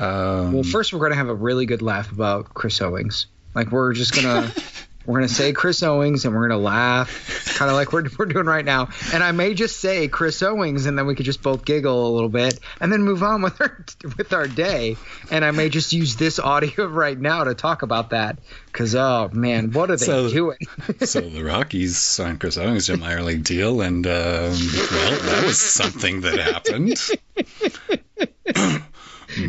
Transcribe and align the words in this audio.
Um, 0.00 0.52
Well, 0.52 0.62
first 0.64 0.92
we're 0.92 1.00
gonna 1.00 1.14
have 1.14 1.28
a 1.28 1.34
really 1.34 1.66
good 1.66 1.82
laugh 1.82 2.10
about 2.12 2.52
Chris 2.54 2.80
Owings. 2.80 3.26
Like 3.54 3.70
we're 3.70 3.92
just 3.92 4.14
gonna 4.14 4.52
we're 5.06 5.18
gonna 5.18 5.28
say 5.28 5.52
Chris 5.52 5.82
Owings 5.82 6.24
and 6.24 6.34
we're 6.34 6.48
gonna 6.48 6.60
laugh, 6.60 7.54
kind 7.56 7.70
of 7.70 7.76
like 7.76 7.92
we're 7.92 8.04
we're 8.18 8.26
doing 8.26 8.46
right 8.46 8.64
now. 8.64 8.88
And 9.12 9.22
I 9.22 9.30
may 9.30 9.54
just 9.54 9.78
say 9.78 10.08
Chris 10.08 10.42
Owings, 10.42 10.86
and 10.86 10.98
then 10.98 11.06
we 11.06 11.14
could 11.14 11.26
just 11.26 11.42
both 11.42 11.64
giggle 11.64 12.08
a 12.08 12.12
little 12.12 12.28
bit, 12.28 12.58
and 12.80 12.92
then 12.92 13.02
move 13.02 13.22
on 13.22 13.40
with 13.42 13.60
our 13.60 13.84
with 14.18 14.32
our 14.32 14.48
day. 14.48 14.96
And 15.30 15.44
I 15.44 15.52
may 15.52 15.68
just 15.68 15.92
use 15.92 16.16
this 16.16 16.40
audio 16.40 16.86
right 16.88 17.16
now 17.20 17.44
to 17.44 17.54
talk 17.54 17.82
about 17.82 18.10
that, 18.10 18.38
because 18.66 18.96
oh 18.96 19.30
man, 19.32 19.70
what 19.70 19.90
are 19.92 19.96
they 19.96 20.06
So- 20.06 20.28
doing? 20.30 20.58
so 21.02 21.20
the 21.20 21.44
Rockies 21.44 21.98
signed 21.98 22.40
Chris 22.40 22.56
Owings 22.58 22.86
to 22.86 22.94
a 22.94 22.96
minor 22.96 23.22
league 23.22 23.44
deal, 23.44 23.80
and 23.82 24.04
um, 24.08 24.12
well, 24.12 24.50
that 24.50 25.42
was 25.46 25.60
something 25.60 26.22
that 26.22 26.38
happened. 26.40 26.98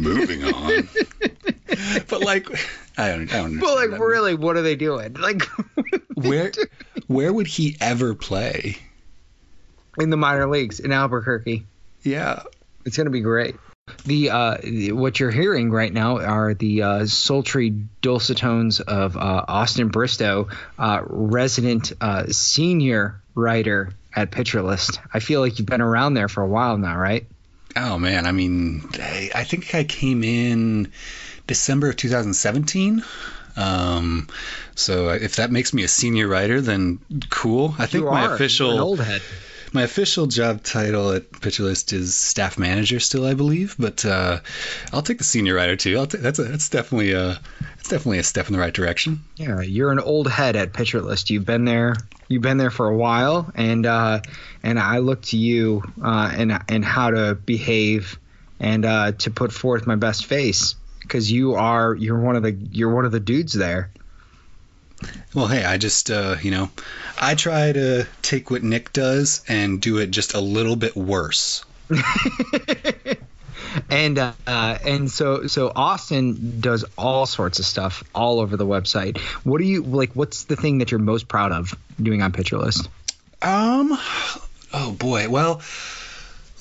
Moving 0.01 0.43
on, 0.43 0.89
but 2.09 2.21
like, 2.21 2.47
I 2.97 3.09
don't, 3.09 3.33
I 3.33 3.37
don't. 3.41 3.59
But 3.59 3.75
like, 3.75 3.99
really, 3.99 4.35
what 4.35 4.57
are 4.57 4.61
they 4.61 4.75
doing? 4.75 5.15
Like 5.19 5.43
where, 6.15 6.51
where 7.07 7.33
would 7.33 7.47
he 7.47 7.75
ever 7.81 8.15
play? 8.15 8.77
in 9.97 10.09
the 10.09 10.17
minor 10.17 10.47
leagues 10.47 10.79
in 10.79 10.91
Albuquerque. 10.91 11.65
Yeah, 12.03 12.43
It's 12.85 12.97
gonna 12.97 13.09
be 13.09 13.21
great. 13.21 13.55
The 14.05 14.29
uh, 14.31 14.57
what 14.95 15.19
you're 15.19 15.31
hearing 15.31 15.71
right 15.71 15.93
now 15.93 16.17
are 16.19 16.53
the 16.53 16.81
uh, 16.81 17.05
sultry 17.05 17.69
dulcet 18.01 18.37
tones 18.37 18.79
of 18.79 19.15
uh, 19.15 19.45
Austin 19.47 19.89
Bristow, 19.89 20.49
uh, 20.79 21.01
resident 21.05 21.93
uh, 22.01 22.25
senior 22.27 23.21
writer 23.35 23.91
at 24.15 24.31
Pitcher 24.31 24.61
List. 24.63 24.99
I 25.13 25.19
feel 25.19 25.39
like 25.41 25.59
you've 25.59 25.67
been 25.67 25.81
around 25.81 26.15
there 26.15 26.27
for 26.27 26.41
a 26.41 26.47
while 26.47 26.77
now, 26.77 26.97
right? 26.97 27.27
Oh 27.75 27.97
man, 27.97 28.25
I 28.25 28.31
mean, 28.31 28.87
I, 28.93 29.29
I 29.35 29.43
think 29.43 29.75
I 29.75 29.83
came 29.83 30.23
in 30.23 30.91
December 31.47 31.89
of 31.89 31.97
2017. 31.97 33.03
Um, 33.57 34.27
so 34.75 35.09
if 35.09 35.37
that 35.37 35.51
makes 35.51 35.73
me 35.73 35.83
a 35.83 35.87
senior 35.87 36.27
writer, 36.27 36.61
then 36.61 36.99
cool. 37.29 37.75
I 37.77 37.85
think 37.85 38.05
my 38.05 38.33
official 38.33 38.79
old 38.79 38.99
head. 38.99 39.21
My 39.75 39.83
official 39.83 40.25
job 40.25 40.63
title 40.63 41.11
at 41.11 41.29
PitcherList 41.29 41.93
is 41.93 42.15
staff 42.15 42.57
manager 42.57 42.99
still, 42.99 43.25
I 43.25 43.33
believe. 43.33 43.75
But 43.77 44.05
uh, 44.05 44.39
I'll 44.91 45.01
take 45.01 45.19
the 45.19 45.23
senior 45.23 45.53
writer 45.53 45.75
too. 45.75 45.97
I'll 45.97 46.07
ta- 46.07 46.17
that's 46.21 46.39
a, 46.39 46.45
that's 46.45 46.69
definitely 46.69 47.11
a 47.11 47.39
that's 47.75 47.89
definitely 47.89 48.19
a 48.19 48.23
step 48.23 48.47
in 48.47 48.53
the 48.53 48.59
right 48.59 48.73
direction. 48.73 49.23
Yeah, 49.35 49.61
you're 49.61 49.91
an 49.91 49.99
old 49.99 50.31
head 50.31 50.55
at 50.55 50.73
Pitcher 50.73 51.01
List. 51.01 51.29
You've 51.29 51.45
been 51.45 51.65
there. 51.65 51.95
You've 52.27 52.41
been 52.41 52.57
there 52.57 52.71
for 52.71 52.87
a 52.87 52.95
while, 52.95 53.51
and 53.53 53.85
uh, 53.85 54.21
and 54.63 54.79
I 54.79 54.99
look 54.99 55.21
to 55.23 55.37
you 55.37 55.83
uh, 56.01 56.31
and 56.33 56.59
and 56.69 56.83
how 56.83 57.11
to 57.11 57.35
behave 57.35 58.17
and 58.59 58.85
uh, 58.85 59.11
to 59.11 59.29
put 59.29 59.51
forth 59.51 59.85
my 59.85 59.95
best 59.95 60.25
face 60.25 60.75
because 61.01 61.31
you 61.31 61.55
are 61.55 61.93
you're 61.93 62.19
one 62.19 62.35
of 62.35 62.43
the 62.43 62.53
you're 62.53 62.93
one 62.93 63.05
of 63.05 63.11
the 63.11 63.19
dudes 63.19 63.53
there. 63.53 63.91
Well, 65.33 65.47
hey, 65.47 65.63
I 65.63 65.77
just 65.77 66.11
uh, 66.11 66.35
you 66.41 66.51
know, 66.51 66.69
I 67.19 67.35
try 67.35 67.71
to 67.71 68.07
take 68.21 68.51
what 68.51 68.63
Nick 68.63 68.93
does 68.93 69.43
and 69.47 69.81
do 69.81 69.97
it 69.97 70.11
just 70.11 70.33
a 70.33 70.39
little 70.39 70.75
bit 70.75 70.95
worse. 70.95 71.63
and 73.89 74.17
uh, 74.17 74.33
and 74.47 75.09
so 75.09 75.47
so 75.47 75.71
Austin 75.75 76.59
does 76.59 76.85
all 76.97 77.25
sorts 77.25 77.59
of 77.59 77.65
stuff 77.65 78.03
all 78.13 78.39
over 78.39 78.57
the 78.57 78.65
website. 78.65 79.17
What 79.43 79.59
do 79.59 79.65
you 79.65 79.83
like? 79.83 80.11
What's 80.13 80.45
the 80.45 80.55
thing 80.55 80.79
that 80.79 80.91
you're 80.91 80.99
most 80.99 81.27
proud 81.27 81.51
of 81.51 81.75
doing 82.01 82.21
on 82.21 82.31
Pitcher 82.31 82.57
List? 82.57 82.89
Um, 83.41 83.97
oh 84.73 84.95
boy. 84.97 85.29
Well, 85.29 85.61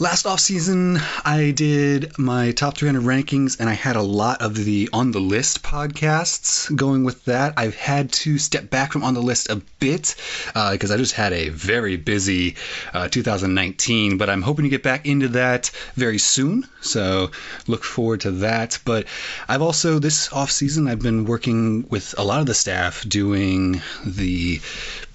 last 0.00 0.26
off 0.26 0.40
season 0.40 0.98
I 1.24 1.52
did 1.52 2.18
my 2.18 2.50
top 2.50 2.76
300 2.76 3.02
rankings, 3.02 3.60
and 3.60 3.68
I 3.68 3.74
had 3.74 3.94
a 3.96 4.02
lot 4.02 4.42
of 4.42 4.56
the 4.56 4.88
on 4.92 5.12
the 5.12 5.20
list 5.20 5.62
podcasts 5.62 6.74
going 6.74 7.04
with 7.04 7.24
that. 7.26 7.54
I've 7.56 7.76
had 7.76 8.12
to 8.12 8.38
step 8.38 8.70
back 8.70 8.92
from 8.92 9.04
on 9.04 9.14
the 9.14 9.22
list 9.22 9.50
a 9.50 9.62
bit 9.78 10.16
because 10.48 10.90
I 10.90 10.96
just 10.96 11.12
had 11.12 11.32
a 11.32 11.48
very 11.50 11.96
busy 11.96 12.56
uh, 12.92 13.08
2019, 13.08 14.18
but 14.18 14.28
I'm 14.28 14.42
hoping 14.42 14.64
to 14.64 14.68
get 14.68 14.82
back 14.82 15.06
into 15.06 15.28
that 15.28 15.70
very 15.94 16.18
soon. 16.18 16.66
So 16.80 17.30
look 17.68 17.84
forward 17.84 18.22
to 18.22 18.32
that. 18.32 18.80
But 18.84 19.06
I've 19.48 19.62
also 19.62 20.00
this 20.00 20.32
off 20.32 20.50
season 20.50 20.88
I've 20.88 21.02
been 21.02 21.24
working 21.24 21.86
with 21.88 22.14
a 22.18 22.24
lot 22.24 22.40
of 22.40 22.46
the 22.46 22.54
staff 22.54 23.08
doing 23.08 23.80
the 24.04 24.60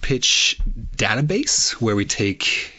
pitch 0.01 0.59
database 0.95 1.71
where 1.73 1.95
we 1.95 2.05
take 2.05 2.78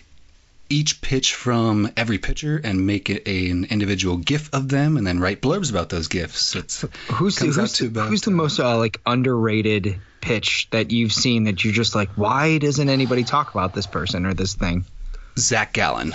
each 0.71 1.01
pitch 1.03 1.35
from 1.35 1.91
every 1.97 2.19
pitcher 2.19 2.61
and 2.63 2.87
make 2.87 3.11
it 3.11 3.27
a, 3.27 3.51
an 3.51 3.65
individual 3.65 4.17
GIF 4.17 4.49
of 4.55 4.69
them, 4.69 4.97
and 4.97 5.07
then 5.07 5.19
write 5.21 5.43
blurbs 5.43 5.71
about 5.71 5.89
those 5.89 6.09
GIFs. 6.09 6.55
It's 6.57 6.81
Who's 7.13 7.37
the, 7.37 7.47
who's, 7.47 7.79
the, 7.79 7.87
about, 7.89 8.09
who's 8.09 8.23
the 8.23 8.31
uh, 8.31 8.35
most 8.35 8.59
uh, 8.61 8.79
like 8.79 9.01
underrated 9.05 9.99
pitch 10.21 10.69
that 10.71 10.91
you've 10.91 11.13
seen 11.13 11.45
that 11.45 11.65
you're 11.65 11.75
just 11.75 11.95
like, 11.95 12.11
why 12.11 12.59
doesn't 12.59 12.89
anybody 12.89 13.25
talk 13.25 13.53
about 13.53 13.75
this 13.75 13.87
person 13.87 14.25
or 14.27 14.33
this 14.35 14.55
thing? 14.55 14.85
Zach 15.39 15.73
Gallen. 15.73 16.13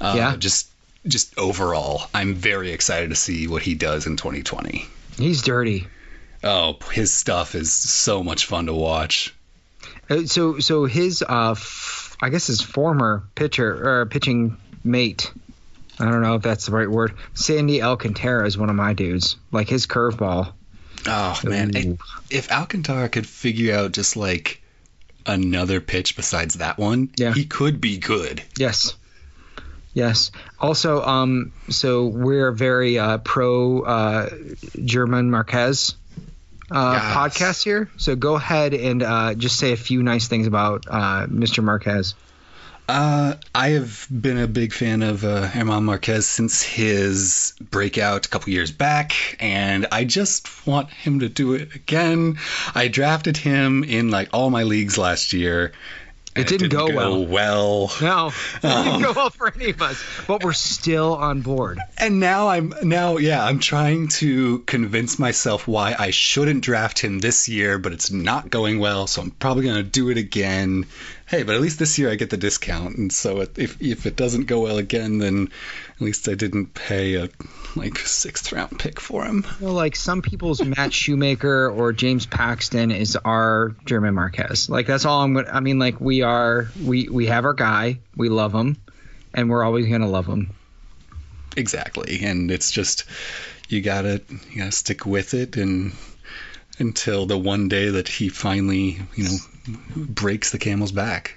Uh, 0.00 0.14
Yeah? 0.16 0.36
Just 0.36 0.68
just 1.06 1.38
overall, 1.38 2.02
I'm 2.12 2.34
very 2.34 2.72
excited 2.72 3.10
to 3.10 3.16
see 3.16 3.46
what 3.46 3.62
he 3.62 3.74
does 3.74 4.06
in 4.06 4.16
2020. 4.16 4.84
He's 5.16 5.42
dirty. 5.42 5.86
Oh, 6.44 6.76
his 6.92 7.12
stuff 7.12 7.54
is 7.54 7.72
so 7.72 8.22
much 8.22 8.46
fun 8.46 8.66
to 8.66 8.74
watch. 8.74 9.34
Uh, 10.08 10.24
So 10.26 10.58
so 10.60 10.84
his 10.84 11.22
uh, 11.22 11.52
f- 11.52 12.07
I 12.20 12.30
guess 12.30 12.46
his 12.48 12.60
former 12.60 13.24
pitcher 13.34 14.00
or 14.00 14.06
pitching 14.06 14.56
mate. 14.84 15.32
I 16.00 16.04
don't 16.04 16.22
know 16.22 16.34
if 16.36 16.42
that's 16.42 16.66
the 16.66 16.72
right 16.72 16.88
word. 16.90 17.14
Sandy 17.34 17.82
Alcantara 17.82 18.46
is 18.46 18.56
one 18.56 18.70
of 18.70 18.76
my 18.76 18.92
dudes. 18.92 19.36
Like 19.50 19.68
his 19.68 19.86
curveball. 19.86 20.52
Oh 21.06 21.40
man, 21.44 21.76
Ooh. 21.76 21.98
if 22.30 22.50
Alcantara 22.50 23.08
could 23.08 23.26
figure 23.26 23.74
out 23.76 23.92
just 23.92 24.16
like 24.16 24.62
another 25.26 25.80
pitch 25.80 26.16
besides 26.16 26.54
that 26.54 26.78
one, 26.78 27.10
Yeah. 27.16 27.32
he 27.32 27.44
could 27.44 27.80
be 27.80 27.98
good. 27.98 28.42
Yes. 28.56 28.94
Yes. 29.94 30.30
Also, 30.60 31.02
um, 31.02 31.52
so 31.68 32.06
we're 32.06 32.52
very 32.52 32.98
uh, 32.98 33.18
pro 33.18 33.80
uh, 33.82 34.30
German 34.84 35.30
Marquez 35.30 35.94
uh, 36.70 36.92
Yes. 36.94 37.16
podcast 37.16 37.62
here. 37.64 37.90
So 37.96 38.16
go 38.16 38.34
ahead 38.34 38.74
and 38.74 39.02
uh, 39.02 39.34
just 39.34 39.58
say 39.58 39.72
a 39.72 39.76
few 39.76 40.02
nice 40.02 40.28
things 40.28 40.46
about 40.46 40.86
uh, 40.88 41.26
Mr. 41.26 41.62
Marquez. 41.62 42.14
Uh, 42.88 43.34
I 43.54 43.70
have 43.70 44.06
been 44.10 44.38
a 44.38 44.46
big 44.46 44.72
fan 44.72 45.02
of 45.02 45.22
uh, 45.22 45.50
German 45.52 45.84
Marquez 45.84 46.26
since 46.26 46.62
his 46.62 47.52
breakout 47.70 48.24
a 48.24 48.28
couple 48.30 48.50
years 48.50 48.72
back, 48.72 49.12
and 49.40 49.86
I 49.92 50.04
just 50.04 50.66
want 50.66 50.88
him 50.88 51.20
to 51.20 51.28
do 51.28 51.52
it 51.52 51.74
again. 51.74 52.38
I 52.74 52.88
drafted 52.88 53.36
him 53.36 53.84
in 53.84 54.10
like 54.10 54.30
all 54.32 54.48
my 54.48 54.62
leagues 54.62 54.96
last 54.96 55.34
year. 55.34 55.72
It 56.38 56.48
didn't, 56.48 56.70
didn't 56.70 56.88
go, 56.88 56.94
well. 56.94 57.26
well. 57.26 57.92
No, 58.00 58.32
it 58.62 58.84
didn't 58.84 59.02
go 59.02 59.12
well 59.12 59.30
for 59.30 59.52
any 59.54 59.70
of 59.70 59.82
us. 59.82 60.02
But 60.26 60.44
we're 60.44 60.52
still 60.52 61.14
on 61.14 61.40
board. 61.40 61.78
And 61.96 62.20
now 62.20 62.48
I'm 62.48 62.72
now 62.82 63.16
yeah, 63.16 63.44
I'm 63.44 63.58
trying 63.58 64.08
to 64.08 64.60
convince 64.60 65.18
myself 65.18 65.66
why 65.66 65.94
I 65.98 66.10
shouldn't 66.10 66.62
draft 66.62 66.98
him 66.98 67.18
this 67.18 67.48
year, 67.48 67.78
but 67.78 67.92
it's 67.92 68.10
not 68.10 68.50
going 68.50 68.78
well, 68.78 69.06
so 69.06 69.22
I'm 69.22 69.30
probably 69.32 69.64
going 69.64 69.76
to 69.76 69.82
do 69.82 70.10
it 70.10 70.18
again. 70.18 70.86
Hey, 71.26 71.42
but 71.42 71.54
at 71.54 71.60
least 71.60 71.78
this 71.78 71.98
year 71.98 72.10
I 72.10 72.14
get 72.14 72.30
the 72.30 72.36
discount, 72.36 72.96
and 72.96 73.12
so 73.12 73.40
if 73.56 73.80
if 73.82 74.06
it 74.06 74.16
doesn't 74.16 74.46
go 74.46 74.60
well 74.60 74.78
again, 74.78 75.18
then 75.18 75.50
at 75.98 76.02
least 76.02 76.28
I 76.28 76.34
didn't 76.34 76.74
pay 76.74 77.16
a 77.16 77.28
like 77.74 77.98
sixth 77.98 78.52
round 78.52 78.78
pick 78.78 79.00
for 79.00 79.24
him. 79.24 79.44
Well, 79.60 79.72
like 79.72 79.96
some 79.96 80.22
people's 80.22 80.62
Matt 80.62 80.92
Shoemaker 80.92 81.70
or 81.70 81.92
James 81.92 82.24
Paxton 82.24 82.92
is 82.92 83.16
our 83.16 83.74
German 83.84 84.14
Marquez. 84.14 84.70
Like 84.70 84.86
that's 84.86 85.04
all 85.04 85.22
I'm 85.22 85.34
gonna. 85.34 85.50
I 85.50 85.58
mean, 85.58 85.80
like 85.80 86.00
we 86.00 86.22
are 86.22 86.68
we 86.84 87.08
we 87.08 87.26
have 87.26 87.44
our 87.44 87.52
guy, 87.52 87.98
we 88.16 88.28
love 88.28 88.54
him, 88.54 88.76
and 89.34 89.50
we're 89.50 89.64
always 89.64 89.88
gonna 89.88 90.08
love 90.08 90.26
him. 90.26 90.54
Exactly, 91.56 92.20
and 92.22 92.52
it's 92.52 92.70
just 92.70 93.04
you 93.68 93.80
gotta 93.80 94.22
you 94.50 94.58
gotta 94.58 94.70
stick 94.70 95.04
with 95.04 95.34
it 95.34 95.56
and 95.56 95.92
until 96.78 97.26
the 97.26 97.36
one 97.36 97.66
day 97.66 97.88
that 97.88 98.06
he 98.06 98.28
finally 98.28 99.00
you 99.16 99.24
know 99.24 99.36
breaks 99.96 100.52
the 100.52 100.58
camel's 100.58 100.92
back. 100.92 101.34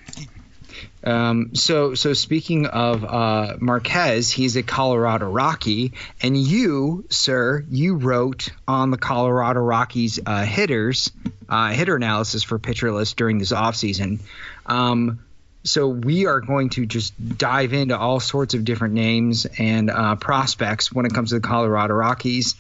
Um, 1.03 1.56
so, 1.56 1.95
so 1.95 2.13
speaking 2.13 2.68
of 2.68 3.03
uh, 3.03 3.57
Marquez, 3.59 4.29
he's 4.29 4.56
a 4.56 4.63
Colorado 4.63 5.29
Rocky, 5.29 5.94
and 6.21 6.38
you, 6.38 7.06
sir, 7.09 7.65
you 7.69 7.95
wrote 7.95 8.50
on 8.68 8.91
the 8.91 8.97
Colorado 8.97 9.62
Rockies 9.62 10.19
uh, 10.25 10.44
hitters 10.44 11.12
uh, 11.51 11.71
hitter 11.71 11.95
analysis 11.95 12.44
for 12.44 12.57
Pitcher 12.57 12.91
List 12.91 13.18
during 13.18 13.38
this 13.38 13.51
offseason. 13.51 14.19
Um, 14.65 15.19
so 15.63 15.89
we 15.89 16.25
are 16.25 16.39
going 16.39 16.69
to 16.69 16.85
just 16.85 17.13
dive 17.38 17.74
into 17.74 17.95
all 17.95 18.19
sorts 18.19 18.53
of 18.53 18.65
different 18.65 18.95
names 18.95 19.45
and 19.45 19.91
uh, 19.91 20.15
prospects 20.15 20.91
when 20.91 21.06
it 21.06 21.13
comes 21.13 21.29
to 21.29 21.35
the 21.35 21.47
Colorado 21.47 21.94
Rockies, 21.94 22.56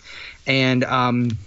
and 0.45 0.83
um, 0.83 1.37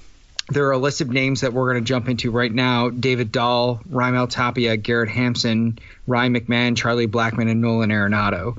there 0.48 0.66
are 0.68 0.72
a 0.72 0.78
list 0.78 1.00
of 1.00 1.10
names 1.10 1.40
that 1.40 1.52
we're 1.52 1.72
going 1.72 1.82
to 1.82 1.88
jump 1.88 2.08
into 2.08 2.30
right 2.30 2.52
now 2.52 2.90
David 2.90 3.32
Dahl, 3.32 3.80
Raimel 3.90 4.28
Tapia, 4.28 4.76
Garrett 4.76 5.08
Hampson, 5.08 5.78
Ryan 6.06 6.34
McMahon, 6.34 6.76
Charlie 6.76 7.08
Blackmon, 7.08 7.50
and 7.50 7.60
Nolan 7.60 7.90
Arenado. 7.90 8.58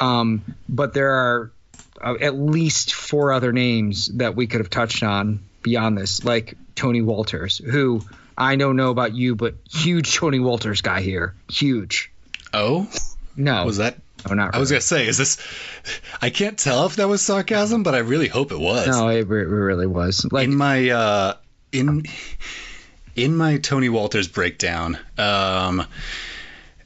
Um, 0.00 0.42
but 0.68 0.94
there 0.94 1.12
are 1.12 1.52
uh, 2.00 2.14
at 2.20 2.34
least 2.34 2.94
four 2.94 3.32
other 3.32 3.52
names 3.52 4.06
that 4.14 4.34
we 4.34 4.46
could 4.46 4.60
have 4.60 4.70
touched 4.70 5.02
on 5.02 5.40
beyond 5.62 5.98
this, 5.98 6.24
like 6.24 6.56
Tony 6.74 7.02
Wolters, 7.02 7.62
who 7.62 8.02
I 8.36 8.56
don't 8.56 8.76
know 8.76 8.90
about 8.90 9.14
you, 9.14 9.34
but 9.34 9.54
huge 9.70 10.14
Tony 10.14 10.38
Wolters 10.38 10.82
guy 10.82 11.00
here. 11.00 11.34
Huge. 11.48 12.10
Oh? 12.52 12.88
No. 13.36 13.64
Was 13.64 13.78
that 13.78 13.96
Oh, 14.28 14.34
not 14.34 14.54
I 14.54 14.58
was 14.58 14.70
gonna 14.70 14.80
say, 14.80 15.06
is 15.06 15.18
this? 15.18 15.38
I 16.20 16.30
can't 16.30 16.58
tell 16.58 16.86
if 16.86 16.96
that 16.96 17.08
was 17.08 17.22
sarcasm, 17.22 17.82
but 17.82 17.94
I 17.94 17.98
really 17.98 18.28
hope 18.28 18.50
it 18.50 18.58
was. 18.58 18.88
No, 18.88 19.08
it, 19.08 19.28
re- 19.28 19.42
it 19.42 19.48
really 19.48 19.86
was. 19.86 20.26
Like, 20.30 20.48
in 20.48 20.56
my 20.56 20.90
uh, 20.90 21.34
in 21.72 22.04
in 23.14 23.36
my 23.36 23.58
Tony 23.58 23.88
Wolters 23.88 24.32
breakdown, 24.32 24.98
um, 25.18 25.86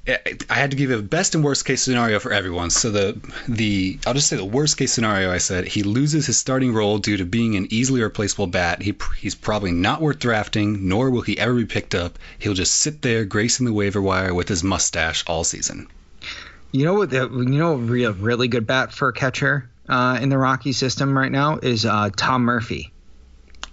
I 0.06 0.18
I 0.48 0.54
had 0.54 0.72
to 0.72 0.76
give 0.76 0.90
a 0.90 1.00
best 1.00 1.34
and 1.34 1.44
worst 1.44 1.64
case 1.64 1.82
scenario 1.82 2.18
for 2.18 2.32
everyone. 2.32 2.70
So 2.70 2.90
the 2.90 3.20
the 3.48 3.98
I'll 4.06 4.14
just 4.14 4.28
say 4.28 4.36
the 4.36 4.44
worst 4.44 4.76
case 4.76 4.92
scenario. 4.92 5.30
I 5.30 5.38
said 5.38 5.66
he 5.66 5.82
loses 5.82 6.26
his 6.26 6.36
starting 6.36 6.74
role 6.74 6.98
due 6.98 7.16
to 7.18 7.24
being 7.24 7.56
an 7.56 7.68
easily 7.70 8.02
replaceable 8.02 8.48
bat. 8.48 8.82
He 8.82 8.94
he's 9.18 9.34
probably 9.34 9.72
not 9.72 10.00
worth 10.00 10.18
drafting, 10.18 10.88
nor 10.88 11.10
will 11.10 11.22
he 11.22 11.38
ever 11.38 11.54
be 11.54 11.66
picked 11.66 11.94
up. 11.94 12.18
He'll 12.38 12.54
just 12.54 12.74
sit 12.74 13.02
there 13.02 13.24
gracing 13.24 13.66
the 13.66 13.72
waiver 13.72 14.02
wire 14.02 14.34
with 14.34 14.48
his 14.48 14.64
mustache 14.64 15.24
all 15.26 15.44
season. 15.44 15.86
You 16.72 16.84
know 16.84 16.94
what? 16.94 17.10
The, 17.10 17.28
you 17.28 17.44
know, 17.58 17.72
a 17.72 17.76
real, 17.76 18.12
really 18.12 18.48
good 18.48 18.66
bat 18.66 18.92
for 18.92 19.08
a 19.08 19.12
catcher 19.12 19.68
uh, 19.88 20.18
in 20.20 20.28
the 20.28 20.38
Rocky 20.38 20.72
system 20.72 21.16
right 21.16 21.30
now 21.32 21.58
is 21.58 21.84
uh, 21.84 22.10
Tom 22.16 22.42
Murphy. 22.42 22.92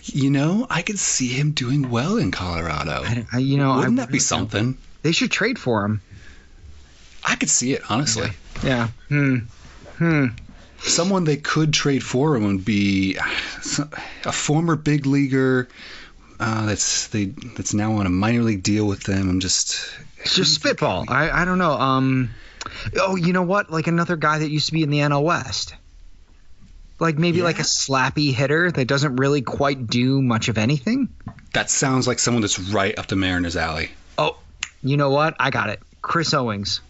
You 0.05 0.29
know, 0.31 0.65
I 0.69 0.81
could 0.83 0.97
see 0.99 1.27
him 1.27 1.51
doing 1.51 1.89
well 1.89 2.17
in 2.17 2.31
Colorado. 2.31 3.03
I, 3.05 3.25
I- 3.33 3.37
you 3.39 3.57
know, 3.57 3.75
Wouldn't 3.75 3.99
I 3.99 4.05
that 4.05 4.11
be 4.11 4.19
something? 4.19 4.77
They 5.03 5.11
should 5.11 5.31
trade 5.31 5.59
for 5.59 5.83
him. 5.85 6.01
I 7.23 7.35
could 7.35 7.49
see 7.49 7.73
it 7.73 7.81
honestly. 7.89 8.29
Yeah. 8.63 8.87
Hmm. 9.09 9.37
Hmm. 9.97 10.27
Someone 10.79 11.23
they 11.25 11.37
could 11.37 11.73
trade 11.73 12.03
for 12.03 12.35
him 12.35 12.45
would 12.45 12.63
be 12.65 13.17
a 13.17 14.31
former 14.31 14.75
big 14.75 15.05
leaguer 15.05 15.67
uh, 16.39 16.65
that's 16.67 17.07
they 17.07 17.25
that's 17.25 17.73
now 17.73 17.93
on 17.93 18.05
a 18.05 18.09
minor 18.09 18.43
league 18.43 18.63
deal 18.63 18.85
with 18.87 19.03
them. 19.03 19.29
I'm 19.29 19.39
just 19.39 19.89
It's 20.19 20.35
just 20.35 20.53
spitball. 20.55 21.05
I, 21.09 21.29
I 21.31 21.45
don't 21.45 21.57
know. 21.57 21.71
Um. 21.73 22.29
Oh, 22.97 23.15
you 23.15 23.33
know 23.33 23.43
what? 23.43 23.71
Like 23.71 23.87
another 23.87 24.15
guy 24.15 24.39
that 24.39 24.49
used 24.49 24.67
to 24.67 24.71
be 24.71 24.83
in 24.83 24.89
the 24.89 24.99
NL 24.99 25.23
West. 25.23 25.75
Like 26.99 27.17
maybe 27.17 27.43
like 27.43 27.59
a 27.59 27.63
slappy 27.63 28.33
hitter 28.33 28.71
that 28.71 28.87
doesn't 28.87 29.17
really 29.17 29.41
quite 29.41 29.85
do 29.87 30.21
much 30.21 30.49
of 30.49 30.57
anything. 30.57 31.09
that 31.53 31.69
sounds 31.69 32.07
like 32.07 32.17
someone 32.17 32.41
that's 32.41 32.57
right 32.57 32.97
up 32.97 33.07
the 33.07 33.15
Mariners' 33.15 33.55
alley. 33.55 33.91
Oh, 34.17 34.37
you 34.81 34.97
know 34.97 35.11
what? 35.11 35.35
I 35.39 35.51
got 35.51 35.69
it. 35.69 35.79
Chris 36.01 36.33
Owings. 36.33 36.81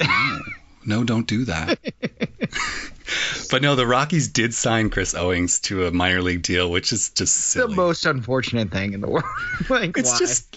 No, 0.00 0.40
no 0.84 1.04
don't 1.04 1.26
do 1.26 1.46
that. 1.46 1.78
but 3.50 3.62
no, 3.62 3.74
the 3.74 3.86
Rockies 3.86 4.28
did 4.28 4.54
sign 4.54 4.90
Chris 4.90 5.14
Owings 5.14 5.60
to 5.62 5.86
a 5.86 5.90
minor 5.90 6.22
league 6.22 6.42
deal, 6.42 6.70
which 6.70 6.92
is 6.92 7.10
just 7.10 7.54
The 7.54 7.68
most 7.68 8.06
unfortunate 8.06 8.70
thing 8.70 8.92
in 8.92 9.00
the 9.00 9.08
world. 9.08 9.24
like, 9.68 9.96
it's 9.96 10.12
why? 10.12 10.18
just 10.18 10.56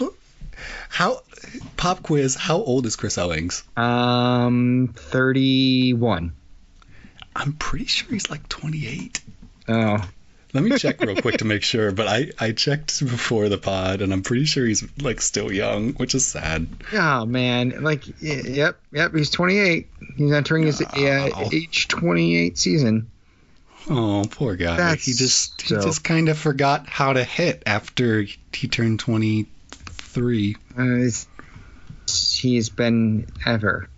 how 0.89 1.21
pop 1.77 2.03
quiz. 2.03 2.35
How 2.35 2.57
old 2.57 2.85
is 2.85 2.95
Chris 2.95 3.17
Owings? 3.17 3.63
um 3.77 4.93
31. 4.95 6.33
I'm 7.35 7.53
pretty 7.53 7.85
sure 7.85 8.09
he's 8.09 8.29
like 8.29 8.47
28. 8.49 9.21
Oh, 9.69 9.97
Let 10.53 10.63
me 10.63 10.77
check 10.77 10.99
real 10.99 11.15
quick 11.15 11.37
to 11.37 11.45
make 11.45 11.61
sure, 11.63 11.91
but 11.91 12.07
I, 12.07 12.31
I 12.39 12.51
checked 12.53 12.99
before 12.99 13.49
the 13.49 13.57
pod 13.59 14.01
and 14.01 14.11
I'm 14.11 14.23
pretty 14.23 14.45
sure 14.45 14.65
he's 14.65 14.83
like 15.01 15.21
still 15.21 15.51
young, 15.51 15.93
which 15.93 16.15
is 16.15 16.25
sad. 16.25 16.67
oh 16.93 17.25
man. 17.25 17.81
Like, 17.83 18.03
yep, 18.21 18.79
yep. 18.91 19.13
He's 19.13 19.29
28. 19.29 19.87
He's 20.17 20.31
entering 20.31 20.65
his 20.65 20.81
uh, 20.81 20.85
Oh. 21.35 21.49
age 21.53 21.87
28 21.87 22.57
season. 22.57 23.09
Oh, 23.89 24.25
poor 24.29 24.55
guy. 24.55 24.75
That's 24.75 25.05
he 25.05 25.13
just 25.13 25.61
he 25.61 25.75
just 25.75 26.03
kind 26.03 26.29
of 26.29 26.37
forgot 26.37 26.89
how 26.89 27.13
to 27.13 27.23
hit 27.23 27.63
after 27.65 28.25
he 28.53 28.67
turned 28.67 28.99
23. 30.19 30.55
Uh, 30.77 31.09
he's 32.07 32.69
been 32.69 33.27
ever. 33.45 33.89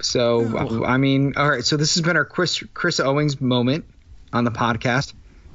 So 0.00 0.40
Oh. 0.58 0.84
I 0.84 0.96
mean, 0.96 1.34
all 1.36 1.48
right. 1.48 1.64
So 1.64 1.76
this 1.76 1.94
has 1.94 2.02
been 2.02 2.16
our 2.16 2.24
Chris 2.24 2.62
Chris 2.74 3.00
Owings 3.00 3.40
moment 3.40 3.86
on 4.32 4.44
the 4.44 4.50
podcast. 4.50 5.14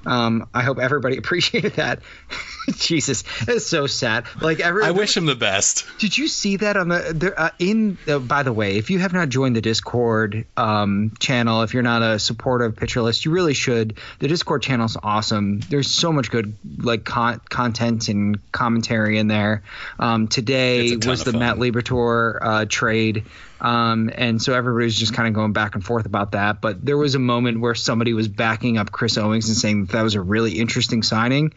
Um, 0.09 0.49
I 0.55 0.63
hope 0.63 0.79
everybody 0.79 1.17
appreciated 1.23 1.73
that. 1.73 1.99
Jesus, 2.71 3.23
it's 3.47 3.67
so 3.67 3.87
sad. 3.87 4.25
Like 4.41 4.59
every, 4.59 4.83
I 4.83 4.91
wish 4.91 5.15
him 5.15 5.25
the 5.25 5.35
best. 5.35 5.85
Did 5.99 6.17
you 6.17 6.27
see 6.27 6.57
that 6.57 6.77
on 6.77 6.89
the 6.89 7.13
there 7.15 7.39
uh, 7.39 7.49
in? 7.59 7.97
Uh, 8.07 8.19
by 8.19 8.43
the 8.43 8.53
way, 8.53 8.77
if 8.77 8.89
you 8.89 8.99
have 8.99 9.13
not 9.13 9.29
joined 9.29 9.55
the 9.55 9.61
Discord 9.61 10.45
um, 10.57 11.13
channel, 11.19 11.61
if 11.61 11.73
you're 11.73 11.83
not 11.83 12.01
a 12.01 12.19
supporter 12.19 12.65
of 12.65 12.75
Pitcher 12.75 13.01
List, 13.01 13.25
you 13.25 13.31
really 13.31 13.53
should. 13.53 13.97
The 14.19 14.27
Discord 14.27 14.63
channel 14.63 14.85
is 14.85 14.97
awesome. 15.01 15.59
There's 15.61 15.91
so 15.91 16.11
much 16.11 16.31
good 16.31 16.55
like 16.77 17.05
con- 17.05 17.41
content 17.49 18.09
and 18.09 18.39
commentary 18.51 19.19
in 19.19 19.27
there. 19.27 19.63
Um, 19.99 20.27
today 20.27 20.85
It's 20.85 20.93
a 20.93 20.99
ton 20.99 21.11
was 21.11 21.23
the 21.23 21.31
fun. 21.31 21.39
Matt 21.39 21.57
Liberatore 21.57 22.39
uh, 22.41 22.65
trade. 22.67 23.25
Um, 23.61 24.09
and 24.13 24.41
so 24.41 24.53
everybody 24.53 24.85
was 24.85 24.97
just 24.97 25.13
kind 25.13 25.27
of 25.27 25.33
going 25.33 25.53
back 25.53 25.75
and 25.75 25.83
forth 25.83 26.05
about 26.05 26.31
that. 26.31 26.61
But 26.61 26.85
there 26.85 26.97
was 26.97 27.15
a 27.15 27.19
moment 27.19 27.59
where 27.59 27.75
somebody 27.75 28.13
was 28.13 28.27
backing 28.27 28.77
up 28.77 28.91
Chris 28.91 29.17
Owings 29.17 29.49
and 29.49 29.57
saying 29.57 29.85
that, 29.85 29.93
that 29.93 30.01
was 30.01 30.15
a 30.15 30.21
really 30.21 30.59
interesting 30.59 31.03
signing. 31.03 31.53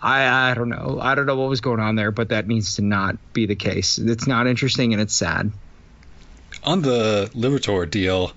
I, 0.00 0.50
I 0.50 0.54
don't 0.54 0.68
know. 0.68 0.98
I 1.00 1.14
don't 1.14 1.26
know 1.26 1.36
what 1.36 1.50
was 1.50 1.60
going 1.60 1.80
on 1.80 1.94
there, 1.96 2.10
but 2.10 2.30
that 2.30 2.46
needs 2.46 2.76
to 2.76 2.82
not 2.82 3.16
be 3.32 3.46
the 3.46 3.56
case. 3.56 3.98
It's 3.98 4.26
not 4.26 4.46
interesting 4.46 4.92
and 4.92 5.02
it's 5.02 5.14
sad. 5.14 5.52
On 6.64 6.82
the 6.82 7.30
Liberatore 7.34 7.90
deal, 7.90 8.32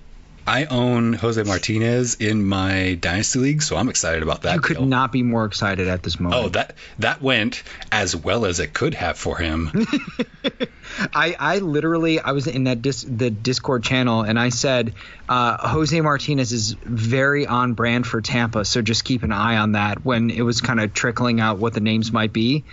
I 0.46 0.66
own 0.66 1.14
Jose 1.14 1.42
Martinez 1.42 2.16
in 2.16 2.44
my 2.44 2.98
dynasty 3.00 3.38
league, 3.38 3.62
so 3.62 3.76
I'm 3.76 3.88
excited 3.88 4.22
about 4.22 4.42
that. 4.42 4.56
you 4.56 4.60
could 4.60 4.76
deal. 4.76 4.86
not 4.86 5.10
be 5.10 5.22
more 5.22 5.46
excited 5.46 5.88
at 5.88 6.02
this 6.02 6.20
moment. 6.20 6.44
Oh, 6.44 6.48
that 6.50 6.74
that 6.98 7.22
went 7.22 7.62
as 7.90 8.14
well 8.14 8.44
as 8.44 8.60
it 8.60 8.74
could 8.74 8.94
have 8.94 9.16
for 9.16 9.38
him. 9.38 9.70
I, 11.14 11.36
I 11.38 11.58
literally 11.58 12.20
I 12.20 12.32
was 12.32 12.46
in 12.46 12.64
that 12.64 12.82
dis, 12.82 13.02
the 13.02 13.30
Discord 13.30 13.82
channel 13.82 14.22
and 14.22 14.38
I 14.38 14.48
said 14.48 14.94
uh, 15.28 15.68
Jose 15.68 15.98
Martinez 16.00 16.52
is 16.52 16.72
very 16.72 17.46
on 17.46 17.74
brand 17.74 18.06
for 18.06 18.20
Tampa, 18.20 18.64
so 18.64 18.82
just 18.82 19.04
keep 19.04 19.22
an 19.22 19.32
eye 19.32 19.56
on 19.56 19.72
that 19.72 20.04
when 20.04 20.30
it 20.30 20.42
was 20.42 20.60
kind 20.60 20.80
of 20.80 20.94
trickling 20.94 21.40
out 21.40 21.58
what 21.58 21.72
the 21.72 21.80
names 21.80 22.12
might 22.12 22.32
be. 22.32 22.64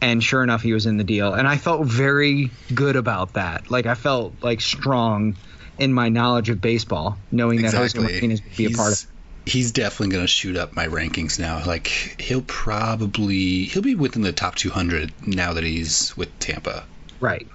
And 0.00 0.22
sure 0.22 0.44
enough, 0.44 0.62
he 0.62 0.72
was 0.72 0.86
in 0.86 0.96
the 0.96 1.02
deal, 1.02 1.34
and 1.34 1.48
I 1.48 1.56
felt 1.56 1.84
very 1.84 2.50
good 2.72 2.94
about 2.94 3.32
that. 3.32 3.68
Like 3.68 3.86
I 3.86 3.94
felt 3.94 4.34
like 4.42 4.60
strong 4.60 5.36
in 5.76 5.92
my 5.92 6.08
knowledge 6.08 6.50
of 6.50 6.60
baseball, 6.60 7.18
knowing 7.32 7.62
that 7.62 7.74
Jose 7.74 7.98
Martinez 7.98 8.42
would 8.42 8.56
be 8.56 8.66
he's, 8.66 8.74
a 8.74 8.78
part 8.78 8.92
of. 8.92 9.10
He's 9.44 9.72
definitely 9.72 10.12
going 10.12 10.24
to 10.24 10.28
shoot 10.28 10.56
up 10.56 10.76
my 10.76 10.86
rankings 10.86 11.40
now. 11.40 11.64
Like 11.64 11.88
he'll 12.20 12.42
probably 12.42 13.64
he'll 13.64 13.82
be 13.82 13.96
within 13.96 14.22
the 14.22 14.32
top 14.32 14.54
200 14.54 15.12
now 15.26 15.54
that 15.54 15.64
he's 15.64 16.16
with 16.16 16.36
Tampa. 16.38 16.84
Right. 17.20 17.48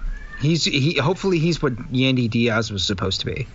He's 0.44 0.64
he. 0.64 0.98
Hopefully, 0.98 1.38
he's 1.38 1.62
what 1.62 1.74
Yandy 1.92 2.28
Diaz 2.28 2.70
was 2.70 2.84
supposed 2.84 3.20
to 3.20 3.26
be. 3.26 3.46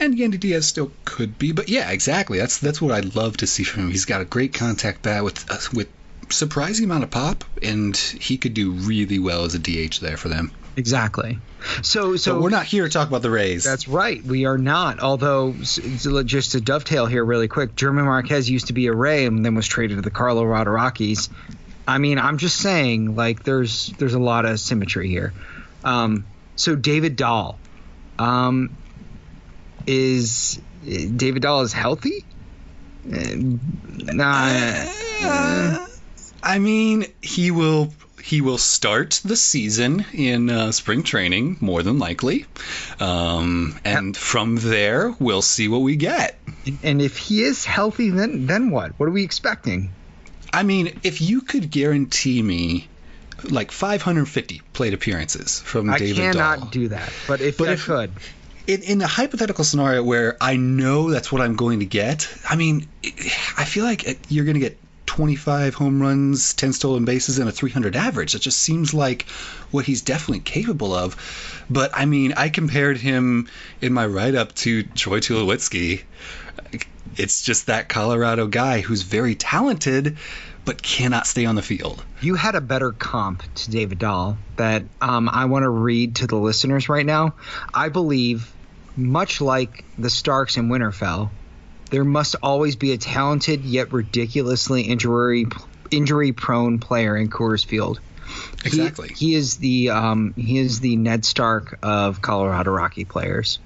And 0.00 0.14
Yandy 0.14 0.40
Diaz 0.40 0.66
still 0.66 0.90
could 1.04 1.38
be, 1.38 1.52
but 1.52 1.68
yeah, 1.68 1.90
exactly. 1.90 2.38
That's 2.38 2.58
that's 2.58 2.80
what 2.80 2.92
I'd 2.92 3.14
love 3.14 3.36
to 3.38 3.46
see 3.46 3.62
from 3.62 3.84
him. 3.84 3.90
He's 3.90 4.04
got 4.04 4.20
a 4.20 4.24
great 4.24 4.54
contact 4.54 5.02
bat 5.02 5.22
with 5.22 5.50
uh, 5.50 5.58
with 5.72 5.88
surprising 6.28 6.84
amount 6.84 7.04
of 7.04 7.10
pop, 7.10 7.44
and 7.62 7.96
he 7.96 8.38
could 8.38 8.54
do 8.54 8.72
really 8.72 9.18
well 9.18 9.44
as 9.44 9.54
a 9.54 9.58
DH 9.58 10.00
there 10.00 10.16
for 10.16 10.28
them. 10.28 10.50
Exactly. 10.76 11.38
So, 11.82 12.16
so 12.16 12.34
but 12.34 12.42
we're 12.42 12.50
not 12.50 12.64
here 12.64 12.84
to 12.84 12.90
talk 12.90 13.08
about 13.08 13.22
the 13.22 13.30
Rays. 13.30 13.62
That's 13.62 13.86
right. 13.88 14.22
We 14.24 14.46
are 14.46 14.56
not. 14.56 15.00
Although, 15.00 15.52
just 15.52 16.52
to 16.52 16.60
dovetail 16.60 17.06
here 17.06 17.24
really 17.24 17.48
quick, 17.48 17.76
German 17.76 18.06
Marquez 18.06 18.48
used 18.48 18.68
to 18.68 18.72
be 18.72 18.86
a 18.86 18.92
Ray 18.92 19.26
and 19.26 19.44
then 19.44 19.54
was 19.54 19.66
traded 19.66 19.98
to 19.98 20.02
the 20.02 20.10
Colorado 20.10 20.70
Rockies. 20.70 21.28
I 21.86 21.98
mean, 21.98 22.18
I'm 22.18 22.38
just 22.38 22.56
saying, 22.56 23.16
like, 23.16 23.42
there's 23.42 23.92
there's 23.98 24.14
a 24.14 24.18
lot 24.18 24.46
of 24.46 24.58
symmetry 24.60 25.08
here. 25.08 25.32
Um, 25.84 26.26
so 26.56 26.76
David 26.76 27.16
Dahl, 27.16 27.58
um, 28.18 28.76
is 29.86 30.60
David 30.84 31.42
Dahl 31.42 31.62
is 31.62 31.72
healthy? 31.72 32.24
Uh, 33.06 33.18
nah. 34.12 34.48
Uh, 35.22 35.86
I 36.42 36.58
mean, 36.58 37.06
he 37.20 37.50
will 37.50 37.92
he 38.22 38.40
will 38.40 38.58
start 38.58 39.20
the 39.24 39.36
season 39.36 40.06
in 40.12 40.48
uh, 40.48 40.70
spring 40.72 41.02
training 41.02 41.56
more 41.60 41.82
than 41.82 41.98
likely, 41.98 42.46
um, 43.00 43.78
and 43.84 44.16
from 44.16 44.56
there 44.56 45.14
we'll 45.18 45.42
see 45.42 45.68
what 45.68 45.80
we 45.80 45.96
get. 45.96 46.38
And 46.82 47.02
if 47.02 47.18
he 47.18 47.42
is 47.42 47.64
healthy, 47.64 48.10
then 48.10 48.46
then 48.46 48.70
what? 48.70 48.92
What 48.98 49.08
are 49.08 49.12
we 49.12 49.24
expecting? 49.24 49.92
I 50.52 50.62
mean, 50.62 51.00
if 51.02 51.20
you 51.20 51.40
could 51.40 51.70
guarantee 51.70 52.42
me 52.42 52.88
like 53.50 53.70
550 53.72 54.62
plate 54.72 54.94
appearances 54.94 55.60
from 55.60 55.90
I 55.90 55.98
David 55.98 56.18
I 56.24 56.32
cannot 56.32 56.58
Dahl. 56.60 56.68
do 56.68 56.88
that, 56.88 57.12
but 57.26 57.40
if 57.40 57.58
But 57.58 57.68
I 57.68 57.72
if- 57.72 57.84
could, 57.84 58.12
in, 58.66 58.82
in 58.82 59.02
a 59.02 59.06
hypothetical 59.08 59.64
scenario 59.64 60.02
where 60.04 60.36
I 60.40 60.56
know 60.56 61.10
that's 61.10 61.32
what 61.32 61.42
I'm 61.42 61.56
going 61.56 61.80
to 61.80 61.86
get, 61.86 62.28
I 62.48 62.54
mean, 62.56 62.86
I 63.56 63.64
feel 63.64 63.84
like 63.84 64.08
uh, 64.08 64.12
you're 64.28 64.44
going 64.44 64.54
to 64.54 64.60
get 64.60 64.78
25 65.06 65.74
home 65.74 66.00
runs, 66.00 66.54
10 66.54 66.72
stolen 66.72 67.04
bases, 67.04 67.38
and 67.38 67.48
a 67.48 67.52
300 67.52 67.96
average. 67.96 68.32
That 68.34 68.40
just 68.42 68.58
seems 68.60 68.94
like 68.94 69.24
what 69.72 69.84
he's 69.84 70.00
definitely 70.02 70.40
capable 70.40 70.94
of. 70.94 71.16
But 71.68 71.90
I 71.92 72.06
mean, 72.06 72.34
I 72.36 72.48
compared 72.50 72.96
him 72.98 73.48
in 73.80 73.92
my 73.92 74.06
write 74.06 74.36
up 74.36 74.54
to 74.56 74.84
Troy 74.84 75.18
Tulowitzki. 75.20 76.02
It's 77.16 77.42
just 77.42 77.66
that 77.66 77.88
Colorado 77.90 78.46
guy 78.46 78.80
who's 78.80 79.02
very 79.02 79.34
talented, 79.34 80.16
but 80.64 80.82
cannot 80.82 81.26
stay 81.26 81.44
on 81.44 81.54
the 81.54 81.62
field. 81.62 82.04
you 82.20 82.34
had 82.34 82.54
a 82.54 82.60
better 82.60 82.92
comp 82.92 83.42
to 83.54 83.70
David 83.70 83.98
Dahl 83.98 84.38
that 84.56 84.84
um, 85.00 85.28
I 85.28 85.46
want 85.46 85.64
to 85.64 85.68
read 85.68 86.16
to 86.16 86.26
the 86.26 86.36
listeners 86.36 86.88
right 86.88 87.04
now. 87.06 87.34
I 87.74 87.88
believe, 87.88 88.52
much 88.96 89.40
like 89.40 89.84
the 89.98 90.10
Starks 90.10 90.56
in 90.56 90.68
Winterfell, 90.68 91.30
there 91.90 92.04
must 92.04 92.36
always 92.42 92.76
be 92.76 92.92
a 92.92 92.98
talented 92.98 93.64
yet 93.64 93.92
ridiculously 93.92 94.82
injury 94.82 95.46
injury 95.90 96.32
prone 96.32 96.78
player 96.78 97.16
in 97.16 97.28
Coors 97.28 97.64
Field. 97.66 97.98
He- 98.62 98.68
Exactly. 98.68 99.08
He, 99.14 99.34
is 99.34 99.56
the 99.58 99.90
um, 99.90 100.32
he 100.36 100.56
is 100.58 100.80
the 100.80 100.96
Ned 100.96 101.24
Stark 101.24 101.78
of 101.82 102.22
Colorado 102.22 102.70
Rocky 102.70 103.04
players, 103.04 103.58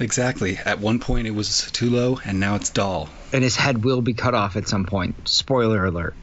Exactly. 0.00 0.58
At 0.64 0.78
one 0.80 0.98
point 1.00 1.26
it 1.26 1.32
was 1.32 1.48
Tulo, 1.48 2.20
and 2.24 2.38
now 2.40 2.54
it's 2.56 2.70
Dahl. 2.70 3.08
and 3.32 3.42
his 3.42 3.56
head 3.56 3.84
will 3.84 4.00
be 4.02 4.14
cut 4.14 4.34
off 4.34 4.56
at 4.56 4.68
some 4.68 4.84
point. 4.84 5.28
Spoiler 5.28 5.84
alert. 5.84 6.14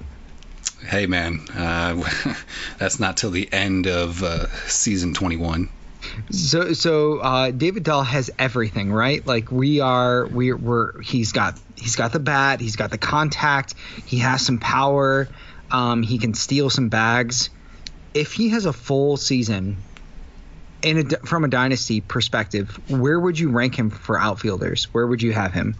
Hey 0.86 1.06
man, 1.06 1.42
uh, 1.56 2.02
that's 2.78 3.00
not 3.00 3.18
till 3.18 3.32
the 3.32 3.52
end 3.52 3.88
of 3.88 4.24
uh, 4.24 4.48
season 4.68 5.14
21. 5.14 5.70
So 6.32 6.74
so 6.74 7.20
uh, 7.20 7.52
David 7.52 7.84
Dahl 7.84 8.04
has 8.04 8.32
everything, 8.40 8.92
right? 8.92 9.26
Like 9.26 9.52
we 9.52 9.82
are 9.82 10.28
we 10.28 10.54
we're 10.54 11.02
he's 11.02 11.32
got 11.32 11.60
he's 11.76 11.96
got 11.96 12.14
the 12.14 12.20
bat, 12.20 12.62
he's 12.62 12.76
got 12.76 12.92
the 12.92 12.98
contact, 12.98 13.76
he 14.06 14.20
has 14.20 14.46
some 14.46 14.60
power, 14.60 15.28
um, 15.72 16.04
he 16.04 16.18
can 16.18 16.34
steal 16.34 16.70
some 16.70 16.90
bags. 16.90 17.50
If 18.14 18.34
he 18.34 18.50
has 18.50 18.66
a 18.66 18.74
full 18.74 19.18
season 19.18 19.78
in 20.82 20.98
a, 20.98 21.04
from 21.28 21.44
a 21.44 21.48
dynasty 21.48 22.02
perspective, 22.02 22.80
where 22.90 23.20
would 23.20 23.38
you 23.38 23.50
rank 23.50 23.78
him 23.78 23.90
for 23.90 24.20
outfielders? 24.20 24.86
Where 24.94 25.06
would 25.06 25.22
you 25.22 25.34
have 25.34 25.54
him? 25.54 25.76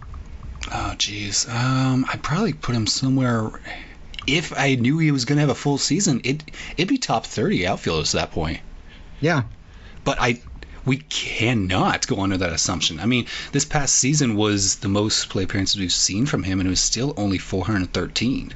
Oh 0.66 0.94
jeez, 0.96 1.48
um, 1.48 2.04
I'd 2.12 2.22
probably 2.22 2.52
put 2.52 2.74
him 2.74 2.86
somewhere. 2.86 3.50
If 4.26 4.52
I 4.56 4.74
knew 4.74 4.98
he 4.98 5.10
was 5.10 5.24
gonna 5.24 5.40
have 5.40 5.50
a 5.50 5.54
full 5.54 5.78
season, 5.78 6.20
it 6.24 6.42
it'd 6.76 6.88
be 6.88 6.98
top 6.98 7.26
30 7.26 7.66
outfielders 7.66 8.14
at 8.14 8.20
that 8.20 8.30
point. 8.32 8.60
Yeah. 9.20 9.42
But 10.04 10.18
I, 10.20 10.40
we 10.84 10.96
cannot 10.98 12.06
go 12.06 12.20
under 12.20 12.38
that 12.38 12.52
assumption. 12.52 13.00
I 13.00 13.06
mean, 13.06 13.26
this 13.52 13.64
past 13.64 13.94
season 13.96 14.34
was 14.36 14.76
the 14.76 14.88
most 14.88 15.28
play 15.28 15.44
appearances 15.44 15.78
we've 15.78 15.92
seen 15.92 16.26
from 16.26 16.42
him, 16.42 16.58
and 16.60 16.66
it 16.66 16.70
was 16.70 16.80
still 16.80 17.12
only 17.16 17.38
413. 17.38 18.54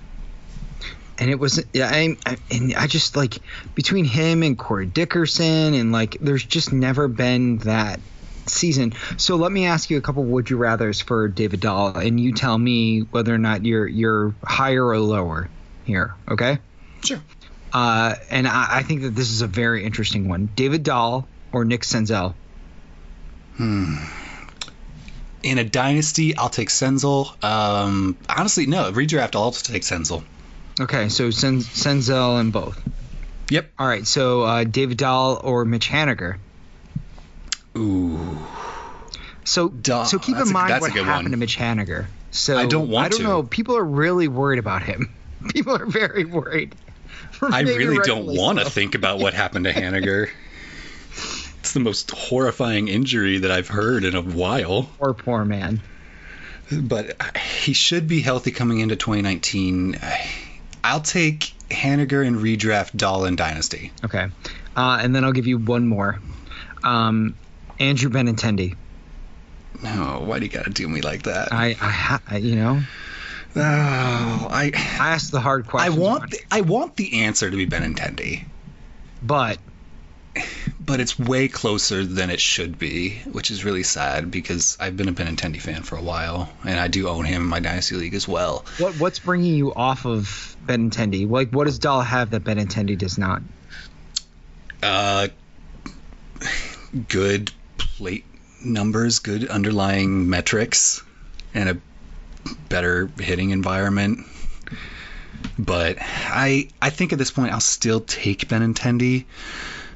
and 1.18 1.30
it 1.30 1.38
was 1.38 1.62
yeah 1.72 1.88
I, 1.92 2.16
I 2.26 2.36
and 2.50 2.74
I 2.74 2.86
just 2.86 3.16
like 3.16 3.38
between 3.74 4.04
him 4.04 4.42
and 4.42 4.58
Corey 4.58 4.86
Dickerson 4.86 5.74
and 5.74 5.92
like 5.92 6.16
there's 6.20 6.44
just 6.44 6.72
never 6.72 7.08
been 7.08 7.58
that 7.58 8.00
season. 8.46 8.94
So 9.16 9.36
let 9.36 9.52
me 9.52 9.66
ask 9.66 9.90
you 9.90 9.98
a 9.98 10.00
couple 10.00 10.24
would 10.24 10.50
you 10.50 10.56
rather's 10.56 11.00
for 11.00 11.28
David 11.28 11.60
Dahl 11.60 11.96
and 11.96 12.18
you 12.20 12.32
tell 12.32 12.56
me 12.56 13.00
whether 13.00 13.34
or 13.34 13.38
not 13.38 13.64
you're 13.64 13.86
you're 13.86 14.34
higher 14.42 14.84
or 14.84 14.98
lower 14.98 15.48
here, 15.84 16.14
okay? 16.28 16.58
Sure. 17.04 17.20
Uh, 17.72 18.14
and 18.30 18.46
I, 18.46 18.78
I 18.78 18.82
think 18.82 19.02
that 19.02 19.10
this 19.10 19.30
is 19.30 19.42
a 19.42 19.46
very 19.46 19.84
interesting 19.84 20.28
one. 20.28 20.48
David 20.54 20.84
Dahl 20.84 21.26
or 21.52 21.64
Nick 21.64 21.82
Senzel? 21.82 22.34
Hmm. 23.56 23.96
In 25.42 25.58
a 25.58 25.64
dynasty, 25.64 26.36
I'll 26.36 26.48
take 26.48 26.68
Senzel. 26.68 27.42
Um, 27.44 28.16
honestly, 28.28 28.66
no, 28.66 28.90
redraft, 28.92 29.34
I'll 29.34 29.42
also 29.42 29.72
take 29.72 29.82
Senzel. 29.82 30.22
Okay, 30.80 31.08
so 31.08 31.30
Sen, 31.30 31.60
Senzel 31.60 32.40
and 32.40 32.52
both. 32.52 32.80
Yep. 33.50 33.70
All 33.78 33.86
right, 33.86 34.06
so 34.06 34.42
uh, 34.42 34.64
David 34.64 34.96
Dahl 34.96 35.40
or 35.42 35.64
Mitch 35.64 35.88
Haniger? 35.88 36.38
Ooh. 37.76 38.36
So, 39.44 39.68
Duh, 39.68 40.04
so 40.04 40.18
keep 40.18 40.36
in 40.38 40.52
mind 40.52 40.70
a 40.70 40.80
what 40.80 40.92
happened 40.92 41.24
one. 41.24 41.30
to 41.30 41.36
Mitch 41.36 41.56
Haniger. 41.58 42.06
So 42.30 42.56
I 42.56 42.66
don't 42.66 42.88
want 42.88 43.06
I 43.06 43.08
don't 43.10 43.20
to. 43.20 43.24
know. 43.24 43.42
People 43.42 43.76
are 43.76 43.84
really 43.84 44.26
worried 44.26 44.58
about 44.58 44.82
him. 44.82 45.14
People 45.50 45.76
are 45.76 45.86
very 45.86 46.24
worried. 46.24 46.74
I 47.42 47.60
really 47.60 47.98
don't 48.02 48.26
want 48.26 48.58
to 48.58 48.64
so. 48.64 48.70
think 48.70 48.94
about 48.94 49.18
what 49.18 49.34
happened 49.34 49.66
to 49.66 49.72
Haniger. 49.74 50.30
It's 51.58 51.72
the 51.72 51.80
most 51.80 52.10
horrifying 52.10 52.88
injury 52.88 53.38
that 53.38 53.50
I've 53.50 53.68
heard 53.68 54.04
in 54.04 54.14
a 54.14 54.22
while. 54.22 54.90
Poor, 54.98 55.14
poor 55.14 55.44
man. 55.44 55.80
But 56.72 57.36
he 57.36 57.74
should 57.74 58.08
be 58.08 58.20
healthy 58.20 58.50
coming 58.50 58.80
into 58.80 58.96
2019. 58.96 59.98
I'll 60.82 61.00
take 61.00 61.52
Haniger 61.70 62.26
and 62.26 62.36
redraft 62.36 62.96
Dahl 62.96 63.24
and 63.26 63.36
Dynasty. 63.36 63.92
Okay, 64.04 64.28
uh, 64.76 64.98
and 65.00 65.14
then 65.14 65.24
I'll 65.24 65.32
give 65.32 65.46
you 65.46 65.58
one 65.58 65.86
more. 65.86 66.20
Um, 66.82 67.36
Andrew 67.80 68.10
Benintendi. 68.10 68.76
No, 69.82 70.22
why 70.24 70.38
do 70.38 70.46
you 70.46 70.50
gotta 70.52 70.70
do 70.70 70.88
me 70.88 71.00
like 71.00 71.24
that? 71.24 71.52
I, 71.52 71.76
I, 71.80 72.18
I- 72.28 72.36
you 72.38 72.56
know, 72.56 72.80
oh, 73.56 73.60
I, 73.60 74.70
I 74.74 75.08
asked 75.10 75.32
the 75.32 75.40
hard 75.40 75.66
question. 75.66 75.92
I 75.92 75.96
want, 75.96 76.30
the, 76.30 76.38
I 76.50 76.60
want 76.62 76.96
the 76.96 77.22
answer 77.24 77.50
to 77.50 77.56
be 77.56 77.66
Benintendi, 77.66 78.44
but 79.22 79.58
but 80.80 81.00
it's 81.00 81.18
way 81.18 81.48
closer 81.48 82.04
than 82.04 82.28
it 82.30 82.40
should 82.40 82.78
be, 82.78 83.14
which 83.32 83.50
is 83.50 83.64
really 83.64 83.82
sad 83.82 84.30
because 84.30 84.76
I've 84.80 84.96
been 84.96 85.08
a 85.08 85.12
Benintendi 85.12 85.60
fan 85.60 85.82
for 85.82 85.96
a 85.96 86.02
while, 86.02 86.48
and 86.64 86.78
I 86.78 86.88
do 86.88 87.08
own 87.08 87.24
him 87.24 87.42
in 87.42 87.48
my 87.48 87.60
Dynasty 87.60 87.94
League 87.96 88.14
as 88.14 88.28
well. 88.28 88.64
what 88.78 88.94
what's 88.96 89.18
bringing 89.18 89.54
you 89.54 89.74
off 89.74 90.06
of 90.06 90.56
Benintendi? 90.66 91.28
Like, 91.28 91.50
what 91.50 91.64
does 91.64 91.78
Dahl 91.78 92.00
have 92.02 92.30
that 92.30 92.44
Benintendi 92.44 92.96
does 92.98 93.18
not? 93.18 93.42
Uh, 94.82 95.28
good 97.08 97.50
plate 97.96 98.24
numbers, 98.64 99.18
good 99.18 99.48
underlying 99.48 100.28
metrics, 100.28 101.02
and 101.52 101.68
a 101.68 101.76
better 102.68 103.10
hitting 103.18 103.50
environment. 103.50 104.20
But 105.58 105.98
I 106.00 106.68
I 106.80 106.90
think 106.90 107.12
at 107.12 107.18
this 107.18 107.30
point 107.30 107.52
I'll 107.52 107.60
still 107.60 108.00
take 108.00 108.48
Benintendi, 108.48 109.24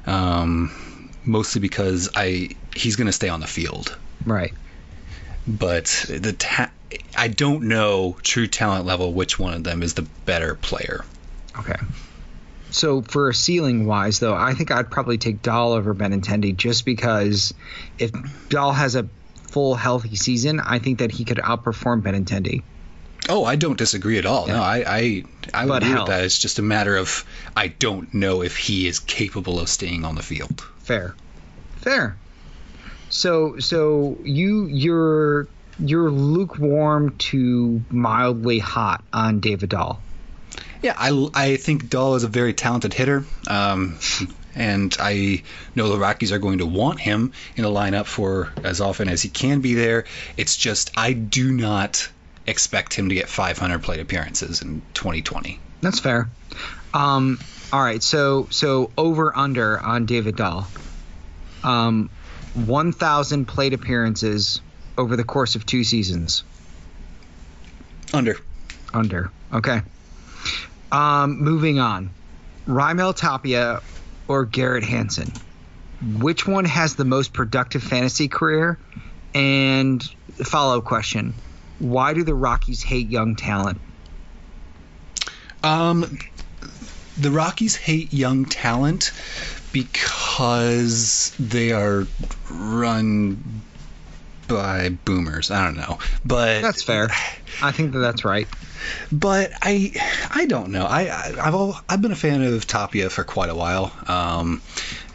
um, 0.05 1.09
mostly 1.25 1.61
because 1.61 2.09
I 2.15 2.49
he's 2.75 2.95
going 2.95 3.07
to 3.07 3.13
stay 3.13 3.29
on 3.29 3.39
the 3.39 3.47
field. 3.47 3.95
Right. 4.25 4.53
But 5.47 6.05
the 6.07 6.33
ta- 6.33 6.71
I 7.17 7.27
don't 7.27 7.63
know 7.63 8.17
true 8.23 8.47
talent 8.47 8.85
level 8.85 9.13
which 9.13 9.39
one 9.39 9.53
of 9.53 9.63
them 9.63 9.83
is 9.83 9.95
the 9.95 10.03
better 10.25 10.55
player. 10.55 11.03
Okay. 11.57 11.75
So 12.71 13.01
for 13.01 13.29
a 13.29 13.33
ceiling 13.33 13.85
wise, 13.85 14.19
though, 14.19 14.35
I 14.35 14.53
think 14.53 14.71
I'd 14.71 14.91
probably 14.91 15.17
take 15.17 15.41
Dahl 15.41 15.73
over 15.73 15.95
Benintendi 15.95 16.55
just 16.55 16.85
because 16.85 17.53
if 17.97 18.11
Dahl 18.49 18.73
has 18.73 18.95
a 18.95 19.07
full 19.47 19.75
healthy 19.75 20.15
season, 20.15 20.59
I 20.59 20.79
think 20.79 20.99
that 20.99 21.11
he 21.11 21.25
could 21.25 21.37
outperform 21.37 22.03
Benintendi. 22.03 22.61
Oh, 23.27 23.43
I 23.43 23.55
don't 23.55 23.77
disagree 23.77 24.17
at 24.17 24.25
all. 24.25 24.47
Yeah. 24.47 24.53
No, 24.53 24.61
I 24.61 24.83
I, 24.87 25.23
I 25.53 25.65
would 25.65 25.69
But 25.69 25.83
agree 25.83 25.95
with 25.95 26.07
that. 26.07 26.23
It's 26.23 26.39
just 26.39 26.59
a 26.59 26.63
matter 26.63 26.95
of 26.95 27.25
I 27.55 27.67
don't 27.67 28.13
know 28.13 28.41
if 28.41 28.57
he 28.57 28.87
is 28.87 28.99
capable 28.99 29.59
of 29.59 29.69
staying 29.69 30.05
on 30.05 30.15
the 30.15 30.23
field. 30.23 30.61
Fair, 30.79 31.15
fair. 31.77 32.17
So 33.09 33.57
so 33.59 34.17
you 34.23 34.65
you're 34.65 35.47
you're 35.79 36.11
lukewarm 36.11 37.15
to 37.17 37.81
mildly 37.89 38.59
hot 38.59 39.03
on 39.13 39.39
David 39.39 39.69
Dahl. 39.69 40.01
Yeah, 40.81 40.93
I, 40.97 41.27
I 41.33 41.57
think 41.57 41.89
Dahl 41.89 42.15
is 42.15 42.23
a 42.23 42.27
very 42.27 42.53
talented 42.53 42.93
hitter. 42.93 43.25
Um, 43.47 43.99
and 44.55 44.95
I 44.99 45.43
know 45.75 45.89
the 45.89 45.99
Rockies 45.99 46.31
are 46.31 46.39
going 46.39 46.59
to 46.59 46.65
want 46.65 46.99
him 46.99 47.33
in 47.55 47.63
the 47.63 47.69
lineup 47.69 48.05
for 48.05 48.51
as 48.63 48.81
often 48.81 49.09
as 49.09 49.21
he 49.21 49.29
can 49.29 49.61
be 49.61 49.73
there. 49.73 50.05
It's 50.37 50.55
just 50.57 50.91
I 50.97 51.13
do 51.13 51.51
not 51.51 52.09
expect 52.47 52.93
him 52.93 53.09
to 53.09 53.15
get 53.15 53.29
500 53.29 53.83
plate 53.83 53.99
appearances 53.99 54.61
in 54.61 54.81
2020. 54.93 55.59
That's 55.81 55.99
fair. 55.99 56.29
Um, 56.93 57.39
all 57.71 57.81
right, 57.81 58.01
so 58.01 58.47
so 58.49 58.91
over 58.97 59.35
under 59.37 59.79
on 59.79 60.05
David 60.05 60.35
Dahl. 60.35 60.67
Um, 61.63 62.09
one 62.53 62.91
thousand 62.93 63.45
plate 63.45 63.73
appearances 63.73 64.61
over 64.97 65.15
the 65.15 65.23
course 65.23 65.55
of 65.55 65.65
two 65.65 65.83
seasons. 65.83 66.43
Under. 68.11 68.37
Under. 68.93 69.31
Okay. 69.53 69.81
Um, 70.91 71.41
moving 71.41 71.79
on. 71.79 72.11
Raimel 72.67 73.15
Tapia 73.15 73.81
or 74.27 74.45
Garrett 74.45 74.83
Hampson? 74.83 75.31
Which 76.19 76.47
one 76.47 76.65
has 76.65 76.95
the 76.95 77.05
most 77.05 77.33
productive 77.33 77.83
fantasy 77.83 78.27
career? 78.27 78.79
And 79.33 80.01
follow 80.43 80.81
question: 80.81 81.33
Why 81.79 82.13
do 82.13 82.23
the 82.23 82.33
Rockies 82.33 82.81
hate 82.81 83.09
young 83.09 83.35
talent? 83.35 83.79
Um, 85.61 86.17
the 87.17 87.31
Rockies 87.31 87.75
hate 87.75 88.13
young 88.13 88.45
talent 88.45 89.11
because 89.71 91.33
they 91.37 91.71
are 91.71 92.07
run 92.49 93.61
by 94.49 94.89
boomers. 94.89 95.51
I 95.51 95.63
don't 95.63 95.77
know, 95.77 95.99
but 96.25 96.61
That's 96.61 96.83
fair. 96.83 97.09
I 97.61 97.71
think 97.71 97.93
that 97.93 97.99
that's 97.99 98.25
right. 98.25 98.47
but 99.11 99.51
I 99.61 99.93
I 100.29 100.45
don't 100.45 100.71
know. 100.71 100.85
I, 100.85 101.03
I 101.03 101.25
I've 101.39 101.53
al- 101.53 101.81
I've 101.87 102.01
been 102.01 102.11
a 102.11 102.15
fan 102.17 102.41
of 102.43 102.67
Tapia 102.67 103.09
for 103.09 103.23
quite 103.23 103.49
a 103.49 103.55
while. 103.55 103.93
Um, 104.07 104.61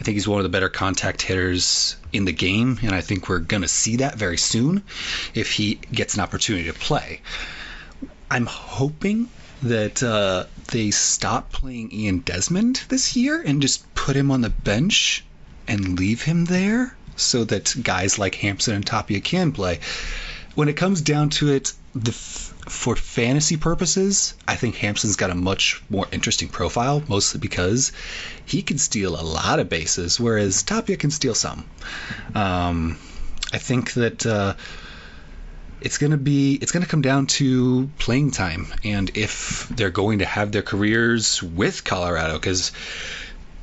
I 0.00 0.04
think 0.04 0.14
he's 0.14 0.28
one 0.28 0.38
of 0.38 0.44
the 0.44 0.48
better 0.50 0.68
contact 0.70 1.20
hitters 1.22 1.96
in 2.12 2.24
the 2.24 2.32
game, 2.32 2.78
and 2.82 2.94
I 2.94 3.00
think 3.00 3.28
we're 3.28 3.40
gonna 3.40 3.68
see 3.68 3.96
that 3.96 4.14
very 4.16 4.38
soon 4.38 4.82
if 5.34 5.52
he 5.52 5.74
gets 5.92 6.14
an 6.14 6.20
opportunity 6.20 6.66
to 6.68 6.74
play. 6.74 7.20
I'm 8.30 8.46
hoping 8.46 9.28
that 9.62 10.02
uh, 10.02 10.44
they 10.72 10.90
stop 10.90 11.52
playing 11.52 11.92
Ian 11.92 12.18
Desmond 12.20 12.82
this 12.88 13.16
year 13.16 13.40
and 13.40 13.62
just 13.62 13.92
put 13.94 14.16
him 14.16 14.30
on 14.30 14.40
the 14.42 14.50
bench 14.50 15.24
and 15.66 15.98
leave 15.98 16.22
him 16.22 16.44
there 16.44 16.94
so 17.16 17.44
that 17.44 17.74
guys 17.82 18.18
like 18.18 18.34
Hampson 18.36 18.74
and 18.74 18.86
Tapia 18.86 19.20
can 19.20 19.52
play. 19.52 19.80
When 20.54 20.68
it 20.68 20.76
comes 20.76 21.00
down 21.00 21.30
to 21.30 21.52
it, 21.52 21.72
the 21.94 22.12
for 22.12 22.96
fantasy 22.96 23.56
purposes, 23.56 24.34
I 24.48 24.56
think 24.56 24.76
Hampson's 24.76 25.16
got 25.16 25.30
a 25.30 25.34
much 25.34 25.82
more 25.90 26.06
interesting 26.12 26.48
profile, 26.48 27.02
mostly 27.08 27.38
because 27.40 27.92
he 28.46 28.62
can 28.62 28.78
steal 28.78 29.20
a 29.20 29.22
lot 29.22 29.58
of 29.58 29.68
bases, 29.68 30.18
whereas 30.18 30.62
Tapia 30.62 30.96
can 30.96 31.10
steal 31.10 31.34
some. 31.34 31.64
Um, 32.34 32.98
I 33.52 33.58
think 33.58 33.92
that 33.94 34.24
uh, 34.24 34.54
it's 35.80 35.98
gonna 35.98 36.16
be 36.16 36.54
it's 36.54 36.72
gonna 36.72 36.86
come 36.86 37.02
down 37.02 37.26
to 37.26 37.90
playing 37.98 38.30
time 38.30 38.72
and 38.82 39.16
if 39.16 39.68
they're 39.68 39.90
going 39.90 40.20
to 40.20 40.24
have 40.24 40.50
their 40.50 40.62
careers 40.62 41.42
with 41.42 41.84
Colorado 41.84 42.34
because 42.34 42.72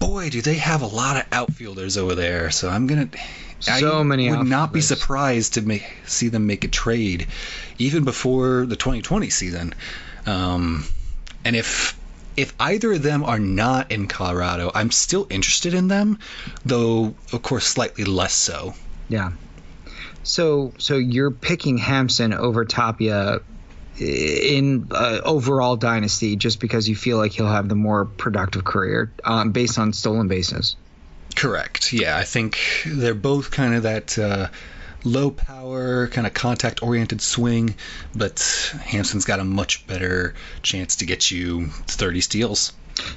boy 0.01 0.29
do 0.31 0.41
they 0.41 0.55
have 0.55 0.81
a 0.81 0.87
lot 0.87 1.15
of 1.15 1.23
outfielders 1.31 1.95
over 1.95 2.15
there. 2.15 2.49
So 2.49 2.67
I'm 2.67 2.87
gonna 2.87 3.09
So 3.59 3.99
I 3.99 4.03
many 4.03 4.29
would 4.29 4.47
not 4.47 4.73
be 4.73 4.81
surprised 4.81 5.53
to 5.53 5.61
make, 5.61 5.85
see 6.05 6.29
them 6.29 6.47
make 6.47 6.63
a 6.63 6.67
trade 6.67 7.27
even 7.77 8.03
before 8.03 8.65
the 8.65 8.75
2020 8.75 9.29
season. 9.29 9.73
Um, 10.25 10.83
and 11.45 11.55
if 11.55 11.97
if 12.35 12.53
either 12.59 12.93
of 12.93 13.03
them 13.03 13.23
are 13.23 13.39
not 13.39 13.91
in 13.91 14.07
Colorado 14.07 14.71
I'm 14.73 14.89
still 14.89 15.27
interested 15.29 15.73
in 15.73 15.87
them 15.87 16.17
though 16.65 17.13
of 17.31 17.41
course 17.41 17.65
slightly 17.65 18.03
less 18.03 18.33
so. 18.33 18.73
Yeah. 19.07 19.31
So 20.23 20.73
so 20.79 20.95
you're 20.97 21.31
picking 21.31 21.77
Hampson 21.77 22.33
over 22.33 22.65
Tapia 22.65 23.41
in 23.99 24.87
uh, 24.91 25.21
overall 25.23 25.75
dynasty 25.75 26.35
just 26.35 26.59
because 26.59 26.87
you 26.87 26.95
feel 26.95 27.17
like 27.17 27.31
he'll 27.33 27.47
have 27.47 27.69
the 27.69 27.75
more 27.75 28.05
productive 28.05 28.63
career 28.63 29.11
um, 29.23 29.51
based 29.51 29.77
on 29.77 29.93
stolen 29.93 30.27
bases. 30.27 30.75
Correct. 31.35 31.93
Yeah, 31.93 32.17
I 32.17 32.23
think 32.23 32.59
they're 32.85 33.13
both 33.13 33.51
kind 33.51 33.75
of 33.75 33.83
that 33.83 34.17
uh, 34.17 34.47
low 35.03 35.31
power, 35.31 36.07
kind 36.07 36.27
of 36.27 36.33
contact 36.33 36.83
oriented 36.83 37.21
swing, 37.21 37.75
but 38.15 38.73
Hampson's 38.83 39.25
got 39.25 39.39
a 39.39 39.43
much 39.43 39.87
better 39.87 40.35
chance 40.61 40.97
to 40.97 41.05
get 41.05 41.31
you 41.31 41.67
30 41.67 42.21
steals. 42.21 42.73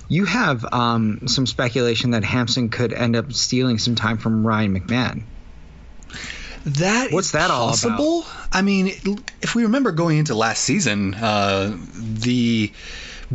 You 0.09 0.25
have 0.25 0.65
um, 0.73 1.27
some 1.27 1.47
speculation 1.47 2.13
that 2.13 2.25
Hampson 2.25 2.69
could 2.69 2.93
end 2.93 3.17
up 3.17 3.33
stealing 3.33 3.79
some 3.79 3.97
time 3.97 4.19
from 4.19 4.47
Ryan 4.47 4.79
McMahon. 4.79 5.23
That 6.67 7.13
What's 7.13 7.29
is 7.29 7.33
that 7.33 7.51
all 7.51 7.69
about? 7.69 7.81
possible? 7.81 8.25
I 8.53 8.63
mean, 8.63 8.89
if 9.43 9.55
we 9.55 9.65
remember 9.65 9.93
going 9.93 10.19
into 10.19 10.35
last 10.35 10.63
season, 10.63 11.15
uh, 11.15 11.77
the 11.95 12.73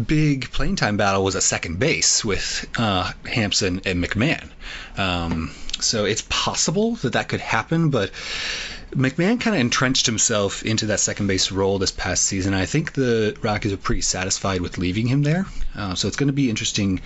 big 0.07 0.51
playing 0.51 0.75
time 0.75 0.97
battle 0.97 1.23
was 1.23 1.35
at 1.35 1.43
second 1.43 1.79
base 1.79 2.23
with 2.25 2.67
uh, 2.77 3.11
Hampson 3.25 3.81
and 3.85 4.03
McMahon. 4.03 4.49
Um, 4.97 5.51
so 5.79 6.05
it's 6.05 6.23
possible 6.27 6.95
that 6.97 7.13
that 7.13 7.29
could 7.29 7.39
happen, 7.39 7.89
but 7.89 8.11
McMahon 8.91 9.39
kind 9.39 9.55
of 9.55 9.61
entrenched 9.61 10.07
himself 10.07 10.63
into 10.63 10.87
that 10.87 10.99
second 10.99 11.27
base 11.27 11.51
role 11.51 11.77
this 11.77 11.91
past 11.91 12.25
season. 12.25 12.53
I 12.55 12.65
think 12.65 12.93
the 12.93 13.37
Rockies 13.41 13.71
are 13.73 13.77
pretty 13.77 14.01
satisfied 14.01 14.61
with 14.61 14.77
leaving 14.79 15.05
him 15.07 15.21
there. 15.21 15.45
Uh, 15.75 15.93
so 15.93 16.07
it's 16.07 16.17
going 16.17 16.27
to 16.27 16.33
be 16.33 16.49
interesting 16.49 17.01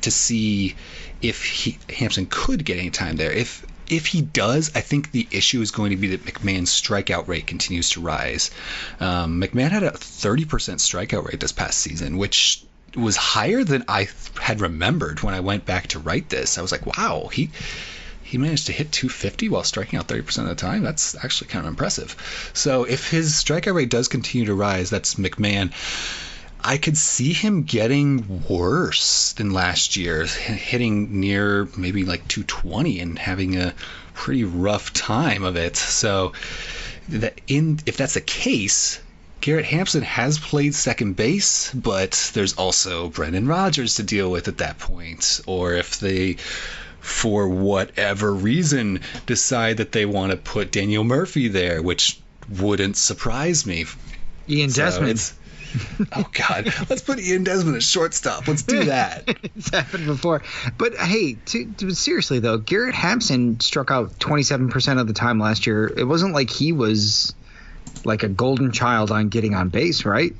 to 0.00 0.10
see 0.10 0.74
if 1.20 1.44
he, 1.44 1.78
Hampson 1.90 2.26
could 2.30 2.64
get 2.64 2.78
any 2.78 2.90
time 2.90 3.16
there. 3.16 3.30
If 3.32 3.64
if 3.88 4.06
he 4.06 4.22
does, 4.22 4.70
I 4.74 4.80
think 4.80 5.10
the 5.10 5.26
issue 5.30 5.60
is 5.60 5.70
going 5.70 5.90
to 5.90 5.96
be 5.96 6.08
that 6.08 6.24
McMahon's 6.24 6.70
strikeout 6.70 7.28
rate 7.28 7.46
continues 7.46 7.90
to 7.90 8.00
rise. 8.00 8.50
Um, 9.00 9.40
McMahon 9.40 9.70
had 9.70 9.82
a 9.82 9.90
30% 9.90 10.46
strikeout 10.46 11.26
rate 11.26 11.40
this 11.40 11.52
past 11.52 11.78
season, 11.80 12.16
which 12.16 12.64
was 12.96 13.16
higher 13.16 13.64
than 13.64 13.84
I 13.88 14.08
had 14.40 14.60
remembered 14.60 15.20
when 15.20 15.34
I 15.34 15.40
went 15.40 15.66
back 15.66 15.88
to 15.88 15.98
write 15.98 16.28
this. 16.28 16.58
I 16.58 16.62
was 16.62 16.72
like, 16.72 16.86
wow, 16.86 17.28
he 17.32 17.50
he 18.22 18.38
managed 18.38 18.66
to 18.66 18.72
hit 18.72 18.90
250 18.90 19.50
while 19.50 19.62
striking 19.64 19.98
out 19.98 20.08
30% 20.08 20.38
of 20.38 20.48
the 20.48 20.54
time. 20.54 20.82
That's 20.82 21.14
actually 21.22 21.48
kind 21.48 21.66
of 21.66 21.70
impressive. 21.70 22.50
So 22.54 22.84
if 22.84 23.10
his 23.10 23.32
strikeout 23.32 23.74
rate 23.74 23.90
does 23.90 24.08
continue 24.08 24.46
to 24.46 24.54
rise, 24.54 24.90
that's 24.90 25.16
McMahon. 25.16 25.72
I 26.64 26.78
could 26.78 26.96
see 26.96 27.34
him 27.34 27.64
getting 27.64 28.42
worse 28.48 29.34
than 29.34 29.52
last 29.52 29.96
year, 29.96 30.24
hitting 30.24 31.20
near 31.20 31.68
maybe 31.76 32.04
like 32.04 32.26
220 32.26 33.00
and 33.00 33.18
having 33.18 33.56
a 33.56 33.74
pretty 34.14 34.44
rough 34.44 34.92
time 34.94 35.44
of 35.44 35.56
it. 35.56 35.76
So 35.76 36.32
that 37.10 37.38
in 37.46 37.80
if 37.84 37.98
that's 37.98 38.14
the 38.14 38.22
case, 38.22 38.98
Garrett 39.42 39.66
Hampson 39.66 40.00
has 40.00 40.38
played 40.38 40.74
second 40.74 41.16
base, 41.16 41.70
but 41.74 42.30
there's 42.32 42.54
also 42.54 43.10
Brendan 43.10 43.46
Rodgers 43.46 43.96
to 43.96 44.02
deal 44.02 44.30
with 44.30 44.48
at 44.48 44.58
that 44.58 44.78
point. 44.78 45.42
Or 45.46 45.74
if 45.74 46.00
they, 46.00 46.38
for 47.00 47.46
whatever 47.46 48.32
reason, 48.32 49.02
decide 49.26 49.76
that 49.76 49.92
they 49.92 50.06
want 50.06 50.30
to 50.30 50.38
put 50.38 50.72
Daniel 50.72 51.04
Murphy 51.04 51.48
there, 51.48 51.82
which 51.82 52.18
wouldn't 52.48 52.96
surprise 52.96 53.66
me. 53.66 53.84
Ian 54.48 54.70
So 54.70 54.82
Desmond. 54.82 55.32
oh 56.12 56.28
God, 56.32 56.72
let's 56.88 57.02
put 57.02 57.18
Ian 57.18 57.44
Desmond 57.44 57.76
at 57.76 57.82
shortstop. 57.82 58.46
Let's 58.46 58.62
do 58.62 58.84
that. 58.84 59.24
it's 59.56 59.70
happened 59.70 60.06
before. 60.06 60.42
But 60.78 60.94
hey, 60.96 61.34
to, 61.34 61.72
to, 61.72 61.90
seriously 61.94 62.38
though, 62.38 62.58
Garrett 62.58 62.94
Hampson 62.94 63.60
struck 63.60 63.90
out 63.90 64.18
27% 64.18 65.00
of 65.00 65.06
the 65.06 65.12
time 65.12 65.38
last 65.38 65.66
year. 65.66 65.86
It 65.86 66.04
wasn't 66.04 66.34
like 66.34 66.50
he 66.50 66.72
was 66.72 67.34
like 68.04 68.22
a 68.22 68.28
golden 68.28 68.72
child 68.72 69.10
on 69.10 69.28
getting 69.28 69.54
on 69.54 69.68
base, 69.68 70.04
right? 70.04 70.34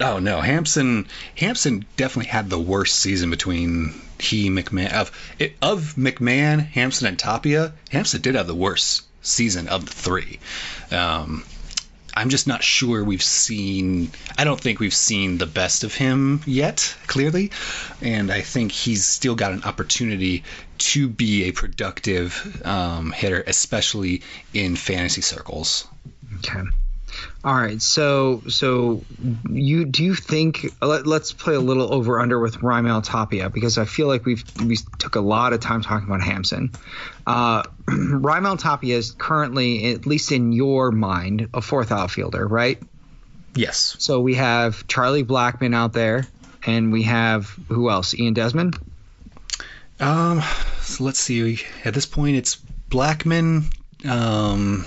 Oh 0.00 0.20
no, 0.20 0.40
Hampson 0.40 1.08
Hampson 1.36 1.84
definitely 1.96 2.30
had 2.30 2.48
the 2.48 2.58
worst 2.58 2.96
season 3.00 3.30
between 3.30 4.00
he 4.20 4.48
McMahon 4.48 4.92
of 4.92 5.10
it, 5.38 5.56
of 5.60 5.94
McMahon, 5.96 6.64
Hampson, 6.64 7.08
and 7.08 7.18
Tapia. 7.18 7.72
Hampson 7.90 8.20
did 8.20 8.36
have 8.36 8.46
the 8.46 8.54
worst 8.54 9.04
season 9.22 9.68
of 9.68 9.86
the 9.86 9.92
three. 9.92 10.38
Um, 10.92 11.44
I'm 12.14 12.30
just 12.30 12.46
not 12.46 12.62
sure 12.62 13.04
we've 13.04 13.22
seen. 13.22 14.10
I 14.36 14.44
don't 14.44 14.60
think 14.60 14.80
we've 14.80 14.94
seen 14.94 15.38
the 15.38 15.46
best 15.46 15.84
of 15.84 15.94
him 15.94 16.40
yet, 16.46 16.94
clearly, 17.06 17.50
and 18.00 18.30
I 18.30 18.40
think 18.40 18.72
he's 18.72 19.04
still 19.04 19.34
got 19.34 19.52
an 19.52 19.64
opportunity 19.64 20.44
to 20.78 21.08
be 21.08 21.44
a 21.44 21.52
productive 21.52 22.62
um, 22.64 23.12
hitter, 23.12 23.42
especially 23.46 24.22
in 24.52 24.76
fantasy 24.76 25.20
circles. 25.20 25.86
Okay. 26.38 26.62
All 27.44 27.54
right. 27.54 27.80
So 27.80 28.42
so 28.48 29.02
you 29.48 29.84
do 29.84 30.04
you 30.04 30.14
think 30.14 30.74
let, 30.82 31.06
us 31.06 31.32
play 31.32 31.54
a 31.54 31.60
little 31.60 31.92
over 31.92 32.20
under 32.20 32.38
with 32.38 32.56
Raimel 32.56 33.02
Tapia 33.02 33.50
because 33.50 33.78
I 33.78 33.84
feel 33.84 34.06
like 34.06 34.24
we've 34.24 34.44
we 34.64 34.76
took 34.98 35.14
a 35.14 35.20
lot 35.20 35.52
of 35.52 35.60
time 35.60 35.82
talking 35.82 36.08
about 36.08 36.20
Hampson. 36.20 36.72
Uh, 37.26 37.62
Raimel 37.86 38.58
Tapia 38.58 38.96
is 38.96 39.12
currently, 39.12 39.92
at 39.92 40.06
least 40.06 40.32
in 40.32 40.52
your 40.52 40.90
mind, 40.90 41.48
a 41.54 41.62
fourth 41.62 41.92
outfielder, 41.92 42.46
right? 42.46 42.82
Yes. 43.54 43.96
So 43.98 44.20
we 44.20 44.34
have 44.34 44.86
Charlie 44.86 45.24
Blackmon 45.24 45.74
out 45.74 45.92
there, 45.92 46.26
and 46.66 46.92
we 46.92 47.04
have 47.04 47.46
who 47.68 47.90
else? 47.90 48.14
Ian 48.14 48.34
Desmond. 48.34 48.78
Um. 50.00 50.42
So 50.82 51.04
let's 51.04 51.20
see. 51.20 51.60
At 51.84 51.94
this 51.94 52.06
point, 52.06 52.36
it's 52.36 52.58
Blackmon. 52.90 53.64
Um, 54.04 54.86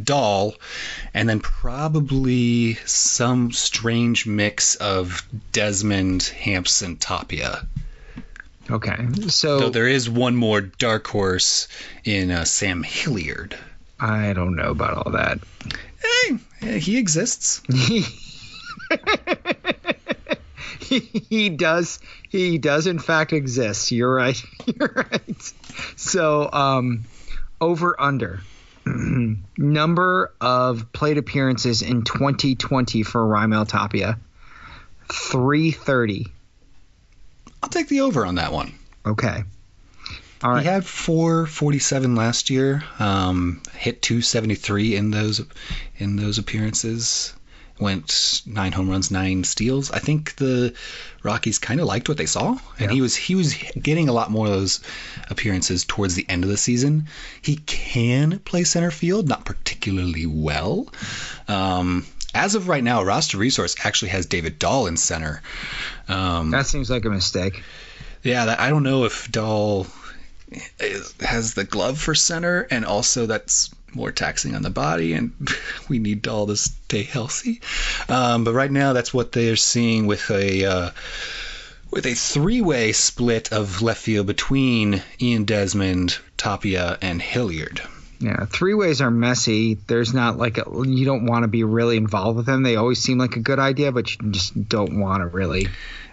Dahl, 0.00 0.54
and 1.14 1.28
then 1.28 1.40
probably 1.40 2.74
some 2.86 3.52
strange 3.52 4.26
mix 4.26 4.74
of 4.76 5.26
Desmond, 5.52 6.22
Hampson, 6.22 6.96
Tapia. 6.96 7.66
Okay, 8.70 8.96
so 9.28 9.58
Though 9.58 9.70
there 9.70 9.88
is 9.88 10.08
one 10.08 10.36
more 10.36 10.60
dark 10.60 11.06
horse 11.06 11.68
in 12.04 12.30
uh, 12.30 12.44
Sam 12.44 12.82
Hilliard. 12.82 13.56
I 13.98 14.32
don't 14.32 14.56
know 14.56 14.70
about 14.70 14.94
all 15.06 15.12
that. 15.12 15.38
Hey, 16.60 16.78
he 16.78 16.98
exists. 16.98 17.62
he, 17.72 18.04
he 21.28 21.50
does. 21.50 21.98
He 22.28 22.58
does 22.58 22.86
in 22.86 22.98
fact 22.98 23.32
exist. 23.32 23.92
You're 23.92 24.14
right. 24.14 24.40
You're 24.66 24.92
right. 24.94 25.52
So, 25.96 26.48
um, 26.52 27.04
over 27.60 28.00
under 28.00 28.40
number 29.56 30.32
of 30.40 30.92
plate 30.92 31.18
appearances 31.18 31.82
in 31.82 32.02
2020 32.02 33.02
for 33.02 33.20
Raimel 33.20 33.68
Tapia 33.68 34.18
330. 35.10 36.26
I'll 37.62 37.68
take 37.68 37.88
the 37.88 38.00
over 38.00 38.26
on 38.26 38.36
that 38.36 38.52
one. 38.52 38.74
Okay. 39.06 39.44
All 40.42 40.50
right. 40.50 40.62
He 40.62 40.68
had 40.68 40.84
447 40.84 42.16
last 42.16 42.50
year. 42.50 42.82
Um, 42.98 43.62
hit 43.74 44.02
273 44.02 44.96
in 44.96 45.10
those 45.10 45.40
in 45.96 46.16
those 46.16 46.38
appearances. 46.38 47.34
Went 47.80 48.42
nine 48.46 48.70
home 48.72 48.88
runs, 48.90 49.10
nine 49.10 49.44
steals. 49.44 49.90
I 49.90 49.98
think 49.98 50.36
the 50.36 50.74
Rockies 51.22 51.58
kind 51.58 51.80
of 51.80 51.86
liked 51.86 52.08
what 52.08 52.16
they 52.18 52.26
saw, 52.26 52.50
and 52.78 52.90
Yeah. 52.90 52.90
he 52.92 53.00
was 53.00 53.16
he 53.16 53.34
was 53.34 53.54
getting 53.80 54.08
a 54.08 54.12
lot 54.12 54.30
more 54.30 54.46
of 54.46 54.52
those 54.52 54.80
appearances 55.30 55.84
towards 55.84 56.14
the 56.14 56.26
end 56.28 56.44
of 56.44 56.50
the 56.50 56.56
season. 56.56 57.06
He 57.40 57.56
can 57.56 58.38
play 58.40 58.64
center 58.64 58.90
field, 58.90 59.28
not 59.28 59.44
particularly 59.44 60.26
well. 60.26 60.92
Um, 61.48 62.06
as 62.34 62.54
of 62.54 62.68
right 62.68 62.84
now, 62.84 63.02
roster 63.02 63.36
resource 63.38 63.74
actually 63.84 64.10
has 64.10 64.26
David 64.26 64.58
Dahl 64.58 64.86
in 64.86 64.96
center. 64.96 65.42
Um, 66.08 66.50
that 66.50 66.66
seems 66.66 66.88
like 66.88 67.04
a 67.04 67.10
mistake. 67.10 67.62
yeah, 68.22 68.44
that, 68.46 68.60
I 68.60 68.70
don't 68.70 68.84
know 68.84 69.04
if 69.04 69.30
Dahl 69.32 69.86
has 71.20 71.54
the 71.54 71.64
glove 71.64 71.98
for 71.98 72.14
center, 72.14 72.66
and 72.70 72.84
also 72.84 73.26
that's 73.26 73.70
more 73.94 74.12
taxing 74.12 74.54
on 74.54 74.62
the 74.62 74.70
body, 74.70 75.14
and 75.14 75.32
we 75.88 75.98
need 75.98 76.26
all 76.28 76.46
to 76.46 76.56
stay 76.56 77.02
healthy. 77.02 77.60
Um, 78.08 78.44
but 78.44 78.52
right 78.52 78.70
now, 78.70 78.92
that's 78.92 79.12
what 79.12 79.32
they're 79.32 79.56
seeing 79.56 80.06
with 80.06 80.30
a 80.30 80.64
uh, 80.64 80.90
with 81.90 82.06
a 82.06 82.14
three-way 82.14 82.92
split 82.92 83.52
of 83.52 83.82
left 83.82 84.00
field 84.00 84.26
between 84.26 85.02
Ian 85.20 85.44
Desmond, 85.44 86.18
Tapia, 86.36 86.98
and 87.02 87.20
Hilliard. 87.20 87.82
Yeah, 88.18 88.46
three 88.46 88.74
ways 88.74 89.00
are 89.00 89.10
messy. 89.10 89.74
There's 89.74 90.14
not 90.14 90.38
like 90.38 90.56
a, 90.58 90.64
you 90.84 91.04
don't 91.04 91.26
want 91.26 91.42
to 91.42 91.48
be 91.48 91.64
really 91.64 91.96
involved 91.96 92.36
with 92.36 92.46
them. 92.46 92.62
They 92.62 92.76
always 92.76 93.00
seem 93.00 93.18
like 93.18 93.34
a 93.34 93.40
good 93.40 93.58
idea, 93.58 93.90
but 93.90 94.12
you 94.12 94.30
just 94.30 94.68
don't 94.68 95.00
want 95.00 95.22
to 95.22 95.26
really. 95.26 95.66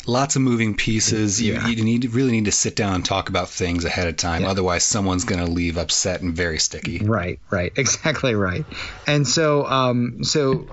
Lots 0.09 0.35
of 0.35 0.41
moving 0.41 0.75
pieces. 0.75 1.39
You, 1.39 1.53
Yeah. 1.53 1.67
you 1.67 1.83
need 1.83 2.03
really 2.13 2.31
need 2.31 2.45
to 2.45 2.51
sit 2.51 2.75
down 2.75 2.95
and 2.95 3.05
talk 3.05 3.29
about 3.29 3.47
things 3.47 3.85
ahead 3.85 4.07
of 4.07 4.17
time. 4.17 4.41
Yeah. 4.41 4.49
Otherwise, 4.49 4.83
someone's 4.83 5.23
going 5.23 5.45
to 5.45 5.51
leave 5.51 5.77
upset 5.77 6.21
and 6.21 6.35
very 6.35 6.57
sticky. 6.57 6.97
Right, 6.99 7.39
right, 7.51 7.71
exactly 7.77 8.33
right. 8.33 8.65
And 9.05 9.27
so, 9.27 9.65
um, 9.67 10.23
so. 10.23 10.67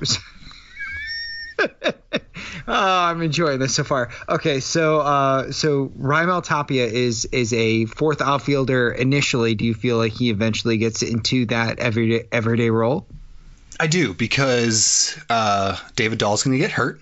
oh, 1.62 1.68
I'm 2.66 3.20
enjoying 3.22 3.58
this 3.58 3.74
so 3.74 3.84
far. 3.84 4.10
Okay, 4.28 4.60
so 4.60 5.00
uh, 5.00 5.52
so 5.52 5.88
Raimel 5.98 6.42
Tapia 6.42 6.86
is 6.86 7.26
is 7.26 7.52
a 7.52 7.86
fourth 7.86 8.20
outfielder 8.20 8.90
initially. 8.90 9.54
Do 9.54 9.64
you 9.64 9.74
feel 9.74 9.96
like 9.98 10.12
he 10.12 10.30
eventually 10.30 10.78
gets 10.78 11.02
into 11.02 11.46
that 11.46 11.78
everyday 11.78 12.26
everyday 12.32 12.70
role? 12.70 13.06
I 13.78 13.86
do 13.88 14.14
because 14.14 15.18
uh, 15.28 15.76
David 15.96 16.18
Dahl's 16.18 16.42
going 16.42 16.56
to 16.56 16.58
get 16.58 16.70
hurt, 16.70 17.00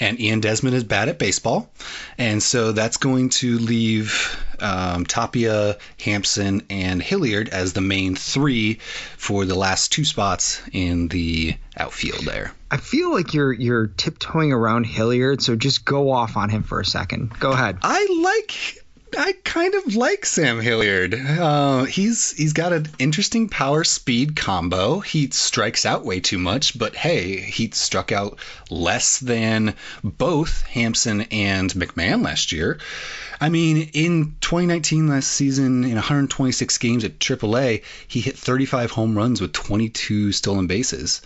and 0.00 0.20
Ian 0.20 0.40
Desmond 0.40 0.76
is 0.76 0.84
bad 0.84 1.08
at 1.08 1.18
baseball, 1.18 1.70
and 2.18 2.42
so 2.42 2.72
that's 2.72 2.96
going 2.96 3.30
to 3.30 3.58
leave 3.58 4.36
um, 4.60 5.04
Tapia, 5.06 5.78
Hampson, 6.00 6.62
and 6.70 7.02
Hilliard 7.02 7.48
as 7.48 7.72
the 7.72 7.80
main 7.80 8.16
three 8.16 8.78
for 9.16 9.44
the 9.44 9.54
last 9.54 9.92
two 9.92 10.04
spots 10.04 10.62
in 10.72 11.08
the 11.08 11.56
outfield. 11.76 12.24
There, 12.24 12.52
I 12.70 12.76
feel 12.76 13.12
like 13.12 13.34
you're 13.34 13.52
you're 13.52 13.86
tiptoeing 13.86 14.52
around 14.52 14.84
Hilliard, 14.84 15.42
so 15.42 15.56
just 15.56 15.84
go 15.84 16.10
off 16.10 16.36
on 16.36 16.48
him 16.48 16.62
for 16.62 16.80
a 16.80 16.84
second. 16.84 17.38
Go 17.38 17.52
ahead. 17.52 17.78
I 17.82 18.06
like. 18.22 18.83
I 19.16 19.34
kind 19.44 19.74
of 19.74 19.94
like 19.94 20.26
Sam 20.26 20.60
Hilliard. 20.60 21.14
Uh, 21.14 21.84
he's 21.84 22.32
he's 22.32 22.52
got 22.52 22.72
an 22.72 22.88
interesting 22.98 23.48
power 23.48 23.84
speed 23.84 24.36
combo. 24.36 25.00
He 25.00 25.30
strikes 25.30 25.86
out 25.86 26.04
way 26.04 26.20
too 26.20 26.38
much, 26.38 26.78
but 26.78 26.94
hey, 26.96 27.36
he 27.38 27.70
struck 27.72 28.12
out 28.12 28.38
less 28.70 29.18
than 29.18 29.74
both 30.02 30.62
Hampson 30.62 31.22
and 31.30 31.72
McMahon 31.72 32.24
last 32.24 32.52
year. 32.52 32.78
I 33.40 33.48
mean, 33.48 33.90
in 33.92 34.36
2019 34.40 35.08
last 35.08 35.28
season, 35.28 35.84
in 35.84 35.94
126 35.94 36.78
games 36.78 37.04
at 37.04 37.18
AAA, 37.18 37.82
he 38.08 38.20
hit 38.20 38.38
35 38.38 38.90
home 38.92 39.16
runs 39.16 39.40
with 39.40 39.52
22 39.52 40.32
stolen 40.32 40.66
bases, 40.66 41.20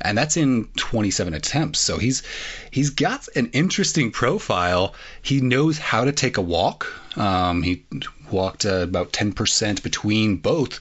and 0.00 0.18
that's 0.18 0.36
in 0.36 0.68
27 0.76 1.34
attempts. 1.34 1.80
So 1.80 1.98
he's 1.98 2.22
he's 2.70 2.90
got 2.90 3.28
an 3.36 3.50
interesting 3.52 4.10
profile. 4.10 4.94
He 5.22 5.40
knows 5.40 5.78
how 5.78 6.04
to 6.04 6.12
take 6.12 6.36
a 6.36 6.42
walk. 6.42 7.01
Um, 7.16 7.62
he 7.62 7.84
walked 8.30 8.64
uh, 8.64 8.82
about 8.82 9.12
10% 9.12 9.82
between 9.82 10.36
both 10.36 10.80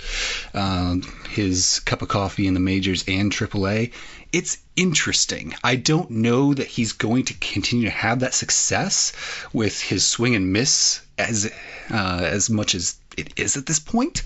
um, 0.56 1.02
his 1.30 1.80
cup 1.80 2.02
of 2.02 2.08
coffee 2.08 2.48
in 2.48 2.54
the 2.54 2.60
majors 2.60 3.04
and 3.08 3.32
AAA. 3.32 3.92
It's 4.32 4.58
interesting. 4.76 5.54
I 5.64 5.76
don't 5.76 6.10
know 6.10 6.54
that 6.54 6.68
he's 6.68 6.94
going 6.94 7.26
to 7.26 7.34
continue 7.34 7.86
to 7.86 7.92
have 7.92 8.22
that 8.22 8.34
success 8.34 9.12
with 9.52 9.80
his 9.82 10.06
swing 10.06 10.36
and 10.36 10.54
miss 10.54 11.02
as 11.18 11.52
uh, 11.90 12.22
as 12.24 12.50
much 12.50 12.76
as 12.76 12.96
it 13.18 13.34
is 13.38 13.58
at 13.58 13.66
this 13.66 13.80
point, 13.80 14.24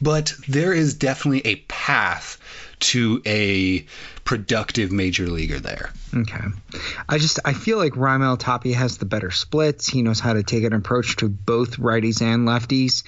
but 0.00 0.32
there 0.48 0.72
is 0.72 0.94
definitely 0.94 1.42
a 1.44 1.56
path 1.68 2.38
to 2.80 3.22
a 3.26 3.86
productive 4.24 4.92
major 4.92 5.26
leaguer 5.26 5.58
there. 5.58 5.92
Okay. 6.14 6.44
I 7.08 7.18
just 7.18 7.40
I 7.44 7.52
feel 7.52 7.78
like 7.78 7.94
Raimel 7.94 8.38
Tapia 8.38 8.76
has 8.76 8.98
the 8.98 9.04
better 9.04 9.30
splits. 9.30 9.88
He 9.88 10.02
knows 10.02 10.20
how 10.20 10.32
to 10.34 10.42
take 10.42 10.64
an 10.64 10.72
approach 10.72 11.16
to 11.16 11.28
both 11.28 11.78
righties 11.78 12.22
and 12.22 12.46
lefties. 12.46 13.02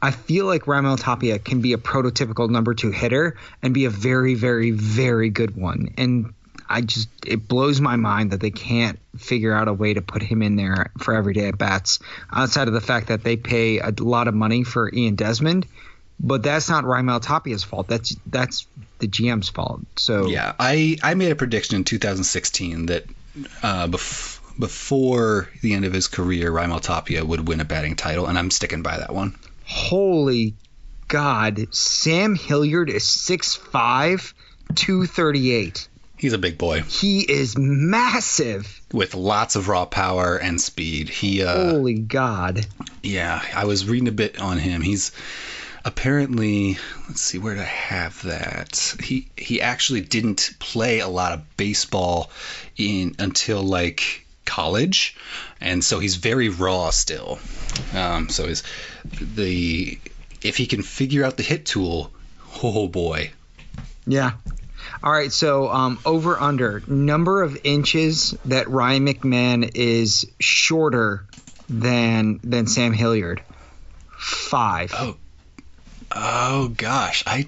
I 0.00 0.12
feel 0.12 0.46
like 0.46 0.64
Raimel 0.64 1.00
Tapia 1.00 1.38
can 1.38 1.60
be 1.60 1.72
a 1.72 1.78
prototypical 1.78 2.48
number 2.48 2.74
two 2.74 2.90
hitter 2.90 3.36
and 3.62 3.74
be 3.74 3.86
a 3.86 3.90
very, 3.90 4.34
very, 4.34 4.70
very 4.70 5.30
good 5.30 5.56
one. 5.56 5.94
And 5.96 6.34
I 6.68 6.82
just 6.82 7.08
it 7.26 7.48
blows 7.48 7.80
my 7.80 7.96
mind 7.96 8.30
that 8.32 8.40
they 8.40 8.50
can't 8.50 8.98
figure 9.16 9.54
out 9.54 9.68
a 9.68 9.72
way 9.72 9.94
to 9.94 10.02
put 10.02 10.22
him 10.22 10.42
in 10.42 10.56
there 10.56 10.92
for 10.98 11.14
everyday 11.14 11.48
at 11.48 11.58
bats. 11.58 11.98
Outside 12.30 12.68
of 12.68 12.74
the 12.74 12.80
fact 12.80 13.08
that 13.08 13.24
they 13.24 13.36
pay 13.36 13.78
a 13.78 13.90
lot 13.98 14.28
of 14.28 14.34
money 14.34 14.64
for 14.64 14.92
Ian 14.92 15.14
Desmond, 15.14 15.66
but 16.20 16.42
that's 16.42 16.68
not 16.68 16.84
Raimel 16.84 17.22
Tapia's 17.22 17.64
fault. 17.64 17.88
That's 17.88 18.14
that's 18.26 18.66
the 18.98 19.08
GM's 19.08 19.48
fault. 19.48 19.82
So 19.96 20.26
Yeah, 20.28 20.54
I, 20.58 20.96
I 21.02 21.14
made 21.14 21.30
a 21.32 21.36
prediction 21.36 21.76
in 21.76 21.84
2016 21.84 22.86
that 22.86 23.04
uh, 23.62 23.86
bef- 23.88 24.40
before 24.58 25.48
the 25.62 25.74
end 25.74 25.84
of 25.84 25.92
his 25.92 26.08
career, 26.08 26.50
Raimel 26.50 26.80
Tapia 26.80 27.24
would 27.24 27.46
win 27.48 27.60
a 27.60 27.64
batting 27.64 27.96
title, 27.96 28.26
and 28.26 28.38
I'm 28.38 28.50
sticking 28.50 28.82
by 28.82 28.98
that 28.98 29.14
one. 29.14 29.38
Holy 29.64 30.54
God. 31.08 31.72
Sam 31.74 32.34
Hilliard 32.34 32.90
is 32.90 33.04
6'5, 33.04 34.32
238. 34.74 35.88
He's 36.16 36.32
a 36.32 36.38
big 36.38 36.58
boy 36.58 36.80
He 36.82 37.20
is 37.20 37.56
massive. 37.56 38.80
with 38.92 39.14
lots 39.14 39.54
of 39.54 39.68
raw 39.68 39.84
power 39.84 40.36
and 40.36 40.60
speed. 40.60 41.08
He, 41.08 41.42
uh, 41.44 41.70
Holy 41.72 41.94
God. 41.94 42.66
yeah, 43.04 43.40
I 43.54 43.66
was 43.66 43.86
reading 43.86 44.08
a 44.08 44.12
bit 44.12 44.40
on 44.40 44.58
him. 44.58 44.80
He's 44.82 45.12
apparently, 45.84 46.78
let's 47.08 47.20
see, 47.20 47.38
where 47.38 47.56
I 47.56 47.64
have 47.64 48.22
that? 48.22 48.96
He 49.02 49.28
he 49.36 49.60
actually 49.60 50.00
didn't 50.00 50.50
play 50.58 51.00
a 51.00 51.08
lot 51.08 51.32
of 51.32 51.56
baseball 51.56 52.30
in 52.76 53.14
until 53.18 53.62
like 53.62 54.26
college, 54.44 55.16
and 55.60 55.84
so 55.84 55.98
he's 55.98 56.16
very 56.16 56.48
raw 56.48 56.90
still. 56.90 57.38
Um, 57.94 58.28
so 58.28 58.46
his 58.46 58.62
the 59.20 59.98
if 60.42 60.56
he 60.56 60.66
can 60.66 60.82
figure 60.82 61.24
out 61.24 61.36
the 61.36 61.42
hit 61.42 61.66
tool, 61.66 62.12
oh 62.62 62.88
boy. 62.88 63.30
Yeah. 64.06 64.32
All 65.02 65.12
right, 65.12 65.30
so 65.30 65.68
um, 65.68 65.98
over 66.04 66.40
under 66.40 66.82
number 66.86 67.42
of 67.42 67.58
inches 67.62 68.36
that 68.46 68.68
Ryan 68.68 69.06
McMahon 69.06 69.70
is 69.74 70.26
shorter 70.40 71.26
than 71.68 72.40
than 72.42 72.66
Sam 72.66 72.92
Hilliard. 72.92 73.42
Five. 74.16 74.92
Oh, 74.96 75.16
oh 76.12 76.68
gosh, 76.76 77.24
I 77.26 77.46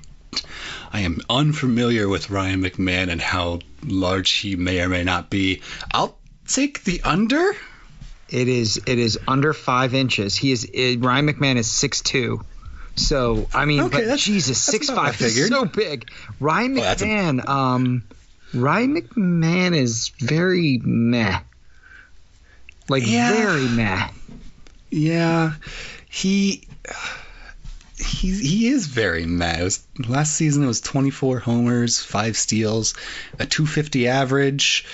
I 0.93 1.01
am 1.01 1.21
unfamiliar 1.29 2.09
with 2.09 2.31
Ryan 2.31 2.63
McMahon 2.63 3.11
and 3.11 3.21
how 3.21 3.61
large 3.85 4.31
he 4.31 4.57
may 4.57 4.81
or 4.81 4.89
may 4.89 5.05
not 5.05 5.31
be. 5.31 5.63
I'll 5.93 6.19
take 6.47 6.85
the 6.85 7.01
under. 7.03 7.53
It 8.29 8.49
is 8.49 8.81
it 8.87 8.99
is 8.99 9.19
under 9.27 9.53
five 9.53 9.95
inches. 9.95 10.37
He 10.37 10.53
is 10.53 10.65
it, 10.73 10.99
Ryan 11.01 11.29
McMahon 11.29 11.57
is 11.57 11.71
six 11.71 12.01
two. 12.01 12.45
So 12.97 13.49
I 13.55 13.65
mean, 13.65 13.81
Okay, 13.85 14.07
but 14.09 14.19
Jesus, 14.19 14.61
six 14.61 14.89
about 14.89 14.99
what 14.99 15.07
I 15.07 15.13
five 15.13 15.21
is 15.23 15.49
so 15.49 15.65
big. 15.65 16.11
Ryan 16.39 16.79
Oh, 16.79 16.83
that's 16.83 17.03
a- 17.03 17.07
McMahon, 17.07 17.49
um, 17.49 18.05
Ryan 18.53 19.01
McMahon 19.01 19.77
is 19.77 20.11
very 20.21 20.81
meh, 20.83 21.41
like 22.89 23.05
Yeah. 23.07 23.33
very 23.33 23.69
meh. 23.69 24.09
Yeah, 24.91 25.55
he 26.09 26.67
he 28.01 28.31
he 28.33 28.69
is 28.69 28.87
very 28.87 29.27
mad. 29.27 29.63
Was, 29.63 29.87
last 30.09 30.35
season 30.35 30.65
it 30.65 30.67
was 30.67 30.81
24 30.81 31.39
homers, 31.41 32.01
five 32.01 32.37
steals, 32.37 32.95
a 33.39 33.47
250 33.47 34.09
average. 34.09 34.85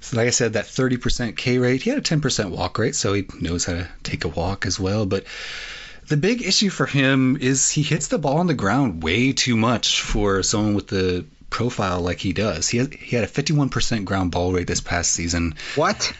So 0.00 0.18
like 0.18 0.26
I 0.26 0.30
said, 0.30 0.52
that 0.52 0.66
30% 0.66 1.36
K 1.36 1.56
rate. 1.58 1.80
He 1.82 1.88
had 1.88 1.98
a 1.98 2.02
10% 2.02 2.50
walk 2.50 2.78
rate, 2.78 2.94
so 2.94 3.14
he 3.14 3.24
knows 3.40 3.64
how 3.64 3.72
to 3.72 3.88
take 4.02 4.24
a 4.24 4.28
walk 4.28 4.66
as 4.66 4.78
well. 4.78 5.06
But 5.06 5.24
the 6.08 6.18
big 6.18 6.42
issue 6.42 6.68
for 6.68 6.84
him 6.84 7.38
is 7.40 7.70
he 7.70 7.82
hits 7.82 8.08
the 8.08 8.18
ball 8.18 8.36
on 8.36 8.46
the 8.46 8.54
ground 8.54 9.02
way 9.02 9.32
too 9.32 9.56
much 9.56 10.02
for 10.02 10.42
someone 10.42 10.74
with 10.74 10.88
the 10.88 11.24
profile 11.48 12.00
like 12.00 12.18
he 12.18 12.34
does. 12.34 12.68
He 12.68 12.78
had, 12.78 12.92
he 12.92 13.16
had 13.16 13.24
a 13.24 13.28
51% 13.28 14.04
ground 14.04 14.30
ball 14.30 14.52
rate 14.52 14.66
this 14.66 14.82
past 14.82 15.10
season. 15.12 15.54
What? 15.74 16.12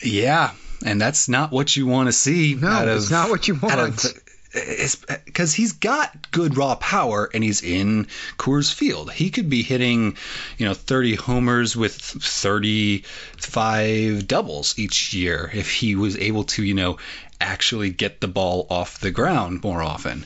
Yeah, 0.00 0.52
and 0.84 1.00
that's 1.00 1.28
not 1.28 1.50
what 1.50 1.74
you 1.74 1.86
want 1.86 2.06
to 2.08 2.12
see. 2.12 2.54
No, 2.54 2.68
of, 2.68 2.96
it's 2.96 3.10
not 3.10 3.30
what 3.30 3.48
you 3.48 3.54
want. 3.56 4.04
of- 4.04 4.22
because 4.56 5.54
he's 5.54 5.72
got 5.72 6.30
good 6.30 6.56
raw 6.56 6.76
power 6.76 7.28
and 7.32 7.42
he's 7.44 7.62
in 7.62 8.06
Coors 8.38 8.72
Field. 8.72 9.12
He 9.12 9.28
could 9.30 9.50
be 9.50 9.62
hitting, 9.62 10.16
you 10.58 10.66
know, 10.66 10.74
30 10.74 11.14
homers 11.16 11.76
with 11.76 11.94
35 11.94 14.26
doubles 14.26 14.78
each 14.78 15.12
year 15.12 15.50
if 15.52 15.70
he 15.70 15.96
was 15.96 16.16
able 16.16 16.44
to, 16.44 16.62
you 16.62 16.74
know, 16.74 16.98
actually 17.40 17.90
get 17.90 18.20
the 18.20 18.28
ball 18.28 18.66
off 18.70 19.00
the 19.00 19.10
ground 19.10 19.62
more 19.62 19.82
often. 19.82 20.24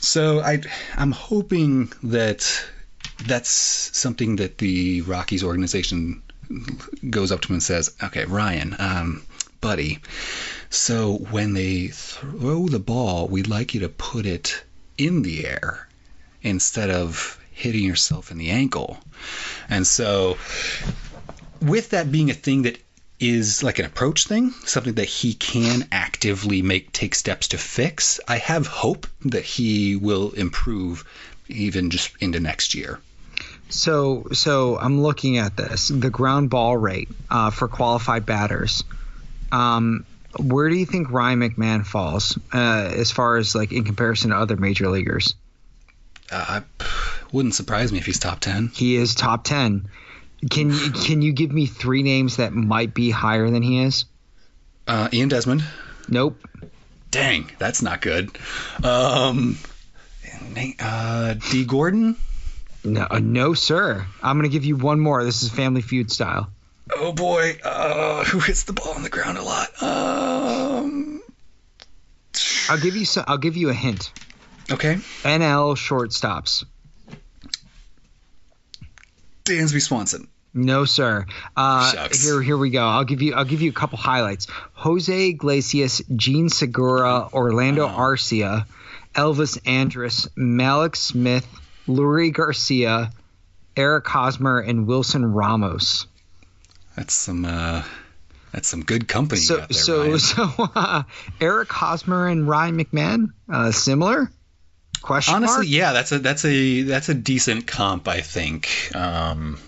So 0.00 0.40
I 0.40 0.60
I'm 0.96 1.12
hoping 1.12 1.92
that 2.02 2.66
that's 3.26 3.48
something 3.48 4.36
that 4.36 4.58
the 4.58 5.00
Rockies 5.02 5.44
organization 5.44 6.22
goes 7.08 7.32
up 7.32 7.40
to 7.42 7.48
him 7.48 7.54
and 7.54 7.62
says, 7.62 7.94
"Okay, 8.02 8.26
Ryan, 8.26 8.76
um, 8.78 9.22
buddy, 9.62 10.00
so 10.74 11.14
when 11.30 11.54
they 11.54 11.88
throw 11.88 12.68
the 12.68 12.78
ball, 12.78 13.28
we'd 13.28 13.46
like 13.46 13.74
you 13.74 13.80
to 13.80 13.88
put 13.88 14.26
it 14.26 14.64
in 14.98 15.22
the 15.22 15.46
air 15.46 15.88
instead 16.42 16.90
of 16.90 17.38
hitting 17.52 17.84
yourself 17.84 18.30
in 18.30 18.38
the 18.38 18.50
ankle." 18.50 18.98
And 19.68 19.86
so, 19.86 20.36
with 21.60 21.90
that 21.90 22.12
being 22.12 22.30
a 22.30 22.34
thing 22.34 22.62
that 22.62 22.78
is 23.20 23.62
like 23.62 23.78
an 23.78 23.86
approach 23.86 24.26
thing, 24.26 24.52
something 24.66 24.94
that 24.94 25.04
he 25.04 25.34
can 25.34 25.88
actively 25.92 26.62
make 26.62 26.92
take 26.92 27.14
steps 27.14 27.48
to 27.48 27.58
fix, 27.58 28.20
I 28.26 28.38
have 28.38 28.66
hope 28.66 29.06
that 29.24 29.44
he 29.44 29.96
will 29.96 30.32
improve 30.32 31.04
even 31.48 31.90
just 31.90 32.10
into 32.20 32.40
next 32.40 32.74
year. 32.74 33.00
So, 33.68 34.28
so 34.32 34.78
I'm 34.78 35.02
looking 35.02 35.38
at 35.38 35.56
this 35.56 35.88
the 35.88 36.10
ground 36.10 36.50
ball 36.50 36.76
rate 36.76 37.08
uh, 37.30 37.50
for 37.50 37.68
qualified 37.68 38.26
batters. 38.26 38.84
Um, 39.50 40.04
where 40.38 40.68
do 40.68 40.76
you 40.76 40.86
think 40.86 41.10
Ryan 41.10 41.40
McMahon 41.40 41.86
falls 41.86 42.38
uh, 42.52 42.92
as 42.94 43.10
far 43.10 43.36
as 43.36 43.54
like 43.54 43.72
in 43.72 43.84
comparison 43.84 44.30
to 44.30 44.36
other 44.36 44.56
major 44.56 44.88
leaguers? 44.88 45.34
Uh, 46.30 46.62
wouldn't 47.32 47.54
surprise 47.54 47.92
me 47.92 47.98
if 47.98 48.06
he's 48.06 48.18
top 48.18 48.40
10. 48.40 48.70
He 48.74 48.96
is 48.96 49.14
top 49.14 49.44
ten. 49.44 49.88
Can 50.50 50.70
you 50.70 50.90
can 50.90 51.22
you 51.22 51.32
give 51.32 51.52
me 51.52 51.66
three 51.66 52.02
names 52.02 52.36
that 52.36 52.52
might 52.52 52.92
be 52.92 53.10
higher 53.10 53.48
than 53.48 53.62
he 53.62 53.82
is? 53.82 54.04
Uh, 54.86 55.08
Ian 55.12 55.28
Desmond. 55.28 55.64
Nope. 56.08 56.38
Dang, 57.10 57.50
that's 57.58 57.80
not 57.80 58.02
good. 58.02 58.36
Um, 58.82 59.56
uh, 60.78 61.34
Dee 61.50 61.64
Gordon. 61.64 62.16
No, 62.84 63.06
uh, 63.10 63.20
no, 63.20 63.54
sir. 63.54 64.04
I'm 64.22 64.36
gonna 64.36 64.48
give 64.48 64.64
you 64.64 64.76
one 64.76 65.00
more. 65.00 65.24
This 65.24 65.42
is 65.42 65.48
Family 65.48 65.80
Feud 65.80 66.10
style. 66.10 66.50
Oh 66.92 67.12
boy, 67.12 67.58
uh, 67.64 68.24
who 68.24 68.40
hits 68.40 68.64
the 68.64 68.72
ball 68.72 68.92
on 68.92 69.02
the 69.02 69.08
ground 69.08 69.38
a 69.38 69.42
lot? 69.42 69.82
Um, 69.82 71.22
I'll 72.68 72.80
give 72.80 72.94
you. 72.96 73.04
So, 73.04 73.24
I'll 73.26 73.38
give 73.38 73.56
you 73.56 73.70
a 73.70 73.74
hint. 73.74 74.12
okay, 74.70 74.94
NL 75.22 75.76
shortstops. 75.76 76.64
Dansby 79.44 79.80
Swanson. 79.80 80.28
No, 80.52 80.84
sir. 80.84 81.26
Uh, 81.56 81.90
Shucks. 81.90 82.24
here, 82.24 82.40
here 82.40 82.56
we 82.56 82.70
go. 82.70 82.86
I'll 82.86 83.04
give 83.04 83.22
you. 83.22 83.34
I'll 83.34 83.44
give 83.44 83.62
you 83.62 83.70
a 83.70 83.74
couple 83.74 83.98
highlights. 83.98 84.46
Jose 84.74 85.28
Iglesias, 85.28 86.02
Jean 86.14 86.48
Segura, 86.48 87.28
Orlando 87.32 87.88
Arcia, 87.88 88.66
Elvis 89.14 89.58
Andrus, 89.66 90.28
Mallex 90.36 90.96
Smith, 90.96 91.46
Leury 91.88 92.32
Garcia, 92.32 93.10
Eric 93.76 94.06
Hosmer, 94.06 94.60
and 94.60 94.86
Wilson 94.86 95.24
Ramos. 95.26 96.06
That's 96.96 97.14
some 97.14 97.44
uh, 97.44 97.82
that's 98.52 98.68
some 98.68 98.84
good 98.84 99.08
company 99.08 99.40
So, 99.40 99.56
there, 99.56 99.68
so, 99.70 100.00
Ryan. 100.02 100.18
so, 100.18 100.50
uh, 100.74 101.02
Eric 101.40 101.72
Hosmer 101.72 102.28
and 102.28 102.48
Ryan 102.48 102.76
McMahon, 102.78 103.26
uh, 103.52 103.72
similar? 103.72 104.30
Question 105.02 105.34
Honestly, 105.34 105.56
mark? 105.56 105.66
yeah, 105.68 105.92
that's 105.92 106.12
a 106.12 106.18
that's 106.18 106.44
a 106.44 106.82
that's 106.82 107.08
a 107.08 107.14
decent 107.14 107.66
comp, 107.66 108.08
I 108.08 108.20
think. 108.20 108.90
Um, 108.94 109.58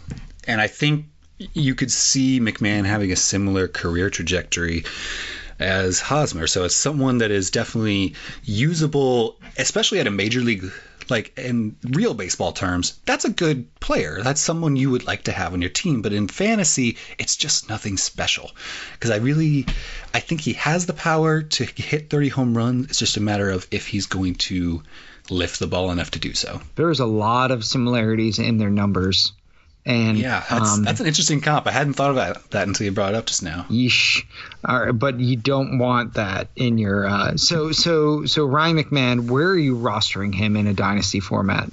and 0.46 0.60
I 0.60 0.66
think 0.66 1.06
you 1.52 1.74
could 1.74 1.90
see 1.90 2.40
McMahon 2.40 2.86
having 2.86 3.12
a 3.12 3.16
similar 3.16 3.68
career 3.68 4.08
trajectory 4.08 4.84
as 5.58 6.00
Hosmer. 6.00 6.46
So 6.46 6.64
it's 6.64 6.74
someone 6.76 7.18
that 7.18 7.30
is 7.30 7.50
definitely 7.50 8.14
usable, 8.44 9.36
especially 9.58 10.00
at 10.00 10.06
a 10.06 10.10
major 10.10 10.40
league. 10.40 10.70
Like 11.08 11.38
in 11.38 11.76
real 11.82 12.14
baseball 12.14 12.52
terms, 12.52 12.98
that's 13.04 13.24
a 13.24 13.30
good 13.30 13.74
player. 13.80 14.20
That's 14.22 14.40
someone 14.40 14.76
you 14.76 14.90
would 14.90 15.06
like 15.06 15.24
to 15.24 15.32
have 15.32 15.52
on 15.52 15.62
your 15.62 15.70
team. 15.70 16.02
But 16.02 16.12
in 16.12 16.28
fantasy, 16.28 16.96
it's 17.18 17.36
just 17.36 17.68
nothing 17.68 17.96
special. 17.96 18.50
Because 18.92 19.10
I 19.10 19.16
really, 19.16 19.66
I 20.12 20.20
think 20.20 20.40
he 20.40 20.54
has 20.54 20.86
the 20.86 20.92
power 20.92 21.42
to 21.42 21.64
hit 21.64 22.10
30 22.10 22.28
home 22.28 22.56
runs. 22.56 22.86
It's 22.90 22.98
just 22.98 23.16
a 23.16 23.20
matter 23.20 23.50
of 23.50 23.66
if 23.70 23.86
he's 23.86 24.06
going 24.06 24.34
to 24.34 24.82
lift 25.30 25.58
the 25.58 25.66
ball 25.66 25.90
enough 25.90 26.12
to 26.12 26.18
do 26.18 26.34
so. 26.34 26.60
There's 26.74 27.00
a 27.00 27.06
lot 27.06 27.50
of 27.50 27.64
similarities 27.64 28.38
in 28.38 28.58
their 28.58 28.70
numbers. 28.70 29.32
And 29.86 30.18
Yeah, 30.18 30.44
that's 30.50 30.72
um, 30.72 30.82
that's 30.82 31.00
an 31.00 31.06
interesting 31.06 31.40
comp. 31.40 31.66
I 31.68 31.70
hadn't 31.70 31.94
thought 31.94 32.10
about 32.10 32.50
that 32.50 32.66
until 32.66 32.84
you 32.86 32.92
brought 32.92 33.14
it 33.14 33.16
up 33.16 33.26
just 33.26 33.44
now. 33.44 33.66
Yeesh. 33.70 34.24
Right, 34.66 34.90
but 34.90 35.20
you 35.20 35.36
don't 35.36 35.78
want 35.78 36.14
that 36.14 36.48
in 36.56 36.76
your. 36.76 37.06
Uh, 37.06 37.36
so 37.36 37.70
so 37.70 38.26
so 38.26 38.44
Ryan 38.44 38.78
McMahon, 38.78 39.30
where 39.30 39.48
are 39.48 39.58
you 39.58 39.76
rostering 39.76 40.34
him 40.34 40.56
in 40.56 40.66
a 40.66 40.74
dynasty 40.74 41.20
format? 41.20 41.70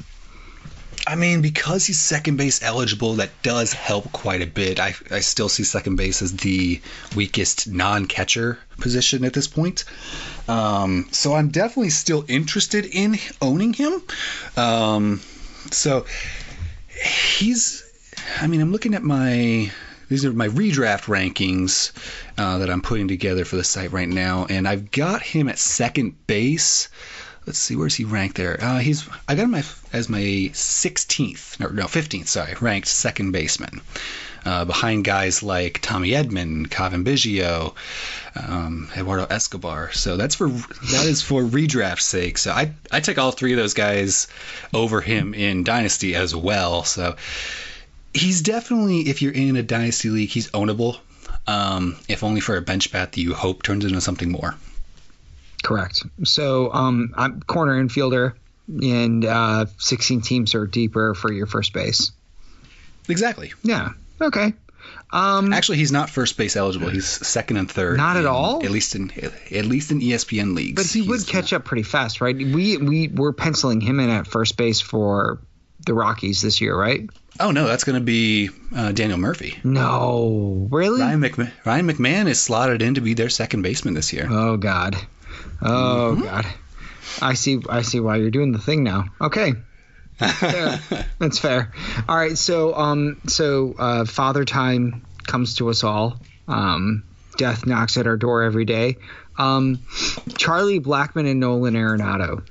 I 1.06 1.16
mean, 1.16 1.42
because 1.42 1.86
he's 1.86 2.00
second 2.00 2.38
base 2.38 2.64
eligible, 2.64 3.16
that 3.16 3.30
does 3.42 3.74
help 3.74 4.12
quite 4.14 4.42
a 4.42 4.48
bit. 4.48 4.80
I, 4.80 4.94
I 5.12 5.20
still 5.20 5.50
see 5.50 5.64
second 5.64 5.98
base 5.98 6.22
as 6.22 6.34
the 6.38 6.82
weakest 7.16 7.68
non 7.68 8.06
catcher 8.06 8.58
position 8.80 9.26
at 9.26 9.34
this 9.34 9.48
point. 9.48 9.84
Um, 10.48 11.08
so 11.12 11.34
I'm 11.34 11.50
definitely 11.50 11.90
still 11.90 12.24
interested 12.28 12.86
in 12.86 13.18
owning 13.42 13.74
him. 13.74 14.02
Um, 14.56 15.20
so 15.72 16.06
he's, 16.88 17.83
I 18.42 18.48
mean, 18.48 18.62
I'm 18.62 18.72
looking 18.72 18.96
at 18.96 19.04
my. 19.04 19.72
These 20.10 20.26
are 20.26 20.34
my 20.34 20.50
redraft 20.50 21.06
rankings 21.06 21.92
uh, 22.38 22.60
that 22.60 22.70
I'm 22.70 22.82
putting 22.82 23.08
together 23.08 23.46
for 23.46 23.56
the 23.56 23.64
site 23.64 23.92
right 23.92 24.08
now, 24.08 24.46
and 24.48 24.68
I've 24.68 24.92
got 24.92 25.22
him 25.22 25.50
at 25.50 25.58
second 25.58 26.28
base 26.28 26.90
let's 27.46 27.60
see 27.60 27.76
where's 27.76 27.96
he 27.96 28.06
ranked 28.06 28.38
there 28.38 28.58
uh, 28.64 28.80
he's 28.80 29.06
i 29.28 29.36
got 29.36 29.44
him 29.44 29.56
as 29.92 30.08
my 30.08 30.20
16th 30.20 31.60
no, 31.60 31.68
no 31.68 31.84
15th 31.84 32.28
sorry 32.28 32.54
ranked 32.62 32.88
second 32.88 33.32
baseman 33.32 33.82
uh, 34.46 34.66
behind 34.66 35.06
guys 35.06 35.42
like 35.42 35.80
Tommy 35.82 36.10
Edman, 36.12 36.70
Cavan 36.70 37.04
Biggio, 37.06 37.76
um, 38.36 38.90
Eduardo 38.96 39.26
Escobar. 39.30 39.92
So 39.94 40.18
that's 40.18 40.36
for 40.36 40.50
that 40.50 41.06
is 41.06 41.22
for 41.22 41.42
redraft's 41.44 42.06
sake. 42.06 42.38
So 42.38 42.52
I 42.52 42.74
I 42.92 43.00
take 43.00 43.18
all 43.18 43.32
three 43.32 43.54
of 43.54 43.58
those 43.58 43.74
guys 43.74 44.28
over 44.74 45.02
him 45.02 45.34
in 45.34 45.64
Dynasty 45.64 46.16
as 46.16 46.36
well. 46.36 46.84
So 46.84 47.16
he's 48.14 48.42
definitely 48.42 49.02
if 49.10 49.22
you're 49.22 49.34
in 49.34 49.56
a 49.56 49.64
Dynasty 49.64 50.10
league, 50.10 50.30
he's 50.30 50.50
ownable. 50.52 50.98
Um, 51.46 51.98
if 52.08 52.24
only 52.24 52.40
for 52.40 52.56
a 52.56 52.62
bench 52.62 52.92
bat 52.92 53.12
that 53.12 53.20
you 53.20 53.34
hope 53.34 53.64
turns 53.64 53.84
into 53.84 54.00
something 54.00 54.32
more. 54.32 54.56
Correct. 55.62 56.04
So 56.24 56.72
um, 56.72 57.14
I'm 57.16 57.42
corner 57.42 57.82
infielder, 57.84 58.34
and 58.68 59.26
uh, 59.26 59.66
16 59.78 60.22
teams 60.22 60.56
are 60.56 60.66
deeper 60.66 61.14
for 61.14 61.32
your 61.32 61.46
first 61.46 61.74
base. 61.74 62.12
Exactly. 63.10 63.54
Yeah. 63.64 63.90
Okay. 64.22 64.54
Um, 65.12 65.54
Actually, 65.54 65.78
he's 65.78 65.92
not 65.92 66.10
first 66.10 66.38
base 66.38 66.56
eligible. 66.56 66.90
He's 66.90 67.08
second 67.08 67.58
and 67.58 67.70
third. 67.70 67.98
Not 67.98 68.18
at 68.18 68.26
all? 68.26 68.64
At 68.64 68.72
least 68.72 68.96
in 68.96 69.12
at 69.12 69.66
least 69.66 69.92
in 69.92 70.00
ESPN 70.00 70.56
leagues. 70.56 70.82
but 70.82 70.92
he 70.92 71.08
would 71.08 71.26
catch 71.28 71.54
up 71.54 71.66
pretty 71.66 71.84
fast, 71.84 72.20
right? 72.20 72.36
We 72.36 72.78
we 72.78 73.08
were 73.10 73.32
penciling 73.34 73.80
him 73.80 74.00
in 74.00 74.10
at 74.10 74.28
first 74.28 74.58
base 74.58 74.82
for 74.82 75.40
the 75.86 75.94
Rockies 75.94 76.42
this 76.42 76.62
year, 76.62 76.76
right? 76.76 77.10
Oh 77.40 77.52
no, 77.52 77.66
that's 77.68 77.84
going 77.84 78.00
to 78.00 78.06
be 78.06 78.50
uh, 78.76 78.92
Daniel 78.92 79.18
Murphy. 79.18 79.58
No, 79.64 80.68
really? 80.72 81.02
Ryan, 81.02 81.22
McMahon, 81.22 81.52
Ryan 81.66 81.88
McMahon 81.88 82.28
is 82.28 82.42
slotted 82.42 82.82
in 82.82 82.94
to 82.96 83.02
be 83.02 83.14
their 83.16 83.30
second 83.30 83.62
baseman 83.64 83.94
this 83.96 84.14
year. 84.14 84.28
Oh 84.30 84.58
God. 84.58 84.96
Oh 85.62 86.14
Mm-hmm. 86.16 86.24
God. 86.24 86.46
I 87.22 87.34
see. 87.34 87.60
I 87.70 87.82
see 87.82 88.00
why 88.00 88.18
you're 88.18 88.32
doing 88.32 88.52
the 88.52 88.60
thing 88.60 88.84
now. 88.84 89.06
Okay. 89.20 89.54
Fair. 90.18 90.80
That's 91.20 91.40
fair. 91.40 91.72
All 92.08 92.16
right. 92.16 92.38
So 92.38 92.74
um 92.76 93.20
so 93.28 93.76
uh, 93.78 94.06
Father 94.06 94.46
Time 94.46 95.06
comes 95.26 95.56
to 95.56 95.70
us 95.70 95.84
all. 95.84 96.20
Um, 96.48 97.04
death 97.38 97.66
knocks 97.66 97.98
at 97.98 98.06
our 98.08 98.18
door 98.18 98.44
every 98.44 98.66
day. 98.66 98.98
Um, 99.38 99.80
Charlie 100.38 100.80
Blackmon 100.80 101.30
and 101.30 101.40
Nolan 101.40 101.74
Arenado. 101.74 102.46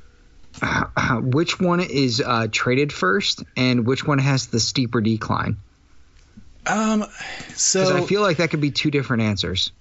which 1.22 1.60
one 1.60 1.80
is 1.80 2.22
uh, 2.24 2.48
traded 2.50 2.92
first, 2.92 3.42
and 3.56 3.86
which 3.86 4.06
one 4.06 4.18
has 4.18 4.46
the 4.46 4.60
steeper 4.60 5.00
decline? 5.00 5.56
Um, 6.66 7.04
so 7.54 7.96
I 7.96 8.06
feel 8.06 8.22
like 8.22 8.36
that 8.36 8.50
could 8.50 8.60
be 8.60 8.70
two 8.70 8.90
different 8.90 9.24
answers. 9.24 9.72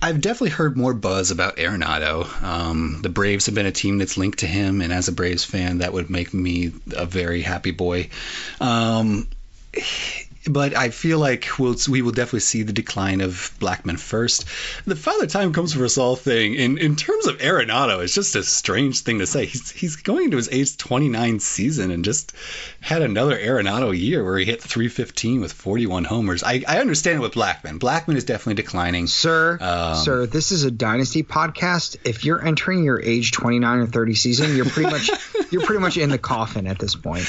I've 0.00 0.20
definitely 0.20 0.50
heard 0.50 0.76
more 0.76 0.94
buzz 0.94 1.30
about 1.30 1.56
Arenado. 1.58 2.42
Um, 2.42 2.98
the 3.02 3.08
Braves 3.08 3.46
have 3.46 3.54
been 3.54 3.66
a 3.66 3.72
team 3.72 3.98
that's 3.98 4.16
linked 4.16 4.40
to 4.40 4.46
him, 4.46 4.80
and 4.80 4.92
as 4.92 5.06
a 5.06 5.12
Braves 5.12 5.44
fan, 5.44 5.78
that 5.78 5.92
would 5.92 6.10
make 6.10 6.34
me 6.34 6.72
a 6.96 7.06
very 7.06 7.42
happy 7.42 7.70
boy. 7.70 8.08
Um, 8.60 9.28
but 10.48 10.76
I 10.76 10.90
feel 10.90 11.18
like 11.18 11.48
we'll, 11.58 11.76
we 11.88 12.02
will 12.02 12.12
definitely 12.12 12.40
see 12.40 12.62
the 12.62 12.72
decline 12.72 13.20
of 13.20 13.52
Blackmon 13.60 13.98
first. 13.98 14.44
The 14.86 14.96
Father 14.96 15.26
Time 15.26 15.52
comes 15.52 15.72
for 15.74 15.84
us 15.84 15.98
all 15.98 16.16
thing, 16.16 16.54
in, 16.54 16.78
in 16.78 16.96
terms 16.96 17.26
of 17.26 17.38
Arenado, 17.38 18.02
it's 18.02 18.14
just 18.14 18.34
a 18.36 18.42
strange 18.42 19.00
thing 19.00 19.20
to 19.20 19.26
say. 19.26 19.46
He's, 19.46 19.70
he's 19.70 19.96
going 19.96 20.24
into 20.26 20.36
his 20.36 20.48
age 20.50 20.76
29 20.76 21.40
season 21.40 21.90
and 21.90 22.04
just 22.04 22.32
had 22.80 23.02
another 23.02 23.38
Arenado 23.38 23.96
year 23.96 24.24
where 24.24 24.38
he 24.38 24.44
hit 24.44 24.62
315 24.62 25.40
with 25.40 25.52
41 25.52 26.04
homers. 26.04 26.42
I, 26.42 26.64
I 26.66 26.78
understand 26.80 27.18
it 27.18 27.22
with 27.22 27.34
Blackmon. 27.34 27.78
Blackmon 27.78 28.16
is 28.16 28.24
definitely 28.24 28.62
declining. 28.62 29.06
Sir, 29.06 29.58
Um, 29.60 29.96
sir, 29.96 30.26
this 30.26 30.52
is 30.52 30.64
a 30.64 30.70
dynasty 30.70 31.22
podcast. 31.22 31.96
If 32.04 32.24
you're 32.24 32.44
entering 32.44 32.84
your 32.84 33.00
age 33.00 33.32
29 33.32 33.78
or 33.78 33.86
30 33.86 34.14
season, 34.14 34.56
you're 34.56 34.64
pretty 34.64 34.90
much 34.90 35.10
you're 35.50 35.64
pretty 35.64 35.80
much 35.80 35.96
in 35.96 36.10
the 36.10 36.18
coffin 36.18 36.66
at 36.66 36.78
this 36.78 36.94
point. 36.94 37.26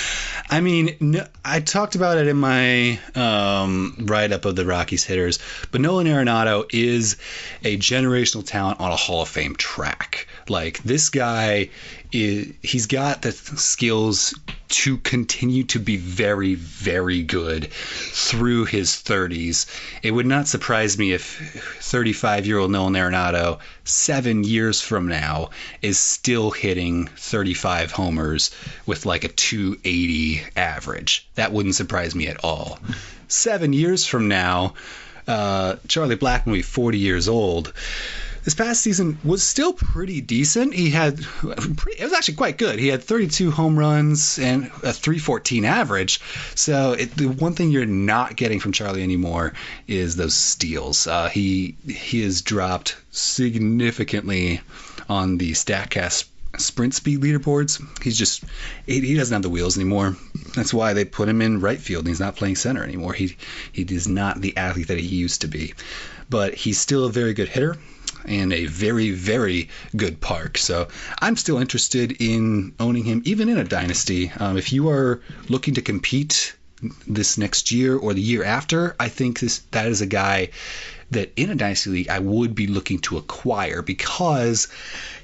I 0.50 0.62
mean, 0.62 0.96
no, 1.00 1.26
I 1.44 1.60
talked 1.60 1.96
about 1.96 2.18
it 2.18 2.28
in 2.28 2.38
my 2.38 3.00
um, 3.16 3.96
write 4.02 4.32
up 4.32 4.46
of 4.46 4.56
the 4.56 4.66
Rockies 4.66 5.04
hitters, 5.04 5.40
but 5.72 5.82
Nolan 5.82 6.08
Arenado 6.08 6.66
is 6.72 7.18
a 7.64 7.78
generational 7.78 8.46
talent 8.46 8.80
on 8.80 8.92
a 8.92 8.96
Hall 8.96 9.22
of 9.22 9.30
Fame 9.30 9.56
track. 9.56 10.28
Like 10.48 10.82
this 10.84 11.10
guy 11.10 11.70
is, 12.12 12.54
he's 12.62 12.88
got 12.88 13.22
the 13.22 13.32
skills 13.32 14.34
to 14.74 14.98
continue 14.98 15.64
to 15.64 15.78
be 15.78 15.98
very, 15.98 16.56
very 16.56 17.22
good 17.22 17.72
through 17.72 18.66
his 18.66 18.90
30s. 18.90 19.68
It 20.02 20.10
would 20.10 20.26
not 20.26 20.48
surprise 20.48 20.98
me 20.98 21.14
if 21.14 21.78
35 21.80 22.48
year 22.48 22.58
old 22.58 22.72
Nolan 22.72 22.96
Arenado, 22.96 23.60
seven 23.84 24.44
years 24.44 24.82
from 24.82 25.08
now, 25.08 25.52
is 25.84 26.00
still 26.00 26.50
hitting 26.50 27.06
35 27.06 27.92
homers 27.92 28.50
with 28.88 29.06
like 29.06 29.24
a 29.24 29.28
280 29.28 30.42
average. 30.56 31.28
That 31.36 31.54
wouldn't 31.54 31.76
surprise 31.76 32.16
me 32.16 32.28
at 32.28 32.44
all. 32.44 32.80
Seven 33.28 33.74
years 33.74 34.08
from 34.08 34.28
now, 34.28 34.74
uh, 35.28 35.76
Charlie 35.88 36.16
Black 36.16 36.48
will 36.48 36.54
be 36.54 36.64
40 36.64 36.98
years 36.98 37.28
old. 37.28 37.74
This 38.44 38.56
past 38.56 38.82
season 38.82 39.18
was 39.24 39.42
still 39.42 39.72
pretty 39.72 40.20
decent. 40.20 40.74
He 40.74 40.90
had, 40.90 41.20
it 41.44 42.04
was 42.04 42.12
actually 42.12 42.34
quite 42.34 42.58
good. 42.58 42.78
He 42.78 42.90
had 42.90 43.02
32 43.02 43.52
home 43.52 43.80
runs 43.80 44.38
and 44.38 44.66
a 44.84 44.92
314 44.92 45.64
average. 45.64 46.20
So 46.54 46.92
it, 46.92 47.16
the 47.16 47.28
one 47.28 47.54
thing 47.54 47.72
you're 47.72 47.86
not 47.86 48.36
getting 48.36 48.60
from 48.60 48.74
Charlie 48.74 49.02
anymore 49.02 49.54
is 49.88 50.18
those 50.18 50.34
steals. 50.34 51.08
Uh, 51.08 51.30
he 51.30 51.78
he 51.88 52.22
has 52.24 52.42
dropped 52.42 52.98
significantly 53.12 54.60
on 55.08 55.38
the 55.38 55.54
Statcast 55.54 56.26
sprint 56.58 56.94
speed 56.94 57.22
leaderboards. 57.22 57.82
He's 58.04 58.18
just 58.18 58.44
he, 58.86 59.16
doesn't 59.16 59.34
have 59.34 59.42
the 59.42 59.50
wheels 59.50 59.78
anymore. 59.78 60.18
That's 60.54 60.74
why 60.74 60.92
they 60.92 61.06
put 61.06 61.30
him 61.30 61.42
in 61.42 61.62
right 61.62 61.80
field. 61.80 62.02
and 62.02 62.10
He's 62.10 62.20
not 62.20 62.36
playing 62.36 62.58
center 62.58 62.84
anymore. 62.84 63.14
He 63.14 63.38
he 63.72 63.84
is 63.84 64.06
not 64.06 64.42
the 64.42 64.58
athlete 64.58 64.90
that 64.90 65.00
he 65.00 65.08
used 65.08 65.42
to 65.42 65.48
be. 65.48 65.74
But 66.30 66.56
he's 66.56 66.80
still 66.80 67.06
a 67.06 67.12
very 67.12 67.34
good 67.34 67.48
hitter 67.48 67.78
and 68.26 68.54
a 68.54 68.66
very 68.66 69.12
very 69.12 69.70
good 69.96 70.20
park. 70.22 70.58
So 70.58 70.88
I'm 71.20 71.36
still 71.38 71.58
interested 71.58 72.22
in 72.22 72.74
owning 72.80 73.04
him 73.04 73.22
even 73.26 73.50
in 73.50 73.58
a 73.58 73.64
dynasty. 73.64 74.32
Um, 74.40 74.58
if 74.58 74.72
you 74.74 74.90
are 74.90 75.22
looking 75.50 75.76
to 75.76 75.82
compete 75.82 76.56
this 77.08 77.38
next 77.38 77.72
year 77.72 77.98
or 77.98 78.14
the 78.14 78.22
year 78.22 78.44
after, 78.44 78.96
I 79.00 79.10
think 79.10 79.40
this 79.40 79.60
that 79.72 79.88
is 79.88 80.02
a 80.02 80.06
guy 80.06 80.50
that 81.12 81.32
in 81.36 81.50
a 81.50 81.56
dynasty 81.56 81.90
league 81.90 82.10
I 82.10 82.20
would 82.20 82.56
be 82.56 82.68
looking 82.68 83.00
to 83.00 83.18
acquire 83.18 83.82
because 83.82 84.68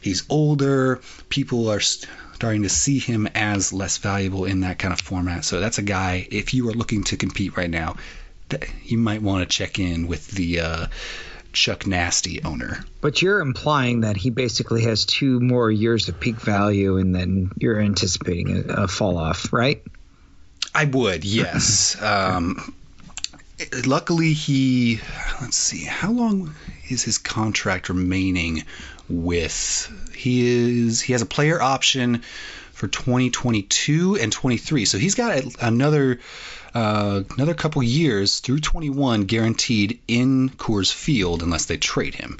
he's 0.02 0.24
older. 0.30 1.02
People 1.30 1.70
are 1.70 1.80
starting 1.80 2.64
to 2.64 2.70
see 2.70 3.00
him 3.00 3.28
as 3.36 3.74
less 3.74 3.98
valuable 3.98 4.46
in 4.46 4.62
that 4.62 4.80
kind 4.80 4.94
of 4.94 5.02
format. 5.02 5.44
So 5.44 5.60
that's 5.60 5.78
a 5.78 5.84
guy. 5.84 6.28
If 6.32 6.54
you 6.54 6.70
are 6.70 6.74
looking 6.74 7.04
to 7.06 7.18
compete 7.18 7.58
right 7.58 7.70
now, 7.70 7.98
that 8.50 8.66
you 8.86 8.98
might 8.98 9.22
want 9.22 9.48
to 9.48 9.58
check 9.58 9.78
in 9.78 10.08
with 10.08 10.28
the 10.32 10.62
uh, 10.62 10.88
Chuck 11.54 11.88
Nazty 11.88 12.44
owner. 12.44 12.84
But 13.02 13.22
you're 13.22 13.42
implying 13.42 14.02
that 14.02 14.18
he 14.18 14.30
basically 14.30 14.84
has 14.84 15.06
two 15.06 15.40
more 15.40 15.72
years 15.72 16.10
of 16.10 16.20
peak 16.20 16.38
value, 16.38 16.98
and 16.98 17.14
then 17.14 17.52
you're 17.58 17.80
anticipating 17.80 18.70
a, 18.70 18.84
a 18.84 18.88
fall 18.88 19.18
off, 19.18 19.52
right? 19.52 19.84
I 20.74 20.86
would, 20.86 21.26
yes. 21.26 22.02
um, 22.02 22.74
luckily, 23.86 24.34
he. 24.34 25.00
Let's 25.42 25.58
see. 25.58 25.84
How 25.84 26.12
long 26.12 26.54
is 26.90 27.04
his 27.04 27.18
contract 27.18 27.90
remaining 27.90 28.64
with? 29.10 29.92
He 30.16 30.86
is. 30.88 31.02
He 31.02 31.14
has 31.14 31.22
a 31.22 31.28
player 31.28 31.62
option 31.62 32.24
for 32.74 32.88
2022 32.88 34.18
and 34.18 34.32
23. 34.32 34.86
So 34.86 34.98
he's 34.98 35.16
got 35.16 35.44
another. 35.62 36.20
Uh, 36.74 37.24
another 37.36 37.54
couple 37.54 37.82
years 37.82 38.40
through 38.40 38.60
21 38.60 39.24
guaranteed 39.24 40.00
in 40.08 40.50
Coors 40.50 40.94
Field 40.94 41.42
unless 41.42 41.66
they 41.66 41.78
trade 41.78 42.16
him, 42.16 42.38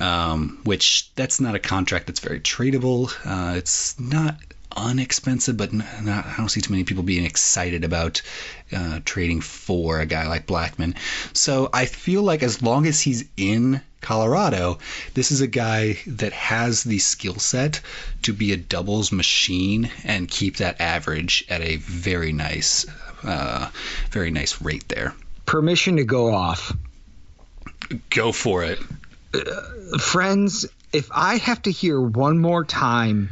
um, 0.00 0.58
which 0.64 1.10
that's 1.14 1.40
not 1.40 1.54
a 1.54 1.60
contract 1.60 2.06
that's 2.06 2.20
very 2.20 2.40
tradable. 2.40 3.12
Uh, 3.24 3.56
it's 3.56 3.98
not 4.00 4.36
unexpensive, 4.76 5.56
but 5.56 5.72
not, 5.72 6.26
I 6.26 6.34
don't 6.36 6.48
see 6.48 6.60
too 6.60 6.72
many 6.72 6.84
people 6.84 7.02
being 7.02 7.24
excited 7.24 7.84
about 7.84 8.22
uh, 8.72 9.00
trading 9.04 9.40
for 9.40 10.00
a 10.00 10.06
guy 10.06 10.28
like 10.28 10.46
Blackmon. 10.46 10.96
So 11.32 11.68
I 11.72 11.86
feel 11.86 12.22
like 12.22 12.42
as 12.42 12.62
long 12.62 12.86
as 12.86 13.00
he's 13.00 13.24
in 13.36 13.80
Colorado, 14.00 14.78
this 15.14 15.30
is 15.30 15.40
a 15.40 15.46
guy 15.46 15.98
that 16.06 16.32
has 16.32 16.84
the 16.84 16.98
skill 16.98 17.38
set 17.38 17.80
to 18.22 18.32
be 18.32 18.52
a 18.52 18.56
doubles 18.56 19.12
machine 19.12 19.90
and 20.04 20.28
keep 20.28 20.56
that 20.56 20.80
average 20.80 21.44
at 21.48 21.60
a 21.60 21.76
very 21.76 22.32
nice, 22.32 22.86
uh, 23.22 23.70
very 24.10 24.30
nice 24.30 24.60
rate 24.60 24.88
there. 24.88 25.14
Permission 25.46 25.96
to 25.96 26.04
go 26.04 26.34
off. 26.34 26.76
Go 28.10 28.32
for 28.32 28.64
it. 28.64 28.78
Friends, 30.00 30.66
if 30.92 31.10
I 31.12 31.36
have 31.36 31.62
to 31.62 31.70
hear 31.70 32.00
one 32.00 32.38
more 32.38 32.64
time 32.64 33.30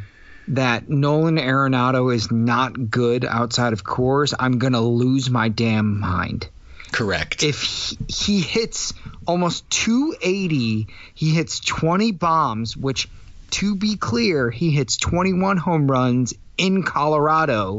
that 0.49 0.89
Nolan 0.89 1.37
Arenado 1.37 2.13
is 2.13 2.31
not 2.31 2.89
good 2.89 3.23
outside 3.23 3.73
of 3.73 3.83
Coors, 3.83 4.33
I'm 4.37 4.59
going 4.59 4.73
to 4.73 4.79
lose 4.79 5.29
my 5.29 5.49
damn 5.49 5.99
mind. 5.99 6.49
Correct. 6.91 7.43
If 7.43 7.61
he, 7.61 7.97
he 8.07 8.41
hits 8.41 8.93
almost 9.27 9.69
280, 9.69 10.87
he 11.13 11.29
hits 11.29 11.59
20 11.59 12.11
bombs, 12.13 12.75
which, 12.75 13.07
to 13.51 13.75
be 13.75 13.95
clear, 13.95 14.49
he 14.49 14.71
hits 14.71 14.97
21 14.97 15.57
home 15.57 15.89
runs 15.89 16.33
in 16.57 16.83
Colorado. 16.83 17.77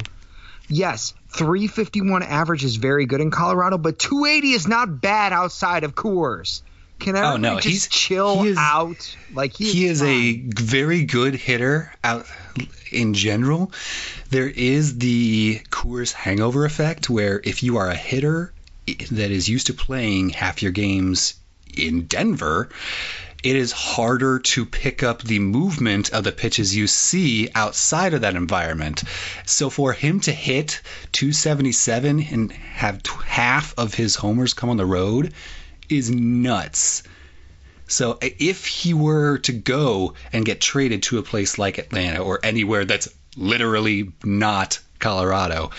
Yes, 0.69 1.15
351 1.33 2.23
average 2.23 2.65
is 2.65 2.77
very 2.77 3.07
good 3.07 3.21
in 3.21 3.31
Colorado, 3.31 3.79
but 3.79 3.99
280 3.99 4.53
is 4.53 4.67
not 4.69 5.01
bad 5.01 5.33
outside 5.33 5.85
of 5.85 5.95
Coors. 5.95 6.63
Can 6.99 7.17
I 7.17 7.33
Oh, 7.33 7.37
no, 7.39 7.55
just 7.57 7.67
he's- 7.67 7.89
chill 7.89 8.43
he 8.43 8.49
is- 8.51 8.59
out? 8.59 9.17
Like 9.33 9.57
he, 9.57 9.73
he 9.73 9.87
is 9.87 10.03
a 10.03 10.37
very 10.37 11.05
good 11.05 11.35
hitter 11.35 11.93
out 12.05 12.27
in 12.93 13.15
general. 13.15 13.73
There 14.31 14.49
is 14.49 14.99
the 14.99 15.61
Coors 15.71 16.13
hangover 16.13 16.65
effect 16.67 17.09
where 17.09 17.41
if 17.43 17.63
you 17.63 17.79
are 17.79 17.89
a 17.89 17.95
hitter 17.97 18.53
that 18.87 19.31
is 19.31 19.49
used 19.49 19.69
to 19.69 19.75
playing 19.75 20.31
half 20.31 20.63
your 20.63 20.73
games 20.73 21.35
in 21.77 22.03
Denver, 22.07 22.69
it 23.43 23.57
is 23.57 23.73
harder 23.73 24.39
to 24.39 24.67
pick 24.67 25.03
up 25.03 25.23
the 25.23 25.39
movement 25.39 26.11
of 26.11 26.25
the 26.25 26.33
pitches 26.33 26.77
you 26.77 26.87
see 26.87 27.49
outside 27.55 28.15
of 28.15 28.21
that 28.23 28.35
environment. 28.35 29.03
So 29.47 29.71
for 29.71 29.93
him 29.93 30.21
to 30.21 30.33
hit 30.33 30.81
277 31.13 32.21
and 32.21 32.53
have 32.53 33.03
t- 33.03 33.13
half 33.25 33.75
of 33.79 33.95
his 33.95 34.17
homers 34.17 34.55
come 34.55 34.71
on 34.71 34.77
the 34.77 34.87
road 34.87 35.33
is 35.89 36.11
nuts. 36.11 37.03
So 37.87 38.19
if 38.21 38.67
he 38.67 38.95
were 38.95 39.39
to 39.39 39.53
go 39.53 40.15
and 40.33 40.45
get 40.45 40.61
traded 40.61 41.03
to 41.05 41.19
a 41.19 41.23
place 41.23 41.59
like 41.59 41.79
Atlanta 41.79 42.21
or 42.21 42.39
anywhere 42.43 42.85
that's 42.85 43.09
literally 43.37 44.13
not 44.23 44.79
Colorado, 45.01 45.71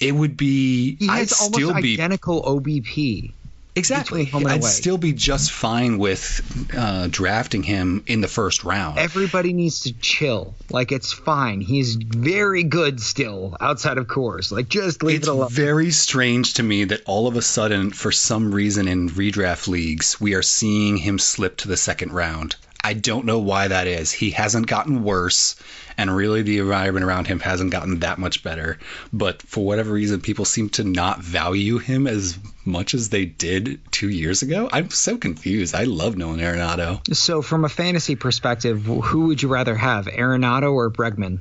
it 0.00 0.12
would 0.12 0.36
be 0.36 0.96
he 0.96 1.08
I'd 1.08 1.28
still 1.28 1.74
be 1.74 1.94
identical 1.94 2.42
OBP. 2.42 3.32
Exactly. 3.74 4.30
I'd 4.32 4.64
still 4.64 4.98
be 4.98 5.12
just 5.12 5.50
fine 5.50 5.96
with 5.96 6.74
uh, 6.76 7.08
drafting 7.10 7.62
him 7.62 8.04
in 8.06 8.20
the 8.20 8.28
first 8.28 8.64
round. 8.64 8.98
Everybody 8.98 9.54
needs 9.54 9.80
to 9.82 9.94
chill. 9.94 10.54
Like 10.70 10.92
it's 10.92 11.12
fine. 11.12 11.62
He's 11.62 11.94
very 11.94 12.64
good 12.64 13.00
still 13.00 13.56
outside 13.60 13.96
of 13.96 14.06
Coors. 14.08 14.52
Like 14.52 14.68
just 14.68 15.02
leave 15.02 15.20
it's 15.20 15.28
it 15.28 15.30
alone. 15.30 15.46
It's 15.46 15.54
very 15.54 15.90
strange 15.90 16.54
to 16.54 16.62
me 16.62 16.84
that 16.84 17.02
all 17.06 17.26
of 17.26 17.36
a 17.36 17.42
sudden, 17.42 17.92
for 17.92 18.12
some 18.12 18.54
reason 18.54 18.88
in 18.88 19.08
redraft 19.08 19.68
leagues, 19.68 20.20
we 20.20 20.34
are 20.34 20.42
seeing 20.42 20.98
him 20.98 21.18
slip 21.18 21.56
to 21.58 21.68
the 21.68 21.76
second 21.78 22.12
round. 22.12 22.56
I 22.84 22.94
don't 22.94 23.26
know 23.26 23.38
why 23.38 23.68
that 23.68 23.86
is. 23.86 24.10
He 24.10 24.32
hasn't 24.32 24.66
gotten 24.66 25.04
worse, 25.04 25.54
and 25.96 26.14
really 26.14 26.42
the 26.42 26.58
environment 26.58 27.04
around 27.04 27.26
him 27.26 27.40
hasn't 27.40 27.70
gotten 27.70 28.00
that 28.00 28.18
much 28.18 28.42
better. 28.42 28.78
But 29.12 29.42
for 29.42 29.64
whatever 29.64 29.92
reason, 29.92 30.20
people 30.20 30.44
seem 30.44 30.68
to 30.70 30.84
not 30.84 31.20
value 31.20 31.78
him 31.78 32.06
as 32.06 32.38
much 32.64 32.94
as 32.94 33.08
they 33.08 33.24
did 33.24 33.80
two 33.90 34.08
years 34.08 34.42
ago. 34.42 34.68
I'm 34.72 34.90
so 34.90 35.16
confused. 35.16 35.74
I 35.74 35.84
love 35.84 36.16
Nolan 36.16 36.40
Arenado. 36.40 37.00
So 37.14 37.42
from 37.42 37.64
a 37.64 37.68
fantasy 37.68 38.16
perspective, 38.16 38.82
who 38.82 39.26
would 39.26 39.42
you 39.42 39.48
rather 39.48 39.74
have, 39.74 40.06
Arenado 40.06 40.72
or 40.72 40.90
Bregman? 40.90 41.40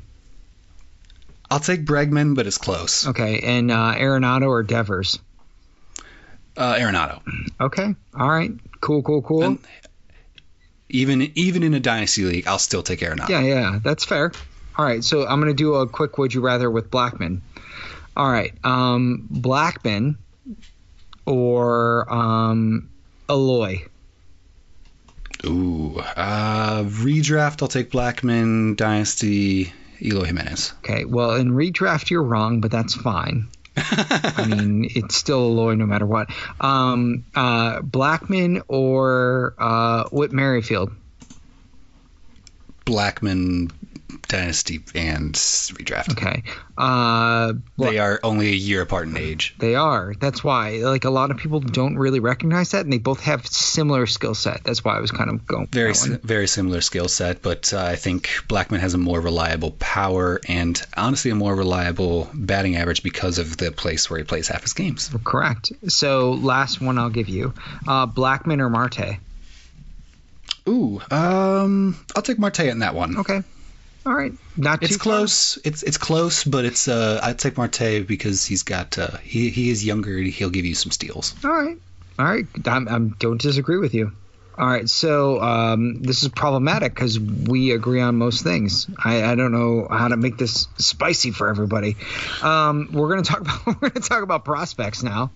I'll 1.50 1.60
take 1.60 1.84
Bregman, 1.86 2.36
but 2.36 2.48
it's 2.48 2.58
close. 2.58 3.08
Okay, 3.08 3.42
and 3.42 3.72
uh, 3.72 3.94
Arenado 3.96 4.48
or 4.48 4.64
Devers? 4.64 5.20
Uh, 6.56 6.76
Arenado. 6.76 7.22
Okay, 7.60 7.94
all 8.18 8.30
right, 8.30 8.52
cool, 8.80 9.04
cool, 9.04 9.22
cool. 9.22 9.44
And 9.44 9.60
even 10.92 11.32
even 11.36 11.64
in 11.64 11.74
a 11.74 11.80
dynasty 11.80 12.24
league, 12.24 12.48
I'll 12.48 12.60
still 12.60 12.84
take 12.84 13.00
Arenado. 13.00 13.30
Yeah, 13.30 13.42
yeah, 13.42 13.80
that's 13.84 14.06
fair. 14.06 14.32
All 14.78 14.86
right, 14.86 15.04
so 15.04 15.26
I'm 15.28 15.40
gonna 15.40 15.54
do 15.54 15.76
a 15.76 15.88
quick 15.88 16.18
would 16.18 16.34
you 16.34 16.42
rather 16.42 16.70
with 16.70 16.90
Blackmon. 16.90 17.42
All 18.16 18.30
right, 18.30 18.54
um, 18.64 19.28
Blackmon 19.32 20.18
or 21.26 22.12
um, 22.14 22.90
Eloy. 23.30 23.86
Ooh, 25.46 25.98
uh, 25.98 26.84
redraft. 26.84 27.62
I'll 27.62 27.68
take 27.68 27.92
Blackmon. 27.92 28.76
Dynasty. 28.76 29.74
Eloy 30.04 30.26
Jimenez. 30.26 30.74
Okay, 30.80 31.06
well 31.06 31.36
in 31.36 31.52
redraft 31.52 32.10
you're 32.10 32.24
wrong, 32.24 32.60
but 32.60 32.72
that's 32.72 32.96
fine. 32.96 33.48
I 33.78 34.46
mean, 34.48 34.90
it's 34.94 35.16
still 35.16 35.40
Eloy 35.48 35.76
no 35.76 35.86
matter 35.86 36.06
what. 36.06 36.30
Um, 36.60 37.26
uh, 37.36 37.80
Blackmon 37.82 38.64
or 38.68 39.56
uh, 39.58 40.10
Whit 40.10 40.32
Merrifield. 40.32 40.92
Blackmon, 42.86 43.72
Dynasty, 44.28 44.82
and 44.96 45.34
redraft. 45.34 46.12
Okay. 46.12 46.44
Uh, 46.78 47.54
They 47.78 48.00
are 48.00 48.20
only 48.24 48.48
a 48.50 48.56
year 48.56 48.82
apart 48.82 49.08
in 49.08 49.16
age. 49.18 49.54
They 49.60 49.76
are. 49.76 50.14
That's 50.20 50.44
why. 50.44 50.78
Like 50.78 51.06
a 51.06 51.10
lot 51.10 51.32
of 51.32 51.38
people 51.38 51.60
don't 51.60 51.98
really 51.98 52.20
recognize 52.20 52.72
that, 52.72 52.84
and 52.86 52.92
they 52.94 52.98
both 52.98 53.20
have 53.22 53.46
similar 53.46 54.06
skill 54.08 54.34
set. 54.36 54.64
That's 54.64 54.84
why 54.84 54.98
I 54.98 55.00
was 55.00 55.12
kind 55.12 55.30
of 55.30 55.46
going. 55.46 55.68
Very 55.68 55.94
si- 55.94 56.16
very 56.24 56.48
similar 56.48 56.82
skill 56.82 57.08
set, 57.08 57.42
but 57.42 57.74
uh, 57.74 57.80
I 57.84 57.96
think 57.96 58.30
Blackmon 58.48 58.80
has 58.80 58.94
a 58.94 58.98
more 58.98 59.20
reliable 59.22 59.72
power 59.80 60.40
and 60.48 60.82
honestly 60.98 61.32
a 61.32 61.36
more 61.36 61.56
reliable 61.56 62.30
batting 62.34 62.76
average 62.78 63.04
because 63.04 63.38
of 63.38 63.58
the 63.58 63.72
place 63.72 64.10
where 64.10 64.18
he 64.20 64.24
plays 64.24 64.48
half 64.48 64.62
his 64.64 64.74
games. 64.74 65.10
Correct. 65.24 65.72
So 65.88 66.32
last 66.32 66.82
one 66.82 66.98
I'll 66.98 67.10
give 67.10 67.30
you: 67.30 67.54
uh, 67.88 68.08
Blackmon 68.08 68.60
or 68.60 68.70
Marte. 68.70 69.18
Ooh, 70.68 71.02
um, 71.10 71.98
I'll 72.16 72.22
take 72.22 72.38
Marte 72.38 72.60
in 72.62 72.80
that 72.80 72.94
one. 72.94 73.18
Okay. 73.18 73.42
All 74.06 74.14
right. 74.14 74.32
Not 74.58 74.82
It's 74.84 74.94
too 74.94 74.98
far. 74.98 75.04
close. 75.04 75.60
It's 75.64 75.84
it's 75.84 75.98
close, 75.98 76.44
but 76.44 76.66
it's 76.66 76.88
uh 76.88 77.20
I'd 77.22 77.38
take 77.40 77.58
Marte 77.58 78.06
because 78.08 78.44
he's 78.46 78.64
got 78.64 78.98
uh 78.98 79.18
he 79.18 79.50
he 79.50 79.70
is 79.70 79.86
younger. 79.86 80.18
and 80.18 80.28
He'll 80.28 80.50
give 80.50 80.66
you 80.66 80.76
some 80.76 80.92
steals. 80.92 81.36
All 81.44 81.52
right. 81.52 81.78
All 82.20 82.26
right. 82.26 82.46
I'm, 82.66 82.88
I'm 82.88 83.10
don't 83.20 83.40
disagree 83.42 83.78
with 83.78 83.94
you. 83.94 84.12
All 84.58 84.68
right. 84.68 84.88
So 84.90 85.42
um, 85.42 86.02
this 86.04 86.24
is 86.24 86.30
problematic 86.30 86.94
because 86.94 87.20
we 87.20 87.72
agree 87.72 88.02
on 88.02 88.18
most 88.18 88.44
things. 88.44 88.88
I, 89.04 89.24
I 89.24 89.36
don't 89.36 89.52
know 89.54 89.88
how 89.90 90.10
to 90.10 90.18
make 90.18 90.38
this 90.38 90.68
spicy 90.78 91.32
for 91.32 91.50
everybody. 91.50 91.96
Um, 92.42 92.90
we're 92.92 93.10
gonna 93.10 93.24
talk 93.24 93.42
about 93.66 93.66
we're 93.82 93.90
gonna 93.90 94.06
talk 94.06 94.24
about 94.24 94.44
prospects 94.46 95.04
now. 95.04 95.32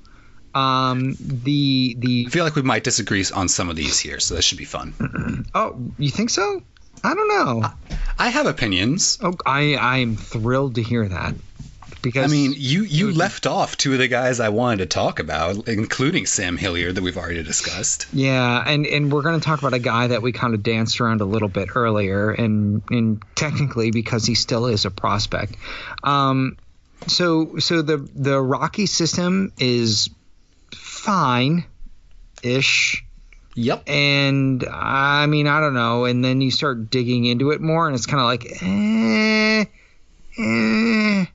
Um, 0.54 1.16
the 1.20 1.96
the 2.00 2.26
I 2.28 2.30
feel 2.30 2.44
like 2.44 2.56
we 2.56 2.62
might 2.62 2.84
disagree 2.84 3.24
on 3.34 3.48
some 3.48 3.70
of 3.70 3.76
these 3.76 4.00
here, 4.00 4.20
so 4.20 4.36
that 4.36 4.42
should 4.44 4.58
be 4.58 4.66
fun. 4.66 5.46
oh 5.56 5.92
you 5.98 6.10
think 6.10 6.30
so? 6.30 6.62
I 7.06 7.14
don't 7.14 7.28
know. 7.28 7.70
I 8.18 8.30
have 8.30 8.48
opinions. 8.48 9.20
Oh, 9.22 9.36
I 9.46 9.76
I 9.76 9.98
am 10.00 10.16
thrilled 10.16 10.76
to 10.76 10.84
hear 10.84 11.08
that 11.08 11.36
because 12.06 12.32
I 12.32 12.36
mean, 12.36 12.54
you 12.56 12.84
you 12.84 13.12
left 13.12 13.48
off 13.48 13.78
two 13.78 13.94
of 13.94 14.00
the 14.00 14.08
guys 14.08 14.40
I 14.40 14.50
wanted 14.50 14.78
to 14.78 14.86
talk 14.86 15.20
about, 15.20 15.68
including 15.68 16.26
Sam 16.26 16.58
Hilliard 16.58 16.96
that 16.96 17.04
we've 17.04 17.18
already 17.18 17.44
discussed. 17.44 18.08
Yeah, 18.14 18.64
and 18.66 18.86
and 18.86 19.12
we're 19.12 19.24
going 19.24 19.40
to 19.40 19.44
talk 19.44 19.60
about 19.60 19.74
a 19.74 19.80
guy 19.80 20.08
that 20.08 20.22
we 20.22 20.32
kind 20.32 20.54
of 20.54 20.64
danced 20.64 21.00
around 21.00 21.22
a 21.22 21.26
little 21.26 21.48
bit 21.48 21.70
earlier, 21.76 22.32
and 22.32 22.82
and 22.90 23.24
technically 23.36 23.92
because 23.92 24.26
he 24.26 24.36
still 24.36 24.66
is 24.66 24.86
a 24.86 24.92
prospect. 24.92 25.56
Um, 26.04 26.58
so 27.08 27.58
so 27.60 27.82
the 27.82 27.98
the 27.98 28.42
Rocky 28.42 28.88
system 28.88 29.52
is 29.60 30.10
fine, 30.74 31.66
ish. 32.42 33.05
Yep. 33.56 33.90
And 33.90 34.66
I 34.70 35.26
mean, 35.28 35.48
I 35.48 35.60
don't 35.62 35.74
know. 35.74 36.06
And 36.06 36.24
then 36.24 36.42
you 36.42 36.52
start 36.52 36.90
digging 36.90 37.26
into 37.26 37.52
it 37.52 37.62
more, 37.62 37.88
and 37.88 37.96
it's 37.96 38.06
kind 38.06 38.20
of 38.20 38.26
like, 38.26 38.46
eh, 38.62 39.66
eh. 40.38 41.26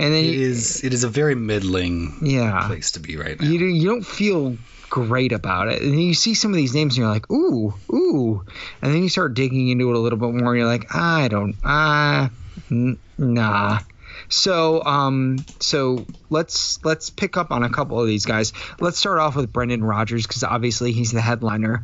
And 0.00 0.14
then 0.14 0.24
It 0.24 0.34
you, 0.34 0.40
is 0.40 0.84
it 0.84 0.92
is 0.94 1.04
a 1.04 1.08
very 1.08 1.34
middling 1.34 2.18
yeah, 2.22 2.66
place 2.66 2.92
to 2.92 3.00
be 3.00 3.16
right 3.16 3.38
now. 3.40 3.46
you 3.48 3.58
you 3.66 3.88
don't 3.88 4.06
feel 4.06 4.56
great 4.90 5.32
about 5.32 5.68
it. 5.68 5.82
And 5.82 5.92
then 5.92 5.98
you 6.00 6.14
see 6.14 6.34
some 6.34 6.50
of 6.52 6.56
these 6.56 6.74
names 6.74 6.94
and 6.96 7.02
you're 7.02 7.12
like, 7.12 7.30
ooh, 7.30 7.74
ooh. 7.92 8.44
And 8.80 8.94
then 8.94 9.02
you 9.02 9.08
start 9.08 9.34
digging 9.34 9.68
into 9.68 9.90
it 9.90 9.96
a 9.96 9.98
little 9.98 10.18
bit 10.18 10.32
more 10.32 10.52
and 10.52 10.58
you're 10.58 10.66
like, 10.68 10.94
I 10.94 11.28
don't, 11.28 11.56
ah, 11.64 12.30
n- 12.70 12.98
nah. 13.18 13.80
So, 14.28 14.84
um, 14.84 15.38
so 15.60 16.06
let's 16.30 16.84
let's 16.84 17.10
pick 17.10 17.36
up 17.36 17.50
on 17.50 17.62
a 17.62 17.70
couple 17.70 18.00
of 18.00 18.06
these 18.06 18.26
guys. 18.26 18.52
Let's 18.80 18.98
start 18.98 19.18
off 19.18 19.36
with 19.36 19.52
Brendan 19.52 19.82
Rodgers 19.82 20.26
because 20.26 20.44
obviously 20.44 20.92
he's 20.92 21.12
the 21.12 21.20
headliner. 21.20 21.82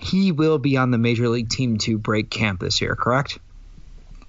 He 0.00 0.32
will 0.32 0.58
be 0.58 0.76
on 0.76 0.90
the 0.90 0.98
Major 0.98 1.28
League 1.28 1.50
Team 1.50 1.78
to 1.78 1.98
break 1.98 2.30
camp 2.30 2.60
this 2.60 2.80
year, 2.80 2.96
correct? 2.96 3.38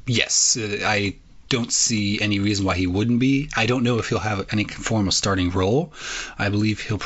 Yes, 0.05 0.57
uh, 0.57 0.79
I 0.83 1.15
don't 1.49 1.71
see 1.71 2.19
any 2.21 2.39
reason 2.39 2.65
why 2.65 2.75
he 2.75 2.87
wouldn't 2.87 3.19
be. 3.19 3.49
I 3.55 3.65
don't 3.65 3.83
know 3.83 3.99
if 3.99 4.07
he'll 4.09 4.19
have 4.19 4.47
any 4.51 4.63
form 4.63 5.07
of 5.07 5.13
starting 5.13 5.51
role. 5.51 5.93
I 6.39 6.49
believe 6.49 6.79
he'll 6.79 7.01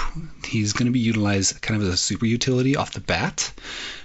he's 0.46 0.74
going 0.74 0.86
to 0.86 0.92
be 0.92 1.00
utilized 1.00 1.62
kind 1.62 1.82
of 1.82 1.88
as 1.88 1.94
a 1.94 1.98
super 1.98 2.26
utility 2.26 2.76
off 2.76 2.94
the 2.94 3.02
bat 3.02 3.52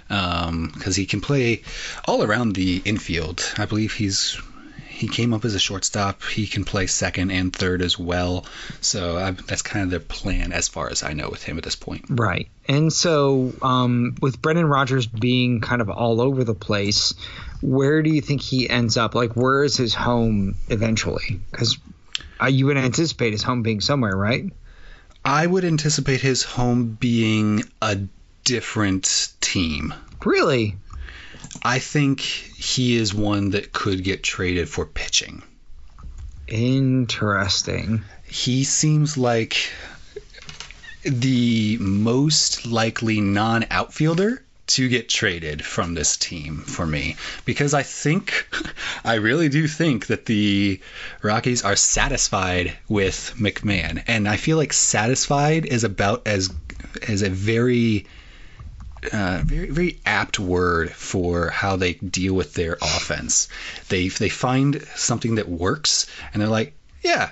because 0.07 0.95
he 0.95 1.05
can 1.05 1.21
play 1.21 1.61
all 2.05 2.23
around 2.23 2.55
the 2.55 2.81
infield. 2.83 3.53
I 3.57 3.65
believe 3.65 3.93
he's 3.93 4.41
he 5.01 5.07
came 5.07 5.33
up 5.33 5.45
as 5.45 5.55
a 5.55 5.59
shortstop. 5.59 6.21
He 6.23 6.45
can 6.45 6.63
play 6.63 6.85
second 6.85 7.31
and 7.31 7.51
third 7.51 7.81
as 7.81 7.97
well. 7.97 8.45
So 8.81 9.17
I, 9.17 9.31
that's 9.31 9.63
kind 9.63 9.83
of 9.83 9.89
their 9.89 9.99
plan 9.99 10.53
as 10.53 10.67
far 10.67 10.91
as 10.91 11.01
I 11.01 11.13
know 11.13 11.27
with 11.27 11.41
him 11.41 11.57
at 11.57 11.63
this 11.63 11.75
point. 11.75 12.05
Right. 12.07 12.47
And 12.67 12.93
so, 12.93 13.51
um, 13.63 14.15
with 14.21 14.39
Brendan 14.39 14.67
Rodgers 14.67 15.07
being 15.07 15.59
kind 15.59 15.81
of 15.81 15.89
all 15.89 16.21
over 16.21 16.43
the 16.43 16.53
place, 16.53 17.15
where 17.61 18.03
do 18.03 18.11
you 18.11 18.21
think 18.21 18.41
he 18.41 18.69
ends 18.69 18.95
up? 18.95 19.15
Like, 19.15 19.35
where 19.35 19.63
is 19.63 19.75
his 19.75 19.95
home 19.95 20.55
eventually? 20.69 21.39
Because 21.49 21.79
uh, 22.39 22.45
you 22.45 22.67
would 22.67 22.77
anticipate 22.77 23.31
his 23.31 23.41
home 23.41 23.63
being 23.63 23.81
somewhere, 23.81 24.15
right? 24.15 24.45
I 25.25 25.47
would 25.47 25.65
anticipate 25.65 26.21
his 26.21 26.43
home 26.43 26.95
being 26.99 27.63
a 27.81 27.97
different 28.43 29.33
team. 29.41 29.95
Really? 30.23 30.75
I 31.63 31.79
think 31.79 32.21
he 32.21 32.95
is 32.95 33.13
one 33.13 33.51
that 33.51 33.71
could 33.71 34.03
get 34.03 34.23
traded 34.23 34.69
for 34.69 34.85
pitching. 34.85 35.43
Interesting. 36.47 38.03
He 38.25 38.63
seems 38.63 39.17
like 39.17 39.57
the 41.03 41.77
most 41.79 42.65
likely 42.65 43.21
non 43.21 43.65
outfielder 43.69 44.43
to 44.67 44.87
get 44.87 45.09
traded 45.09 45.65
from 45.65 45.93
this 45.93 46.15
team 46.15 46.59
for 46.59 46.85
me 46.85 47.17
because 47.43 47.73
I 47.73 47.83
think, 47.83 48.47
I 49.03 49.15
really 49.15 49.49
do 49.49 49.67
think 49.67 50.07
that 50.07 50.25
the 50.25 50.79
Rockies 51.21 51.63
are 51.63 51.75
satisfied 51.75 52.77
with 52.87 53.33
McMahon. 53.37 54.03
And 54.07 54.29
I 54.29 54.37
feel 54.37 54.57
like 54.57 54.71
satisfied 54.71 55.65
is 55.65 55.83
about 55.83 56.25
as, 56.25 56.53
as 57.07 57.21
a 57.21 57.29
very, 57.29 58.05
uh, 59.11 59.41
very 59.43 59.69
very 59.69 59.99
apt 60.05 60.39
word 60.39 60.91
for 60.91 61.49
how 61.49 61.75
they 61.75 61.93
deal 61.93 62.33
with 62.33 62.53
their 62.53 62.73
offense. 62.81 63.47
They 63.89 64.07
they 64.09 64.29
find 64.29 64.81
something 64.95 65.35
that 65.35 65.47
works 65.49 66.07
and 66.33 66.41
they're 66.41 66.49
like, 66.49 66.73
yeah, 67.03 67.31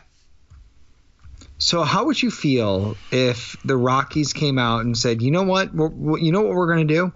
So, 1.59 1.84
how 1.84 2.05
would 2.05 2.22
you 2.22 2.32
feel 2.32 2.95
if 3.11 3.57
the 3.65 3.76
Rockies 3.78 4.34
came 4.34 4.57
out 4.57 4.86
and 4.86 4.97
said, 4.97 5.22
"You 5.22 5.32
know 5.32 5.43
what? 5.43 5.74
We're, 5.74 6.17
you 6.17 6.32
know 6.32 6.41
what 6.41 6.55
we're 6.55 6.74
going 6.74 6.88
to 6.88 6.93
do? 6.93 7.11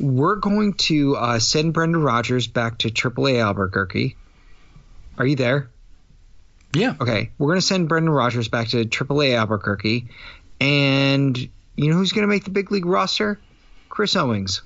We're 0.00 0.36
going 0.36 0.74
to 0.74 1.16
uh, 1.16 1.38
send 1.38 1.72
Brendan 1.72 2.02
Rodgers 2.02 2.46
back 2.48 2.78
to 2.78 2.90
AAA 2.90 3.40
Albuquerque." 3.40 4.16
Are 5.16 5.26
you 5.26 5.36
there? 5.36 5.70
yeah, 6.74 6.94
Okay, 7.00 7.30
we're 7.38 7.48
going 7.48 7.60
to 7.60 7.66
send 7.66 7.88
Brendan 7.88 8.12
Rodgers 8.12 8.48
back 8.48 8.68
to 8.68 8.84
AAA 8.84 9.36
Albuquerque, 9.36 10.08
and 10.60 11.36
you 11.76 11.90
know 11.90 11.96
who's 11.96 12.12
going 12.12 12.22
to 12.22 12.28
make 12.28 12.44
the 12.44 12.50
big 12.50 12.70
league 12.70 12.86
roster? 12.86 13.40
Chris 13.98 14.14
Owings. 14.14 14.62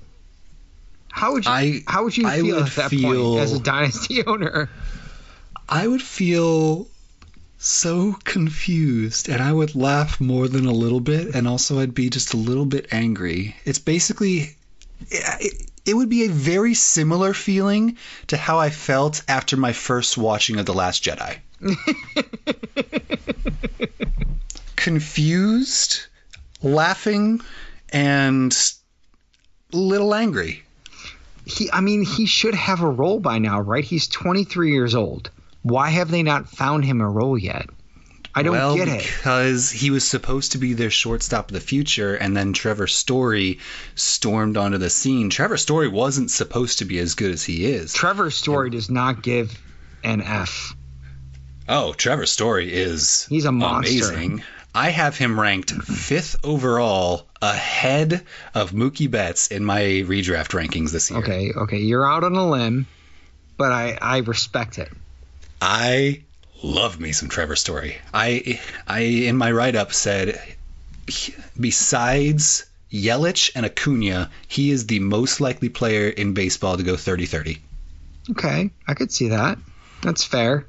How 1.11 1.33
would 1.33 1.47
you? 1.47 1.51
I- 1.51 1.83
how 1.87 2.05
would 2.05 2.15
you 2.15 2.27
I 2.27 2.43
feel 2.43 2.57
would 2.57 2.67
at 2.67 2.77
that 2.77 2.91
feel- 2.91 3.31
point 3.33 3.41
as 3.41 3.53
a 3.55 3.61
dynasty 3.61 4.23
owner? 4.27 4.69
I 5.67 5.89
would 5.89 6.03
feel 6.03 6.87
so 7.57 8.13
confused 8.25 9.31
and 9.31 9.43
I 9.43 9.51
would 9.51 9.75
laugh 9.75 10.21
more 10.21 10.49
than 10.49 10.67
a 10.67 10.71
little 10.71 11.01
bit 11.01 11.35
and 11.35 11.49
also 11.49 11.81
I'd 11.81 11.95
be 11.95 12.11
just 12.11 12.35
a 12.35 12.37
little 12.37 12.67
bit 12.67 12.89
angry. 12.93 13.57
It's 13.65 13.79
basically 13.79 14.55
it, 15.11 15.71
it 15.87 15.95
would 15.95 16.11
be 16.11 16.27
a 16.27 16.29
very 16.29 16.75
similar 16.75 17.33
feeling 17.33 17.97
to 18.27 18.37
how 18.37 18.59
I 18.59 18.69
felt 18.69 19.23
after 19.29 19.57
my 19.57 19.73
first 19.73 20.19
watching 20.19 20.59
of 20.59 20.67
The 20.67 20.75
Last 20.75 21.03
Jedi. 21.03 21.39
Confused, 24.77 26.01
laughing, 26.63 27.41
and 27.89 28.53
little 29.73 30.15
angry. 30.15 30.63
he 31.45 31.71
I 31.73 31.81
mean 31.81 32.05
he 32.05 32.27
should 32.27 32.55
have 32.55 32.83
a 32.83 32.89
role 32.89 33.21
by 33.21 33.39
now, 33.39 33.61
right? 33.61 33.85
He's 33.85 34.07
23 34.09 34.73
years 34.73 34.95
old. 34.95 35.31
Why 35.63 35.91
have 35.91 36.11
they 36.11 36.23
not 36.23 36.49
found 36.49 36.85
him 36.85 37.01
a 37.01 37.09
role 37.09 37.39
yet? 37.39 37.69
I 38.35 38.43
don't 38.43 38.53
well, 38.55 38.75
get 38.77 38.89
it. 38.89 39.03
because 39.03 39.71
he 39.71 39.91
was 39.91 40.09
supposed 40.09 40.53
to 40.53 40.59
be 40.59 40.73
their 40.73 40.89
shortstop 40.89 41.49
of 41.51 41.53
the 41.53 41.61
future, 41.61 42.15
and 42.15 42.35
then 42.35 42.55
Trevor 42.55 42.87
Story 42.87 43.59
stormed 43.95 44.57
onto 44.57 44.79
the 44.79 44.89
scene. 44.89 45.29
Trevor 45.29 45.59
Story 45.59 45.87
wasn't 45.89 46.31
supposed 46.31 46.79
to 46.79 46.87
be 46.87 46.99
as 46.99 47.15
good 47.15 47.31
as 47.31 47.45
he 47.45 47.67
is. 47.67 47.93
Trevor 47.93 48.31
Story 48.31 48.71
does 48.71 48.89
not 48.89 49.23
give 49.23 49.61
an 50.03 50.23
F. 50.23 50.75
Oh, 51.69 51.93
Trevor 51.93 52.25
Story 52.25 52.73
is 52.73 53.27
He's 53.29 53.45
a 53.45 53.53
monster. 53.53 54.09
amazing. 54.09 54.43
I 54.75 54.89
have 54.91 55.17
him 55.17 55.39
ranked 55.39 55.71
fifth 55.71 56.37
overall, 56.45 57.27
ahead 57.43 58.25
of 58.55 58.71
Mookie 58.71 59.11
Betts 59.11 59.49
in 59.49 59.65
my 59.65 59.83
redraft 59.83 60.53
rankings 60.53 60.93
this 60.93 61.11
year. 61.11 61.21
Okay, 61.21 61.53
okay, 61.55 61.79
you're 61.79 62.11
out 62.11 62.25
on 62.25 62.35
a 62.35 62.49
limb, 62.49 62.87
but 63.59 63.73
I 63.73 63.99
I 64.01 64.19
respect 64.19 64.79
it. 64.79 64.91
I 65.61 66.23
love 66.63 66.99
me 66.99 67.13
some 67.13 67.29
Trevor 67.29 67.57
Story. 67.57 67.99
I 68.15 68.61
I 68.87 69.01
in 69.01 69.37
my 69.37 69.53
write 69.53 69.77
up 69.77 69.93
said 69.93 70.41
besides 71.59 72.65
Yelich 72.91 73.51
and 73.55 73.67
Acuna, 73.67 74.31
he 74.49 74.71
is 74.71 74.87
the 74.87 75.01
most 75.01 75.41
likely 75.41 75.69
player 75.69 76.09
in 76.09 76.35
baseball 76.35 76.77
to 76.77 76.83
go 76.83 76.95
30-30. 76.95 77.59
Okay, 78.31 78.71
I 78.87 78.95
could 78.95 79.11
see 79.11 79.29
that. 79.29 79.59
That's 80.03 80.25
fair, 80.25 80.67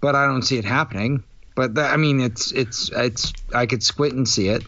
but 0.00 0.14
I 0.14 0.26
don't 0.26 0.42
see 0.42 0.58
it 0.58 0.64
happening. 0.64 1.24
But 1.58 1.74
that, 1.74 1.92
I 1.92 1.96
mean, 1.96 2.20
it's 2.20 2.52
it's 2.52 2.88
it's 2.94 3.32
I 3.52 3.66
could 3.66 3.82
squint 3.82 4.14
and 4.14 4.28
see 4.28 4.46
it. 4.46 4.62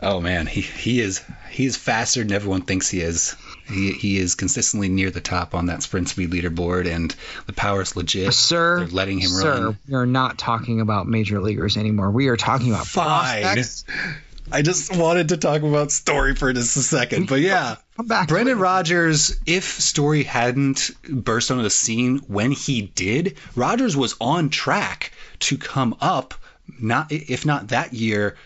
Oh 0.00 0.20
man, 0.20 0.48
he 0.48 0.60
he 0.60 1.00
is 1.00 1.22
he 1.52 1.66
is 1.66 1.76
faster 1.76 2.24
than 2.24 2.32
everyone 2.32 2.62
thinks 2.62 2.88
he 2.88 3.00
is. 3.00 3.36
He 3.68 3.92
he 3.92 4.18
is 4.18 4.34
consistently 4.34 4.88
near 4.88 5.12
the 5.12 5.20
top 5.20 5.54
on 5.54 5.66
that 5.66 5.84
sprint 5.84 6.08
speed 6.08 6.32
leaderboard, 6.32 6.88
and 6.92 7.14
the 7.46 7.52
power 7.52 7.80
is 7.82 7.94
legit. 7.94 8.34
Sir, 8.34 8.78
They're 8.80 8.88
letting 8.88 9.20
him 9.20 9.28
sir, 9.30 9.64
run. 9.66 9.78
we 9.86 9.94
are 9.94 10.04
not 10.04 10.36
talking 10.36 10.80
about 10.80 11.06
major 11.06 11.40
leaguers 11.40 11.76
anymore. 11.76 12.10
We 12.10 12.26
are 12.26 12.36
talking 12.36 12.70
about 12.72 12.88
Fine. 12.88 13.42
prospects. 13.42 13.84
I 14.50 14.62
just 14.62 14.96
wanted 14.96 15.28
to 15.28 15.36
talk 15.36 15.62
about 15.62 15.92
Story 15.92 16.34
for 16.34 16.52
just 16.52 16.76
a 16.76 16.82
second, 16.82 17.28
but 17.28 17.38
yeah. 17.38 17.76
Come 17.96 18.08
back. 18.08 18.26
Brendan. 18.26 18.58
Rodgers, 18.58 19.38
if 19.46 19.62
Story 19.80 20.24
hadn't 20.24 20.90
burst 21.08 21.52
onto 21.52 21.62
the 21.62 21.70
scene 21.70 22.18
when 22.26 22.50
he 22.50 22.82
did, 22.82 23.36
Rodgers 23.54 23.96
was 23.96 24.16
on 24.20 24.48
track 24.50 25.12
to 25.40 25.58
come 25.58 25.96
up, 26.00 26.34
not 26.78 27.10
if 27.10 27.44
not 27.44 27.68
that 27.68 27.92
year, 27.92 28.36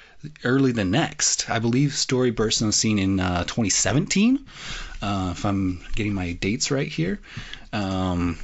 early 0.42 0.72
the 0.72 0.84
next. 0.84 1.50
I 1.50 1.58
believe 1.58 1.94
Story 1.94 2.30
burst 2.30 2.62
on 2.62 2.68
the 2.68 2.72
scene 2.72 2.98
in 2.98 3.20
uh, 3.20 3.44
2017, 3.44 4.44
uh, 5.02 5.34
if 5.36 5.44
I'm 5.44 5.80
getting 5.94 6.14
my 6.14 6.32
dates 6.32 6.70
right 6.70 6.88
here. 6.88 7.20
Um, 7.72 8.38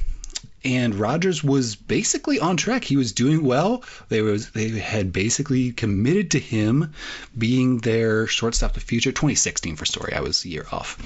and 0.63 0.93
Rodgers 0.93 1.43
was 1.43 1.75
basically 1.75 2.39
on 2.39 2.55
track. 2.55 2.83
He 2.83 2.97
was 2.97 3.13
doing 3.13 3.43
well. 3.43 3.83
They 4.09 4.21
was 4.21 4.51
they 4.51 4.69
had 4.69 5.11
basically 5.11 5.71
committed 5.71 6.31
to 6.31 6.39
him 6.39 6.93
being 7.35 7.79
their 7.79 8.27
shortstop 8.27 8.71
of 8.71 8.75
the 8.75 8.79
future. 8.81 9.11
2016 9.11 9.75
for 9.75 9.85
Story. 9.85 10.13
I 10.13 10.21
was 10.21 10.45
a 10.45 10.49
year 10.49 10.67
off. 10.71 10.97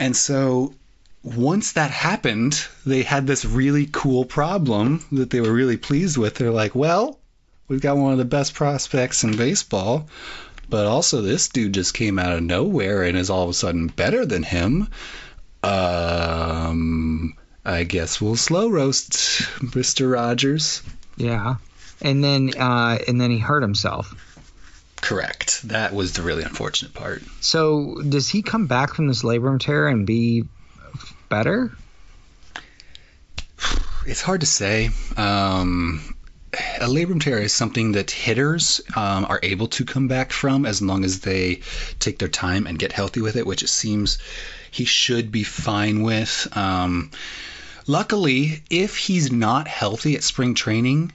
And 0.00 0.16
so 0.16 0.74
once 1.22 1.72
that 1.72 1.90
happened, 1.90 2.66
they 2.84 3.02
had 3.02 3.26
this 3.26 3.44
really 3.44 3.88
cool 3.90 4.24
problem 4.24 5.04
that 5.12 5.30
they 5.30 5.40
were 5.40 5.52
really 5.52 5.76
pleased 5.76 6.16
with. 6.16 6.34
They're 6.34 6.50
like, 6.50 6.74
well, 6.74 7.20
we've 7.68 7.80
got 7.80 7.96
one 7.96 8.12
of 8.12 8.18
the 8.18 8.24
best 8.24 8.54
prospects 8.54 9.22
in 9.22 9.36
baseball, 9.36 10.08
but 10.68 10.86
also 10.86 11.22
this 11.22 11.48
dude 11.48 11.74
just 11.74 11.94
came 11.94 12.18
out 12.18 12.32
of 12.32 12.42
nowhere 12.42 13.02
and 13.02 13.16
is 13.16 13.30
all 13.30 13.44
of 13.44 13.50
a 13.50 13.54
sudden 13.54 13.86
better 13.86 14.26
than 14.26 14.42
him. 14.42 14.88
Um, 15.62 17.34
I 17.64 17.84
guess 17.84 18.20
we'll 18.20 18.36
slow 18.36 18.68
roast 18.68 19.12
Mr. 19.60 20.12
Rogers. 20.12 20.82
Yeah, 21.16 21.56
and 22.00 22.24
then 22.24 22.50
uh, 22.58 22.98
and 23.06 23.20
then 23.20 23.30
he 23.30 23.38
hurt 23.38 23.62
himself. 23.62 24.12
Correct. 25.00 25.62
That 25.68 25.94
was 25.94 26.14
the 26.14 26.22
really 26.22 26.42
unfortunate 26.42 26.94
part. 26.94 27.22
So 27.40 28.00
does 28.08 28.28
he 28.28 28.42
come 28.42 28.66
back 28.66 28.94
from 28.94 29.08
this 29.08 29.22
labrum 29.22 29.60
tear 29.60 29.88
and 29.88 30.06
be 30.06 30.44
better? 31.32 31.72
It's 34.06 34.20
hard 34.20 34.42
to 34.42 34.46
say. 34.46 34.90
Um, 35.16 36.14
a 36.78 36.86
labrum 36.86 37.22
tear 37.22 37.38
is 37.38 37.54
something 37.54 37.92
that 37.92 38.10
hitters 38.10 38.82
um, 38.94 39.24
are 39.24 39.40
able 39.42 39.68
to 39.68 39.86
come 39.86 40.08
back 40.08 40.30
from 40.30 40.66
as 40.66 40.82
long 40.82 41.06
as 41.06 41.20
they 41.20 41.60
take 41.98 42.18
their 42.18 42.28
time 42.28 42.66
and 42.66 42.78
get 42.78 42.92
healthy 42.92 43.22
with 43.22 43.36
it, 43.36 43.46
which 43.46 43.62
it 43.62 43.68
seems 43.68 44.18
he 44.70 44.84
should 44.84 45.32
be 45.32 45.42
fine 45.42 46.02
with. 46.02 46.48
Um, 46.54 47.10
luckily, 47.86 48.62
if 48.68 48.98
he's 48.98 49.32
not 49.32 49.66
healthy 49.66 50.16
at 50.16 50.22
spring 50.22 50.52
training, 50.54 51.12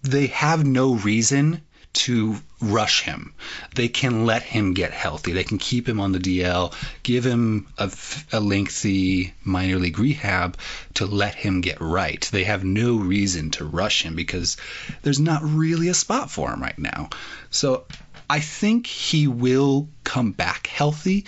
they 0.00 0.28
have 0.28 0.64
no 0.64 0.94
reason 0.94 1.60
to 1.92 2.36
rush 2.60 3.02
him. 3.02 3.32
They 3.74 3.88
can 3.88 4.26
let 4.26 4.42
him 4.42 4.74
get 4.74 4.92
healthy. 4.92 5.32
They 5.32 5.44
can 5.44 5.58
keep 5.58 5.88
him 5.88 6.00
on 6.00 6.12
the 6.12 6.18
DL, 6.18 6.72
give 7.02 7.24
him 7.24 7.66
a, 7.78 7.90
a, 8.32 8.40
lengthy 8.40 9.34
minor 9.44 9.78
league 9.78 9.98
rehab 9.98 10.56
to 10.94 11.06
let 11.06 11.34
him 11.34 11.60
get 11.60 11.80
right. 11.80 12.20
They 12.30 12.44
have 12.44 12.64
no 12.64 12.96
reason 12.96 13.50
to 13.52 13.64
rush 13.64 14.02
him 14.02 14.14
because 14.14 14.56
there's 15.02 15.20
not 15.20 15.42
really 15.42 15.88
a 15.88 15.94
spot 15.94 16.30
for 16.30 16.50
him 16.50 16.62
right 16.62 16.78
now. 16.78 17.10
So 17.50 17.84
I 18.28 18.40
think 18.40 18.86
he 18.86 19.26
will 19.26 19.88
come 20.04 20.32
back 20.32 20.66
healthy, 20.66 21.26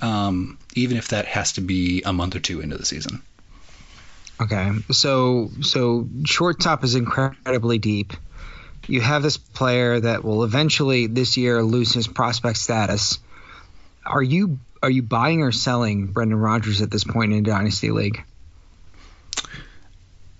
um, 0.00 0.58
even 0.74 0.96
if 0.96 1.08
that 1.08 1.26
has 1.26 1.52
to 1.54 1.60
be 1.60 2.02
a 2.02 2.12
month 2.12 2.34
or 2.34 2.40
two 2.40 2.60
into 2.60 2.76
the 2.76 2.84
season. 2.84 3.22
Okay, 4.40 4.72
so 4.90 5.50
so 5.60 6.08
shortstop 6.24 6.82
is 6.82 6.96
incredibly 6.96 7.78
deep. 7.78 8.12
You 8.86 9.00
have 9.00 9.22
this 9.22 9.36
player 9.36 10.00
that 10.00 10.24
will 10.24 10.44
eventually 10.44 11.06
this 11.06 11.36
year 11.36 11.62
lose 11.62 11.92
his 11.92 12.08
prospect 12.08 12.58
status. 12.58 13.18
Are 14.04 14.22
you 14.22 14.58
are 14.82 14.90
you 14.90 15.02
buying 15.02 15.42
or 15.42 15.52
selling 15.52 16.06
Brendan 16.06 16.38
Rodgers 16.38 16.82
at 16.82 16.90
this 16.90 17.04
point 17.04 17.32
in 17.32 17.44
Dynasty 17.44 17.90
League? 17.90 18.24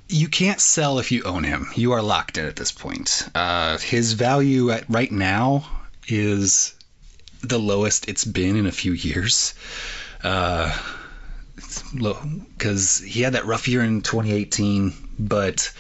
You 0.09 0.29
can't 0.29 0.61
sell 0.61 0.99
if 0.99 1.13
you 1.13 1.23
own 1.23 1.45
him. 1.45 1.69
You 1.75 1.93
are 1.93 2.03
locked 2.03 2.39
in 2.39 2.45
at 2.47 2.57
this 2.57 2.73
point. 2.73 3.29
Uh, 3.35 3.79
his 3.79 4.13
value 4.13 4.71
at 4.71 4.91
right 4.91 5.11
now 5.11 5.65
is 6.09 6.75
the 7.41 7.59
lowest 7.59 8.09
it's 8.09 8.25
been 8.25 8.57
in 8.57 8.67
a 8.67 8.73
few 8.73 8.93
years. 8.93 9.55
Uh, 10.23 10.77
because 11.95 12.99
he 12.99 13.23
had 13.23 13.35
that 13.35 13.47
rough 13.47 13.69
year 13.69 13.83
in 13.83 14.03
2018, 14.03 14.93
but 15.19 15.73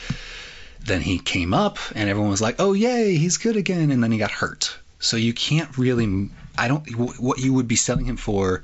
then 0.84 1.00
he 1.00 1.18
came 1.18 1.54
up 1.54 1.78
and 1.94 2.08
everyone 2.08 2.30
was 2.30 2.40
like, 2.40 2.56
"Oh 2.58 2.72
yay, 2.72 3.16
he's 3.16 3.38
good 3.38 3.56
again," 3.56 3.90
and 3.90 4.02
then 4.02 4.12
he 4.12 4.18
got 4.18 4.30
hurt. 4.30 4.76
So 4.98 5.16
you 5.16 5.32
can't 5.32 5.76
really. 5.78 6.30
I 6.56 6.68
don't. 6.68 6.84
What 7.20 7.38
you 7.38 7.52
would 7.54 7.68
be 7.68 7.76
selling 7.76 8.04
him 8.04 8.16
for 8.16 8.62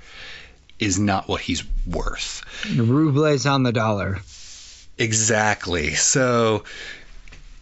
is 0.78 0.98
not 0.98 1.28
what 1.28 1.40
he's 1.40 1.64
worth. 1.86 2.42
Rubles 2.76 3.46
on 3.46 3.62
the 3.62 3.72
dollar. 3.72 4.18
Exactly. 4.98 5.94
So 5.94 6.64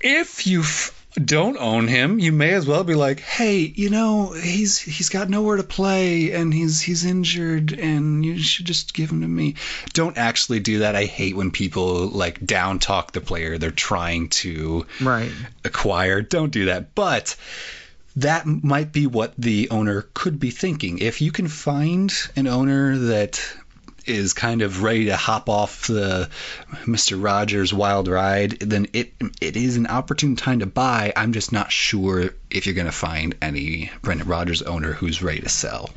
if 0.00 0.46
you 0.46 0.60
f- 0.60 0.95
don't 1.24 1.56
own 1.58 1.88
him, 1.88 2.18
you 2.18 2.30
may 2.32 2.52
as 2.52 2.66
well 2.66 2.84
be 2.84 2.94
like, 2.94 3.20
"Hey, 3.20 3.72
you 3.74 3.90
know, 3.90 4.32
he's 4.32 4.78
he's 4.78 5.08
got 5.08 5.30
nowhere 5.30 5.56
to 5.56 5.62
play 5.62 6.32
and 6.32 6.52
he's 6.52 6.80
he's 6.80 7.04
injured 7.04 7.72
and 7.72 8.24
you 8.24 8.38
should 8.38 8.66
just 8.66 8.94
give 8.94 9.10
him 9.10 9.22
to 9.22 9.28
me." 9.28 9.54
Don't 9.92 10.18
actually 10.18 10.60
do 10.60 10.80
that. 10.80 10.94
I 10.94 11.04
hate 11.04 11.36
when 11.36 11.50
people 11.50 12.08
like 12.08 12.44
down 12.44 12.78
talk 12.78 13.12
the 13.12 13.20
player 13.20 13.58
they're 13.58 13.70
trying 13.70 14.28
to 14.28 14.86
Right. 15.00 15.30
acquire. 15.64 16.20
Don't 16.22 16.52
do 16.52 16.66
that. 16.66 16.94
But 16.94 17.36
that 18.16 18.46
might 18.46 18.92
be 18.92 19.06
what 19.06 19.34
the 19.36 19.68
owner 19.70 20.06
could 20.14 20.40
be 20.40 20.50
thinking. 20.50 20.98
If 20.98 21.20
you 21.20 21.30
can 21.32 21.48
find 21.48 22.12
an 22.34 22.46
owner 22.46 22.96
that 22.98 23.40
is 24.06 24.32
kind 24.32 24.62
of 24.62 24.82
ready 24.82 25.06
to 25.06 25.16
hop 25.16 25.48
off 25.48 25.86
the 25.86 26.28
Mr. 26.84 27.22
Rogers 27.22 27.72
wild 27.72 28.08
ride, 28.08 28.52
then 28.60 28.86
it 28.92 29.12
it 29.40 29.56
is 29.56 29.76
an 29.76 29.86
opportune 29.86 30.36
time 30.36 30.60
to 30.60 30.66
buy. 30.66 31.12
I'm 31.16 31.32
just 31.32 31.52
not 31.52 31.72
sure 31.72 32.30
if 32.50 32.66
you're 32.66 32.74
going 32.74 32.86
to 32.86 32.92
find 32.92 33.36
any 33.42 33.90
Brendan 34.02 34.28
Rodgers 34.28 34.62
owner 34.62 34.92
who's 34.92 35.22
ready 35.22 35.40
to 35.40 35.48
sell. 35.48 35.90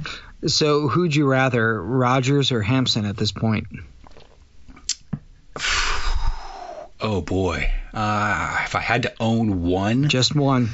So 0.48 0.88
who'd 0.88 1.16
you 1.16 1.28
rather, 1.28 1.82
Rodgers 1.82 2.52
or 2.52 2.62
Hampson 2.62 3.06
at 3.06 3.18
this 3.18 3.32
point? 3.32 3.68
Oh 7.02 7.22
boy, 7.22 7.72
uh, 7.94 8.62
if 8.66 8.76
I 8.76 8.82
had 8.82 9.04
to 9.04 9.14
own 9.22 9.64
one, 9.64 10.10
Just 10.10 10.36
one. 10.36 10.72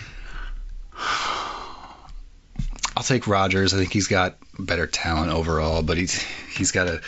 I'll 2.95 3.03
take 3.03 3.27
Rodgers. 3.27 3.73
I 3.73 3.77
think 3.77 3.91
he's 3.91 4.07
got 4.07 4.37
better 4.57 4.87
talent 4.87 5.31
overall, 5.31 5.83
but 5.83 5.97
he's 5.97 6.21
he's 6.55 6.71
got 6.71 6.87
a 6.87 7.01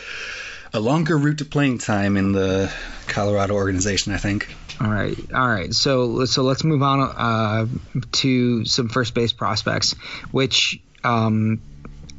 a 0.74 0.80
longer 0.80 1.18
route 1.18 1.40
to 1.40 1.46
playing 1.46 1.78
time 1.78 2.18
in 2.18 2.34
the 2.34 2.72
Colorado 3.08 3.54
organization. 3.56 4.14
I 4.14 4.18
think. 4.18 4.54
All 4.80 4.92
right, 4.92 5.18
all 5.34 5.48
right. 5.48 5.74
So 5.74 6.26
so 6.26 6.44
let's 6.44 6.64
move 6.64 6.84
on 6.84 7.02
uh, 7.02 7.68
to 8.14 8.66
some 8.66 8.90
first 8.90 9.14
base 9.14 9.34
prospects, 9.34 9.94
which 10.32 10.80
um, 11.04 11.62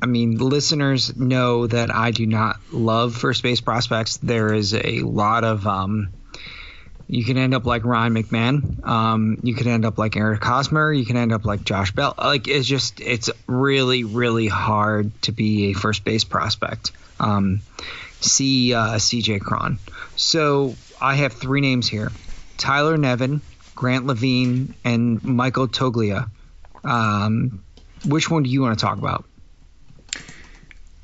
I 0.00 0.06
mean, 0.06 0.38
listeners 0.38 1.16
know 1.16 1.66
that 1.66 1.94
I 1.94 2.10
do 2.10 2.26
not 2.26 2.60
love 2.72 3.14
first 3.16 3.42
base 3.42 3.60
prospects. 3.60 4.16
There 4.18 4.54
is 4.54 4.74
a 4.74 5.00
lot 5.00 5.44
of 5.44 5.66
um, 5.66 6.10
you 7.08 7.24
can 7.24 7.38
end 7.38 7.54
up 7.54 7.64
like 7.64 7.84
Ryan 7.84 8.14
McMahon. 8.14 8.86
Um, 8.86 9.38
you 9.42 9.54
can 9.54 9.66
end 9.66 9.86
up 9.86 9.96
like 9.96 10.16
Eric 10.16 10.44
Hosmer. 10.44 10.92
You 10.92 11.06
can 11.06 11.16
end 11.16 11.32
up 11.32 11.46
like 11.46 11.64
Josh 11.64 11.92
Bell. 11.92 12.14
Like 12.18 12.46
it's 12.46 12.66
just 12.66 13.00
it's 13.00 13.30
really 13.46 14.04
really 14.04 14.46
hard 14.46 15.10
to 15.22 15.32
be 15.32 15.70
a 15.70 15.72
first 15.72 16.04
base 16.04 16.24
prospect. 16.24 16.92
Um, 17.18 17.62
see 18.20 18.74
uh, 18.74 18.96
CJ 18.96 19.40
Cron. 19.40 19.78
So 20.16 20.76
I 21.00 21.14
have 21.16 21.32
three 21.32 21.62
names 21.62 21.88
here: 21.88 22.12
Tyler 22.58 22.98
Nevin, 22.98 23.40
Grant 23.74 24.06
Lavigne, 24.06 24.74
and 24.84 25.24
Michael 25.24 25.66
Toglia. 25.66 26.28
Um, 26.84 27.64
which 28.04 28.30
one 28.30 28.42
do 28.42 28.50
you 28.50 28.60
want 28.60 28.78
to 28.78 28.84
talk 28.84 28.98
about? 28.98 29.24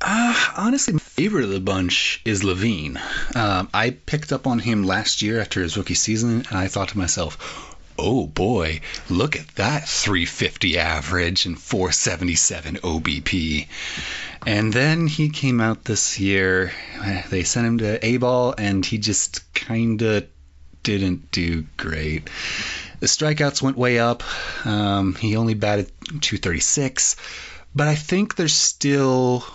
Uh, 0.01 0.51
honestly, 0.55 0.93
favorite 1.15 1.45
of 1.45 1.49
the 1.49 1.61
bunch 1.61 2.19
is 2.25 2.43
Lavigne. 2.43 2.99
Um, 3.35 3.69
I 3.73 3.91
picked 3.91 4.33
up 4.33 4.45
on 4.45 4.59
him 4.59 4.83
last 4.83 5.21
year 5.21 5.39
after 5.39 5.61
his 5.61 5.77
rookie 5.77 5.93
season, 5.93 6.45
and 6.49 6.57
I 6.57 6.67
thought 6.67 6.89
to 6.89 6.97
myself, 6.97 7.73
oh 7.97 8.27
boy, 8.27 8.81
look 9.09 9.37
at 9.37 9.47
that 9.55 9.87
350 9.87 10.77
average 10.77 11.45
and 11.45 11.57
477 11.57 12.75
OBP. 12.75 13.67
And 14.45 14.73
then 14.73 15.07
he 15.07 15.29
came 15.29 15.61
out 15.61 15.85
this 15.85 16.19
year. 16.19 16.73
They 17.29 17.43
sent 17.43 17.65
him 17.65 17.77
to 17.77 18.05
A 18.05 18.17
ball, 18.17 18.53
and 18.57 18.85
he 18.85 18.97
just 18.97 19.53
kind 19.53 20.01
of 20.01 20.27
didn't 20.83 21.31
do 21.31 21.63
great. 21.77 22.29
The 22.99 23.07
strikeouts 23.07 23.61
went 23.61 23.77
way 23.77 23.99
up. 23.99 24.21
Um, 24.65 25.15
he 25.15 25.37
only 25.37 25.53
batted 25.53 25.87
236, 26.09 27.15
but 27.73 27.87
I 27.87 27.95
think 27.95 28.35
there's 28.35 28.53
still 28.53 29.45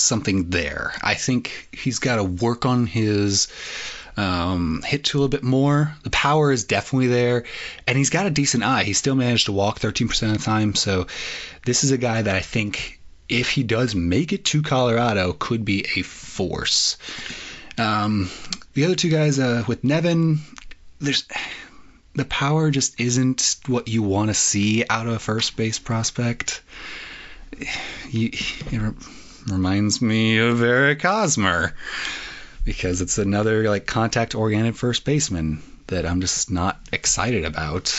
something 0.00 0.50
there. 0.50 0.92
I 1.02 1.14
think 1.14 1.68
he's 1.72 1.98
got 1.98 2.16
to 2.16 2.24
work 2.24 2.66
on 2.66 2.86
his 2.86 3.48
um, 4.16 4.82
hit 4.84 5.04
tool 5.04 5.24
a 5.24 5.28
bit 5.28 5.44
more. 5.44 5.94
The 6.02 6.10
power 6.10 6.50
is 6.50 6.64
definitely 6.64 7.06
there, 7.06 7.44
and 7.86 7.96
he's 7.96 8.10
got 8.10 8.26
a 8.26 8.30
decent 8.30 8.64
eye. 8.64 8.82
He 8.82 8.92
still 8.92 9.14
managed 9.14 9.46
to 9.46 9.52
walk 9.52 9.78
13% 9.78 10.32
of 10.32 10.38
the 10.38 10.44
time. 10.44 10.74
So 10.74 11.06
this 11.64 11.84
is 11.84 11.92
a 11.92 11.98
guy 11.98 12.22
that 12.22 12.34
I 12.34 12.40
think, 12.40 13.00
if 13.28 13.50
he 13.50 13.62
does 13.62 13.94
make 13.94 14.32
it 14.32 14.44
to 14.46 14.62
Colorado, 14.62 15.32
could 15.32 15.64
be 15.64 15.86
a 15.96 16.02
force. 16.02 16.96
Um, 17.78 18.28
the 18.74 18.86
other 18.86 18.96
two 18.96 19.10
guys 19.10 19.38
uh, 19.38 19.62
with 19.68 19.84
Nevin, 19.84 20.40
there's 21.00 21.24
the 22.14 22.24
power 22.24 22.70
just 22.70 23.00
isn't 23.00 23.58
what 23.66 23.86
you 23.86 24.02
want 24.02 24.30
to 24.30 24.34
see 24.34 24.84
out 24.90 25.06
of 25.06 25.12
a 25.12 25.18
first 25.20 25.56
base 25.56 25.78
prospect. 25.78 26.62
You, 28.10 28.30
it 28.32 28.72
re- 28.72 28.94
reminds 29.50 30.00
me 30.02 30.38
of 30.38 30.62
Eric 30.62 31.02
Hosmer 31.02 31.74
because 32.64 33.00
it's 33.00 33.18
another 33.18 33.68
like 33.68 33.86
contact 33.86 34.34
oriented 34.34 34.76
first 34.76 35.04
baseman 35.04 35.62
that 35.88 36.04
I'm 36.06 36.20
just 36.20 36.50
not 36.50 36.78
excited 36.92 37.44
about. 37.44 37.94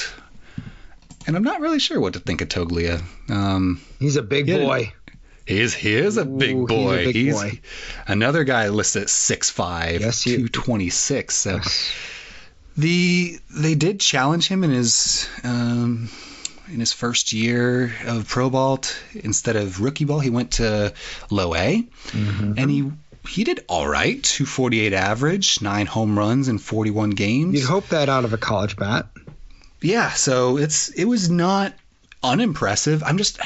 And 1.27 1.35
I'm 1.35 1.43
not 1.43 1.59
really 1.61 1.79
sure 1.79 1.99
what 1.99 2.13
to 2.13 2.19
think 2.19 2.41
of 2.41 2.49
Toglia. 2.49 3.01
Um, 3.29 3.81
He's 3.99 4.15
a 4.15 4.21
big 4.23 4.47
Yeah. 4.47 4.57
boy. 4.59 4.93
he 5.45 5.59
is 5.59 5.73
he 5.73 5.95
is 5.95 6.17
a 6.17 6.25
big 6.25 6.55
Ooh, 6.55 6.65
he's 6.67 6.75
a 6.75 6.83
boy. 6.85 7.03
big 7.05 7.15
He's, 7.15 7.33
boy. 7.35 7.59
another 8.07 8.43
guy 8.43 8.69
listed 8.69 9.03
at 9.03 9.07
6'5", 9.09 9.99
Yes, 9.99 10.23
226. 10.23 11.35
So 11.35 11.59
the 12.77 13.37
they 13.49 13.75
did 13.75 13.99
challenge 13.99 14.47
him 14.47 14.63
in 14.63 14.69
his 14.71 15.27
um, 15.43 16.09
in 16.71 16.79
his 16.79 16.93
first 16.93 17.33
year 17.33 17.93
of 18.05 18.27
pro 18.27 18.49
ball 18.49 18.81
instead 19.13 19.55
of 19.55 19.81
rookie 19.81 20.05
ball. 20.05 20.19
He 20.19 20.29
went 20.29 20.51
to 20.53 20.93
low 21.29 21.55
A, 21.55 21.87
Mm-hmm. 22.09 22.53
and 22.57 22.71
he 22.71 22.91
he 23.27 23.43
did 23.43 23.63
all 23.67 23.87
right. 23.87 24.21
248 24.23 24.93
average, 24.93 25.61
nine 25.61 25.85
home 25.85 26.17
runs 26.17 26.47
in 26.47 26.57
41 26.57 27.11
games. 27.11 27.59
You'd 27.59 27.67
hope 27.67 27.89
that 27.89 28.09
out 28.09 28.25
of 28.25 28.33
a 28.33 28.37
college 28.37 28.75
bat. 28.75 29.07
Yeah, 29.81 30.11
so 30.11 30.57
it's 30.57 30.89
it 30.89 31.05
was 31.05 31.29
not 31.29 31.73
unimpressive. 32.23 33.03
I'm 33.03 33.17
just 33.17 33.39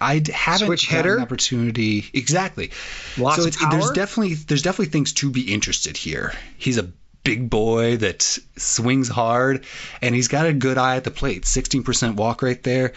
I 0.00 0.22
haven't 0.32 0.66
Switch 0.66 0.92
an 0.92 1.20
opportunity 1.20 2.04
exactly. 2.12 2.70
Lots 3.16 3.36
so 3.36 3.42
of 3.42 3.48
it's, 3.48 3.70
there's 3.70 3.90
definitely 3.90 4.34
there's 4.34 4.62
definitely 4.62 4.92
things 4.92 5.12
to 5.14 5.30
be 5.30 5.52
interested 5.52 5.96
here. 5.96 6.32
He's 6.58 6.78
a 6.78 6.88
big 7.26 7.50
boy 7.50 7.96
that 7.98 8.22
swings 8.56 9.08
hard 9.08 9.64
and 10.00 10.14
he's 10.14 10.28
got 10.28 10.46
a 10.46 10.52
good 10.52 10.78
eye 10.78 10.96
at 10.96 11.04
the 11.04 11.10
plate. 11.10 11.42
16% 11.42 12.14
walk 12.14 12.42
rate 12.42 12.62
there. 12.62 12.92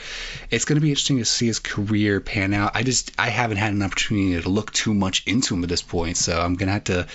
It's 0.51 0.65
going 0.65 0.75
to 0.75 0.81
be 0.81 0.89
interesting 0.89 1.17
to 1.17 1.25
see 1.25 1.47
his 1.47 1.59
career 1.59 2.21
pan 2.21 2.53
out. 2.53 2.71
I 2.75 2.83
just 2.83 3.11
I 3.17 3.29
haven't 3.29 3.57
had 3.57 3.73
an 3.73 3.81
opportunity 3.81 4.41
to 4.41 4.49
look 4.49 4.71
too 4.71 4.93
much 4.93 5.25
into 5.25 5.55
him 5.55 5.63
at 5.63 5.69
this 5.69 5.81
point, 5.81 6.17
so 6.17 6.39
I'm 6.39 6.55
going 6.55 6.67
to 6.67 6.73
have 6.73 6.83
to 6.85 7.07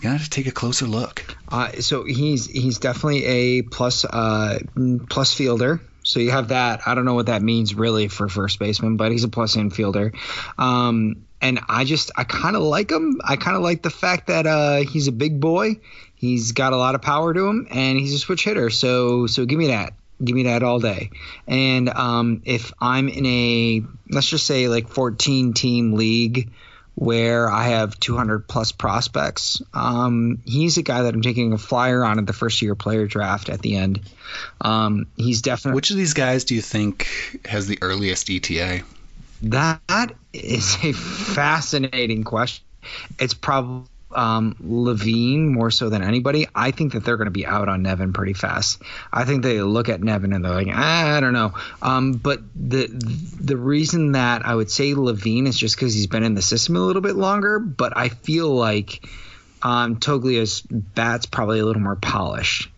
gonna 0.00 0.18
take 0.18 0.46
a 0.46 0.52
closer 0.52 0.86
look. 0.86 1.24
Uh, 1.48 1.72
so 1.80 2.04
he's 2.04 2.46
he's 2.46 2.78
definitely 2.78 3.24
a 3.24 3.62
plus 3.62 4.04
uh, 4.04 4.58
plus 5.08 5.34
fielder. 5.34 5.80
So 6.02 6.20
you 6.20 6.30
have 6.30 6.48
that. 6.48 6.82
I 6.86 6.94
don't 6.94 7.04
know 7.04 7.14
what 7.14 7.26
that 7.26 7.42
means 7.42 7.74
really 7.74 8.08
for 8.08 8.28
first 8.28 8.58
baseman, 8.58 8.96
but 8.96 9.12
he's 9.12 9.24
a 9.24 9.28
plus 9.28 9.56
infielder. 9.56 10.14
Um, 10.56 11.26
and 11.40 11.60
I 11.68 11.84
just 11.84 12.10
I 12.16 12.24
kind 12.24 12.56
of 12.56 12.62
like 12.62 12.90
him. 12.90 13.20
I 13.24 13.36
kind 13.36 13.56
of 13.56 13.62
like 13.62 13.82
the 13.82 13.90
fact 13.90 14.26
that 14.28 14.46
uh, 14.46 14.76
he's 14.78 15.08
a 15.08 15.12
big 15.12 15.40
boy. 15.40 15.80
He's 16.14 16.52
got 16.52 16.72
a 16.72 16.76
lot 16.76 16.94
of 16.94 17.02
power 17.02 17.32
to 17.32 17.46
him, 17.46 17.68
and 17.70 17.98
he's 17.98 18.14
a 18.14 18.18
switch 18.18 18.44
hitter. 18.44 18.70
So 18.70 19.26
so 19.26 19.44
give 19.44 19.58
me 19.58 19.68
that. 19.68 19.94
Give 20.22 20.34
me 20.34 20.44
that 20.44 20.62
all 20.62 20.80
day. 20.80 21.10
And 21.46 21.88
um, 21.88 22.42
if 22.44 22.72
I'm 22.80 23.08
in 23.08 23.26
a 23.26 23.82
let's 24.10 24.28
just 24.28 24.46
say 24.46 24.68
like 24.68 24.88
14 24.88 25.52
team 25.52 25.92
league 25.92 26.50
where 26.98 27.48
I 27.48 27.68
have 27.68 28.00
200 28.00 28.48
plus 28.48 28.72
prospects. 28.72 29.62
Um, 29.72 30.42
he's 30.44 30.78
a 30.78 30.82
guy 30.82 31.02
that 31.02 31.14
I'm 31.14 31.22
taking 31.22 31.52
a 31.52 31.58
flyer 31.58 32.04
on 32.04 32.18
at 32.18 32.26
the 32.26 32.32
first 32.32 32.60
year 32.60 32.74
player 32.74 33.06
draft 33.06 33.48
at 33.48 33.62
the 33.62 33.76
end. 33.76 34.00
Um, 34.60 35.06
he's 35.16 35.40
definitely 35.40 35.76
Which 35.76 35.90
of 35.92 35.96
these 35.96 36.14
guys 36.14 36.42
do 36.42 36.56
you 36.56 36.60
think 36.60 37.06
has 37.44 37.68
the 37.68 37.78
earliest 37.82 38.28
ETA? 38.28 38.82
That 39.42 40.14
is 40.32 40.76
a 40.82 40.92
fascinating 40.92 42.24
question. 42.24 42.64
It's 43.18 43.34
probably 43.34 43.88
um, 44.14 44.56
Lavigne 44.60 45.48
more 45.48 45.70
so 45.70 45.90
than 45.90 46.02
anybody. 46.02 46.46
I 46.54 46.70
think 46.70 46.92
that 46.92 47.04
they're 47.04 47.16
going 47.16 47.26
to 47.26 47.30
be 47.30 47.46
out 47.46 47.68
on 47.68 47.82
Nevin 47.82 48.12
pretty 48.12 48.32
fast. 48.32 48.82
I 49.12 49.24
think 49.24 49.42
they 49.42 49.60
look 49.60 49.88
at 49.88 50.02
Nevin 50.02 50.32
and 50.32 50.44
they're 50.44 50.54
like, 50.54 50.68
ah, 50.70 51.16
I 51.16 51.20
don't 51.20 51.32
know. 51.32 51.54
Um, 51.82 52.12
but 52.12 52.40
the 52.54 52.86
the 53.40 53.56
reason 53.56 54.12
that 54.12 54.46
I 54.46 54.54
would 54.54 54.70
say 54.70 54.94
Lavigne 54.94 55.48
is 55.48 55.58
just 55.58 55.76
because 55.76 55.94
he's 55.94 56.06
been 56.06 56.24
in 56.24 56.34
the 56.34 56.42
system 56.42 56.76
a 56.76 56.80
little 56.80 57.02
bit 57.02 57.16
longer. 57.16 57.58
But 57.58 57.96
I 57.96 58.08
feel 58.08 58.48
like 58.48 59.06
um, 59.62 59.96
Toglia's 59.96 60.62
bat's 60.62 61.26
probably 61.26 61.60
a 61.60 61.64
little 61.64 61.82
more 61.82 61.96
polished. 61.96 62.70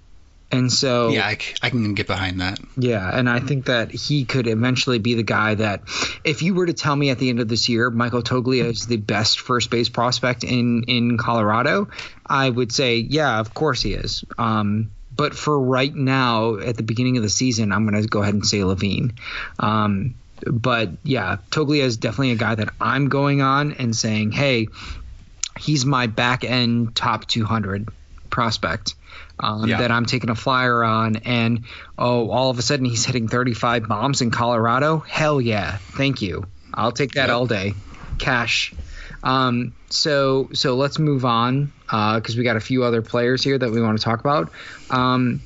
And 0.52 0.72
so 0.72 1.10
Yeah, 1.10 1.26
I 1.26 1.36
can 1.70 1.94
get 1.94 2.06
behind 2.06 2.40
that. 2.40 2.58
Yeah, 2.76 3.08
and 3.16 3.30
I 3.30 3.38
think 3.40 3.66
that 3.66 3.92
he 3.92 4.24
could 4.24 4.46
eventually 4.46 4.98
be 4.98 5.14
the 5.14 5.22
guy 5.22 5.54
that, 5.54 5.82
if 6.24 6.42
you 6.42 6.54
were 6.54 6.66
to 6.66 6.72
tell 6.72 6.96
me 6.96 7.10
at 7.10 7.18
the 7.18 7.28
end 7.28 7.40
of 7.40 7.48
this 7.48 7.68
year, 7.68 7.90
Michael 7.90 8.22
Toglia 8.22 8.64
is 8.64 8.86
the 8.86 8.96
best 8.96 9.40
first 9.40 9.70
base 9.70 9.88
prospect 9.88 10.42
in 10.42 10.84
in 10.84 11.18
Colorado, 11.18 11.88
I 12.26 12.50
would 12.50 12.72
say, 12.72 12.96
yeah, 12.96 13.38
of 13.38 13.54
course 13.54 13.82
he 13.82 13.92
is. 13.92 14.24
Um, 14.38 14.90
but 15.14 15.34
for 15.34 15.58
right 15.58 15.94
now, 15.94 16.56
at 16.56 16.76
the 16.76 16.82
beginning 16.82 17.16
of 17.16 17.22
the 17.22 17.28
season, 17.28 17.72
I'm 17.72 17.86
going 17.86 18.00
to 18.00 18.08
go 18.08 18.22
ahead 18.22 18.34
and 18.34 18.46
say 18.46 18.64
Lavigne. 18.64 19.10
Um, 19.58 20.14
but 20.46 20.90
yeah, 21.02 21.36
Toglia 21.50 21.82
is 21.82 21.96
definitely 21.96 22.32
a 22.32 22.36
guy 22.36 22.54
that 22.54 22.70
I'm 22.80 23.08
going 23.08 23.42
on 23.42 23.72
and 23.72 23.94
saying, 23.94 24.32
hey, 24.32 24.68
he's 25.58 25.84
my 25.84 26.06
back 26.06 26.44
end 26.44 26.96
top 26.96 27.26
200 27.26 27.88
prospect 28.30 28.94
um, 29.40 29.66
Yeah. 29.66 29.78
that 29.78 29.90
I'm 29.90 30.06
taking 30.06 30.30
a 30.30 30.34
flyer 30.34 30.84
on. 30.84 31.16
And 31.16 31.64
oh, 31.98 32.30
all 32.30 32.50
of 32.50 32.58
a 32.58 32.62
sudden 32.62 32.84
he's 32.84 33.04
hitting 33.04 33.26
35 33.28 33.88
bombs 33.88 34.20
in 34.20 34.30
Colorado. 34.30 34.98
Hell 34.98 35.40
yeah, 35.40 35.78
thank 35.78 36.22
you. 36.22 36.44
I'll 36.72 36.92
take 36.92 37.12
that 37.12 37.28
Yep. 37.28 37.36
all 37.36 37.46
day, 37.46 37.74
cash. 38.18 38.72
Um, 39.22 39.72
so 39.90 40.48
so 40.54 40.76
let's 40.76 40.98
move 40.98 41.24
on 41.24 41.72
because 41.86 42.36
we 42.36 42.44
got 42.44 42.56
a 42.56 42.60
few 42.60 42.84
other 42.84 43.02
players 43.02 43.42
here 43.42 43.58
that 43.58 43.70
we 43.70 43.82
want 43.82 43.98
to 43.98 44.04
talk 44.04 44.20
about. 44.20 44.50
Um, 44.88 45.40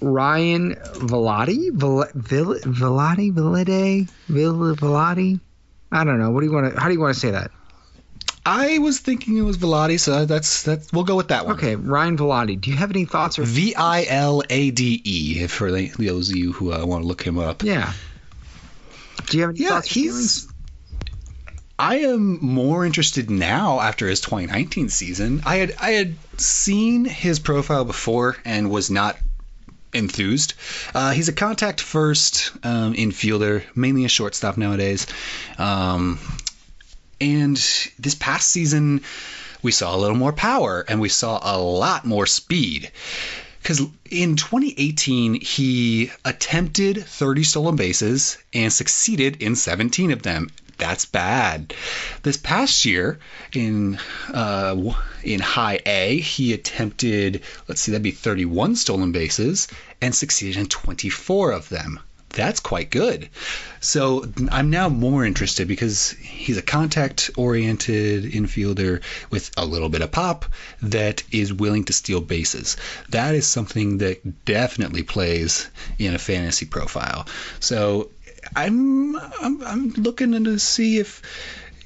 Ryan 0.00 0.74
Velati, 0.94 1.70
Vel- 1.72 2.06
Vil- 2.14 2.58
Velati, 2.60 3.32
Velade, 3.32 4.08
I 5.92 6.04
don't 6.04 6.18
know. 6.18 6.30
What 6.30 6.40
do 6.40 6.46
you 6.46 6.52
want 6.52 6.74
to? 6.74 6.80
How 6.80 6.88
do 6.88 6.94
you 6.94 7.00
want 7.00 7.14
to 7.14 7.20
say 7.20 7.32
that? 7.32 7.50
I 8.44 8.78
was 8.78 8.98
thinking 8.98 9.36
it 9.36 9.42
was 9.42 9.58
Velati, 9.58 10.00
so 10.00 10.24
that's 10.24 10.62
that. 10.64 10.88
we'll 10.92 11.04
go 11.04 11.16
with 11.16 11.28
that 11.28 11.44
one. 11.46 11.56
Okay, 11.56 11.76
Ryan 11.76 12.16
Velati. 12.16 12.60
Do 12.60 12.70
you 12.70 12.76
have 12.76 12.90
any 12.90 13.04
thoughts 13.04 13.38
or? 13.38 13.42
V 13.44 13.74
I 13.74 14.04
L 14.08 14.42
A 14.48 14.70
D 14.70 15.00
E 15.04 15.46
for 15.46 15.70
the- 15.70 15.88
those 15.98 16.30
of 16.30 16.36
you 16.36 16.52
who 16.52 16.72
uh, 16.72 16.84
want 16.86 17.02
to 17.02 17.06
look 17.08 17.22
him 17.22 17.38
up. 17.38 17.62
Yeah. 17.62 17.92
Do 19.26 19.36
you 19.36 19.42
have 19.42 19.50
any 19.50 19.60
Yeah, 19.60 19.68
thoughts? 19.70 19.90
or 19.90 19.94
feelings? 19.94 20.42
he's. 20.42 20.48
I 21.78 21.96
am 22.00 22.38
more 22.44 22.84
interested 22.84 23.30
now 23.30 23.80
after 23.80 24.06
his 24.08 24.20
2019 24.20 24.88
season. 24.90 25.42
I 25.46 25.56
had 25.56 25.74
I 25.80 25.90
had 25.92 26.14
seen 26.38 27.04
his 27.04 27.38
profile 27.40 27.84
before 27.84 28.36
and 28.44 28.70
was 28.70 28.90
not 28.90 29.16
enthused. 29.92 30.54
Uh, 30.94 31.10
he's 31.12 31.28
a 31.28 31.32
contact 31.32 31.80
first 31.80 32.52
um, 32.64 32.94
infielder, 32.94 33.62
mainly 33.74 34.04
a 34.04 34.08
shortstop 34.08 34.56
nowadays. 34.58 35.06
Um, 35.58 36.18
and 37.20 37.56
this 37.98 38.14
past 38.14 38.50
season, 38.50 39.02
we 39.62 39.72
saw 39.72 39.94
a 39.94 39.98
little 39.98 40.16
more 40.16 40.32
power 40.32 40.84
and 40.88 41.00
we 41.00 41.08
saw 41.08 41.38
a 41.42 41.58
lot 41.58 42.04
more 42.06 42.26
speed. 42.26 42.90
Because 43.62 43.82
in 44.10 44.36
2018, 44.36 45.40
he 45.40 46.10
attempted 46.24 47.06
30 47.06 47.44
stolen 47.44 47.76
bases 47.76 48.38
and 48.54 48.72
succeeded 48.72 49.42
in 49.42 49.54
17 49.54 50.12
of 50.12 50.22
them. 50.22 50.50
That's 50.78 51.04
bad. 51.04 51.74
This 52.22 52.38
past 52.38 52.86
year, 52.86 53.18
in 53.52 53.98
uh, 54.32 54.94
in 55.22 55.40
High 55.40 55.80
A, 55.84 56.18
he 56.20 56.54
attempted 56.54 57.42
let's 57.68 57.82
see, 57.82 57.92
that'd 57.92 58.02
be 58.02 58.12
31 58.12 58.76
stolen 58.76 59.12
bases 59.12 59.68
and 60.00 60.14
succeeded 60.14 60.56
in 60.58 60.66
24 60.68 61.52
of 61.52 61.68
them. 61.68 62.00
That's 62.32 62.60
quite 62.60 62.90
good. 62.90 63.28
So 63.80 64.24
I'm 64.50 64.70
now 64.70 64.88
more 64.88 65.24
interested 65.24 65.66
because 65.66 66.10
he's 66.10 66.58
a 66.58 66.62
contact 66.62 67.30
oriented 67.36 68.24
infielder 68.24 69.02
with 69.30 69.50
a 69.56 69.66
little 69.66 69.88
bit 69.88 70.00
of 70.00 70.12
pop 70.12 70.46
that 70.82 71.24
is 71.32 71.52
willing 71.52 71.84
to 71.86 71.92
steal 71.92 72.20
bases. 72.20 72.76
That 73.08 73.34
is 73.34 73.46
something 73.46 73.98
that 73.98 74.44
definitely 74.44 75.02
plays 75.02 75.68
in 75.98 76.14
a 76.14 76.18
fantasy 76.18 76.66
profile. 76.66 77.26
So 77.58 78.10
I'm 78.54 79.16
I'm, 79.16 79.62
I'm 79.62 79.88
looking 79.90 80.44
to 80.44 80.58
see 80.58 80.98
if 80.98 81.22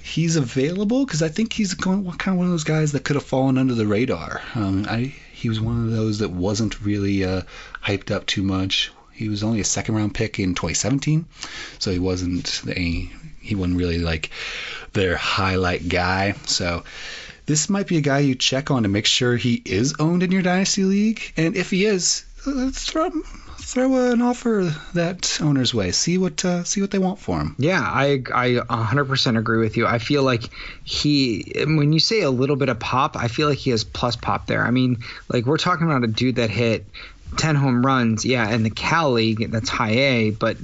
he's 0.02 0.36
available 0.36 1.06
because 1.06 1.22
I 1.22 1.28
think 1.28 1.54
he's 1.54 1.72
going 1.72 2.04
kind 2.12 2.34
of 2.34 2.38
one 2.38 2.46
of 2.46 2.52
those 2.52 2.64
guys 2.64 2.92
that 2.92 3.04
could 3.04 3.16
have 3.16 3.24
fallen 3.24 3.56
under 3.56 3.74
the 3.74 3.86
radar. 3.86 4.42
Um, 4.54 4.86
I 4.88 5.14
he 5.32 5.48
was 5.48 5.60
one 5.60 5.84
of 5.84 5.90
those 5.90 6.18
that 6.18 6.30
wasn't 6.30 6.80
really 6.82 7.24
uh, 7.24 7.42
hyped 7.82 8.10
up 8.10 8.26
too 8.26 8.42
much. 8.42 8.92
He 9.14 9.28
was 9.28 9.42
only 9.42 9.60
a 9.60 9.64
second 9.64 9.94
round 9.94 10.14
pick 10.14 10.38
in 10.38 10.54
2017, 10.54 11.24
so 11.78 11.90
he 11.90 11.98
wasn't 11.98 12.62
a 12.68 13.10
he 13.40 13.54
wasn't 13.54 13.78
really 13.78 13.98
like 13.98 14.30
their 14.92 15.16
highlight 15.16 15.88
guy. 15.88 16.34
So 16.46 16.84
this 17.46 17.68
might 17.68 17.86
be 17.86 17.98
a 17.98 18.00
guy 18.00 18.20
you 18.20 18.34
check 18.34 18.70
on 18.70 18.84
to 18.84 18.88
make 18.88 19.06
sure 19.06 19.36
he 19.36 19.60
is 19.64 19.94
owned 19.98 20.22
in 20.22 20.32
your 20.32 20.42
dynasty 20.42 20.84
league, 20.84 21.20
and 21.36 21.56
if 21.56 21.70
he 21.70 21.84
is, 21.84 22.24
throw 22.72 23.10
throw 23.64 24.12
an 24.12 24.22
offer 24.22 24.74
that 24.94 25.40
owner's 25.40 25.74
way. 25.74 25.90
See 25.90 26.18
what 26.18 26.44
uh, 26.44 26.64
see 26.64 26.80
what 26.80 26.90
they 26.90 26.98
want 26.98 27.18
for 27.18 27.38
him. 27.38 27.56
Yeah, 27.58 27.80
I 27.80 28.22
I 28.32 28.48
100% 28.68 29.38
agree 29.38 29.58
with 29.58 29.76
you. 29.76 29.86
I 29.86 29.98
feel 29.98 30.22
like 30.22 30.44
he 30.84 31.52
when 31.66 31.92
you 31.92 32.00
say 32.00 32.22
a 32.22 32.30
little 32.30 32.56
bit 32.56 32.68
of 32.68 32.78
pop, 32.78 33.16
I 33.16 33.28
feel 33.28 33.48
like 33.48 33.58
he 33.58 33.70
has 33.70 33.84
plus 33.84 34.16
pop 34.16 34.46
there. 34.46 34.64
I 34.64 34.70
mean, 34.70 34.98
like 35.28 35.46
we're 35.46 35.58
talking 35.58 35.86
about 35.86 36.04
a 36.04 36.08
dude 36.08 36.36
that 36.36 36.50
hit 36.50 36.86
10 37.36 37.54
home 37.54 37.84
runs, 37.84 38.24
yeah, 38.24 38.50
in 38.50 38.62
the 38.62 38.70
Cal 38.70 39.12
League, 39.12 39.50
that's 39.50 39.68
high 39.68 39.90
A, 39.90 40.30
but 40.30 40.56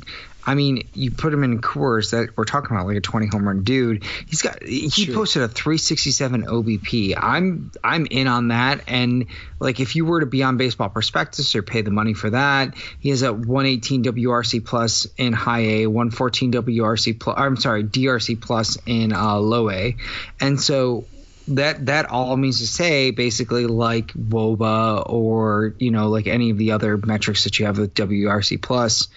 I 0.45 0.55
mean, 0.55 0.89
you 0.95 1.11
put 1.11 1.33
him 1.33 1.45
in 1.45 1.61
Coors 1.61 2.13
that 2.13 2.37
we're 2.37 2.45
talking 2.45 2.75
about 2.75 2.87
like 2.87 2.97
a 2.97 3.01
20 3.01 3.27
home 3.27 3.47
run 3.47 3.63
dude. 3.63 4.05
He's 4.27 4.43
got 4.43 4.63
he 4.63 5.13
posted 5.13 5.43
a 5.43 5.49
367 5.49 6.45
OBP. 6.47 7.15
I'm 7.17 7.71
I'm 7.85 8.07
in 8.07 8.27
on 8.27 8.49
that 8.49 8.81
and 8.89 9.27
like 9.59 9.81
if 9.81 9.97
you 9.97 10.05
were 10.07 10.21
to 10.21 10.27
be 10.27 10.43
on 10.43 10.57
Baseball 10.57 10.89
Prospectus 10.89 11.55
or 11.55 11.63
pay 11.63 11.83
the 11.83 11.91
money 11.91 12.15
for 12.15 12.31
that, 12.31 12.75
he 13.01 13.11
has 13.11 13.23
a 13.23 13.33
118 13.33 14.05
WRC 14.05 14.65
plus 14.65 15.07
in 15.17 15.33
high 15.33 15.61
A, 15.61 15.87
114 15.87 16.53
WRC 16.53 17.21
plus. 17.21 17.39
I'm 17.39 17.57
sorry, 17.57 17.85
DRC 17.85 18.41
plus 18.41 18.79
in 18.87 19.13
uh, 19.13 19.37
low 19.37 19.71
A, 19.71 19.97
and 20.41 20.61
so 20.61 21.05
that 21.49 21.87
that 21.87 22.11
all 22.11 22.37
means 22.37 22.61
to 22.61 22.67
say 22.67 23.11
basically 23.11 23.67
like 23.67 24.13
WOBA 24.13 25.09
or 25.09 25.75
you 25.79 25.91
know 25.91 26.09
like 26.09 26.27
any 26.27 26.51
of 26.51 26.59
the 26.59 26.73
other 26.73 26.97
metrics 26.97 27.45
that 27.45 27.59
you 27.59 27.67
have 27.67 27.79
with 27.79 27.95
WRC 27.95 28.61
plus. 28.61 29.09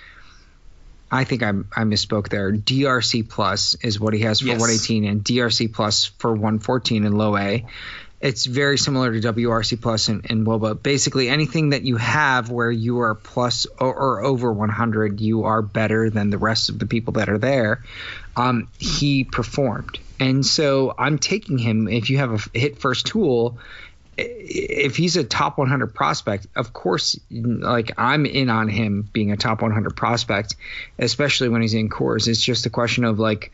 I 1.11 1.25
think 1.25 1.43
I'm, 1.43 1.67
I 1.75 1.81
misspoke 1.83 2.29
there. 2.29 2.51
DRC 2.51 3.29
plus 3.29 3.75
is 3.83 3.99
what 3.99 4.15
he 4.15 4.21
has 4.21 4.39
for 4.39 4.47
Yes. 4.47 4.59
118 4.59 5.05
and 5.05 5.23
DRC 5.23 5.71
plus 5.71 6.05
for 6.05 6.31
114 6.31 7.05
in 7.05 7.11
low 7.11 7.37
A. 7.37 7.67
It's 8.19 8.45
very 8.45 8.79
similar 8.79 9.13
to 9.13 9.33
WRC 9.33 9.79
plus 9.79 10.07
and, 10.07 10.25
and 10.31 10.47
WOBA. 10.47 10.81
Basically, 10.81 11.29
anything 11.29 11.69
that 11.69 11.83
you 11.83 11.97
have 11.97 12.49
where 12.49 12.71
you 12.71 13.01
are 13.01 13.13
plus 13.13 13.67
or, 13.79 13.93
or 13.93 14.23
over 14.23 14.51
100, 14.51 15.21
you 15.21 15.43
are 15.43 15.61
better 15.61 16.09
than 16.09 16.31
the 16.31 16.39
rest 16.39 16.69
of 16.69 16.79
the 16.79 16.87
people 16.87 17.13
that 17.13 17.29
are 17.29 17.37
there. 17.37 17.83
Um, 18.35 18.69
he 18.79 19.23
performed, 19.23 19.99
and 20.23 20.45
so 20.45 20.93
I'm 20.97 21.17
taking 21.17 21.57
him. 21.57 21.87
If 21.87 22.09
you 22.09 22.17
have 22.17 22.31
a 22.53 22.57
hit 22.57 22.79
first 22.79 23.07
tool, 23.07 23.57
if 24.17 24.95
he's 24.95 25.17
a 25.17 25.23
top 25.23 25.57
100 25.57 25.93
prospect, 25.93 26.47
of 26.55 26.71
course, 26.71 27.19
like 27.29 27.91
I'm 27.97 28.25
in 28.25 28.49
on 28.49 28.69
him 28.69 29.09
being 29.11 29.31
a 29.31 29.37
top 29.37 29.61
100 29.61 29.95
prospect, 29.95 30.55
especially 30.99 31.49
when 31.49 31.61
he's 31.61 31.73
in 31.73 31.89
Coors. 31.89 32.27
It's 32.27 32.41
just 32.41 32.65
a 32.65 32.69
question 32.69 33.03
of 33.03 33.19
like, 33.19 33.51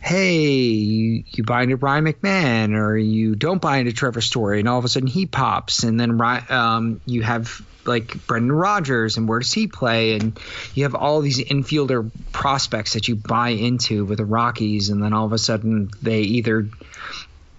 hey, 0.00 0.36
you, 0.36 1.24
you 1.26 1.44
buy 1.44 1.62
into 1.62 1.76
Ryan 1.76 2.04
McMahon 2.04 2.76
or 2.76 2.96
you 2.96 3.34
don't 3.34 3.60
buy 3.60 3.78
into 3.78 3.92
Trevor 3.92 4.20
Story, 4.20 4.60
and 4.60 4.68
all 4.68 4.78
of 4.78 4.84
a 4.84 4.88
sudden 4.88 5.08
he 5.08 5.26
pops, 5.26 5.82
and 5.82 5.98
then 5.98 6.20
um, 6.50 7.00
you 7.06 7.22
have 7.22 7.60
like 7.84 8.26
Brendan 8.26 8.52
Rodgers, 8.52 9.16
and 9.16 9.28
where 9.28 9.38
does 9.38 9.52
he 9.52 9.66
play? 9.66 10.14
And 10.14 10.38
you 10.74 10.84
have 10.84 10.94
all 10.94 11.20
these 11.20 11.38
infielder 11.38 12.10
prospects 12.32 12.92
that 12.92 13.08
you 13.08 13.16
buy 13.16 13.50
into 13.50 14.04
with 14.04 14.18
the 14.18 14.24
Rockies, 14.24 14.90
and 14.90 15.02
then 15.02 15.12
all 15.12 15.26
of 15.26 15.32
a 15.32 15.38
sudden 15.38 15.90
they 16.02 16.20
either 16.20 16.68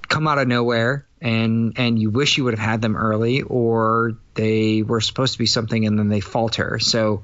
come 0.08 0.28
out 0.28 0.40
of 0.40 0.48
nowhere 0.48 1.06
and 1.22 1.74
and 1.78 2.00
you 2.00 2.10
wish 2.10 2.38
you 2.38 2.44
would 2.46 2.54
have 2.58 2.66
had 2.66 2.82
them 2.82 2.96
early 2.96 3.42
or 3.42 4.14
they 4.34 4.82
were 4.82 5.02
supposed 5.02 5.34
to 5.34 5.40
be 5.40 5.46
something 5.46 5.86
and 5.86 6.00
then 6.00 6.10
they 6.10 6.20
falter 6.20 6.80
so 6.80 7.24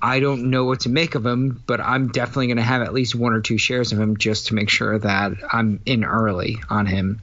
i 0.00 0.20
don't 0.20 0.50
know 0.50 0.64
what 0.64 0.80
to 0.80 0.88
make 0.88 1.14
of 1.14 1.24
him 1.24 1.62
but 1.66 1.80
i'm 1.80 2.08
definitely 2.08 2.46
going 2.46 2.56
to 2.56 2.62
have 2.62 2.82
at 2.82 2.92
least 2.92 3.14
one 3.14 3.32
or 3.32 3.40
two 3.40 3.58
shares 3.58 3.92
of 3.92 4.00
him 4.00 4.16
just 4.16 4.48
to 4.48 4.54
make 4.54 4.70
sure 4.70 4.98
that 4.98 5.32
i'm 5.52 5.80
in 5.86 6.04
early 6.04 6.58
on 6.68 6.86
him 6.86 7.20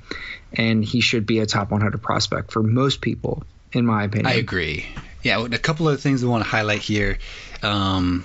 and 0.54 0.84
he 0.84 1.02
should 1.02 1.26
be 1.26 1.40
a 1.40 1.46
top 1.46 1.72
100 1.72 2.02
prospect 2.02 2.52
for 2.52 2.64
most 2.64 3.02
people 3.02 3.44
in 3.72 3.86
my 3.86 4.04
opinion 4.04 4.28
I 4.28 4.36
agree. 4.36 4.86
Yeah, 5.22 5.44
a 5.44 5.58
couple 5.58 5.90
of 5.90 6.00
things 6.00 6.24
I 6.24 6.28
want 6.28 6.44
to 6.44 6.50
highlight 6.50 6.82
here. 6.82 7.18
Um, 7.64 8.24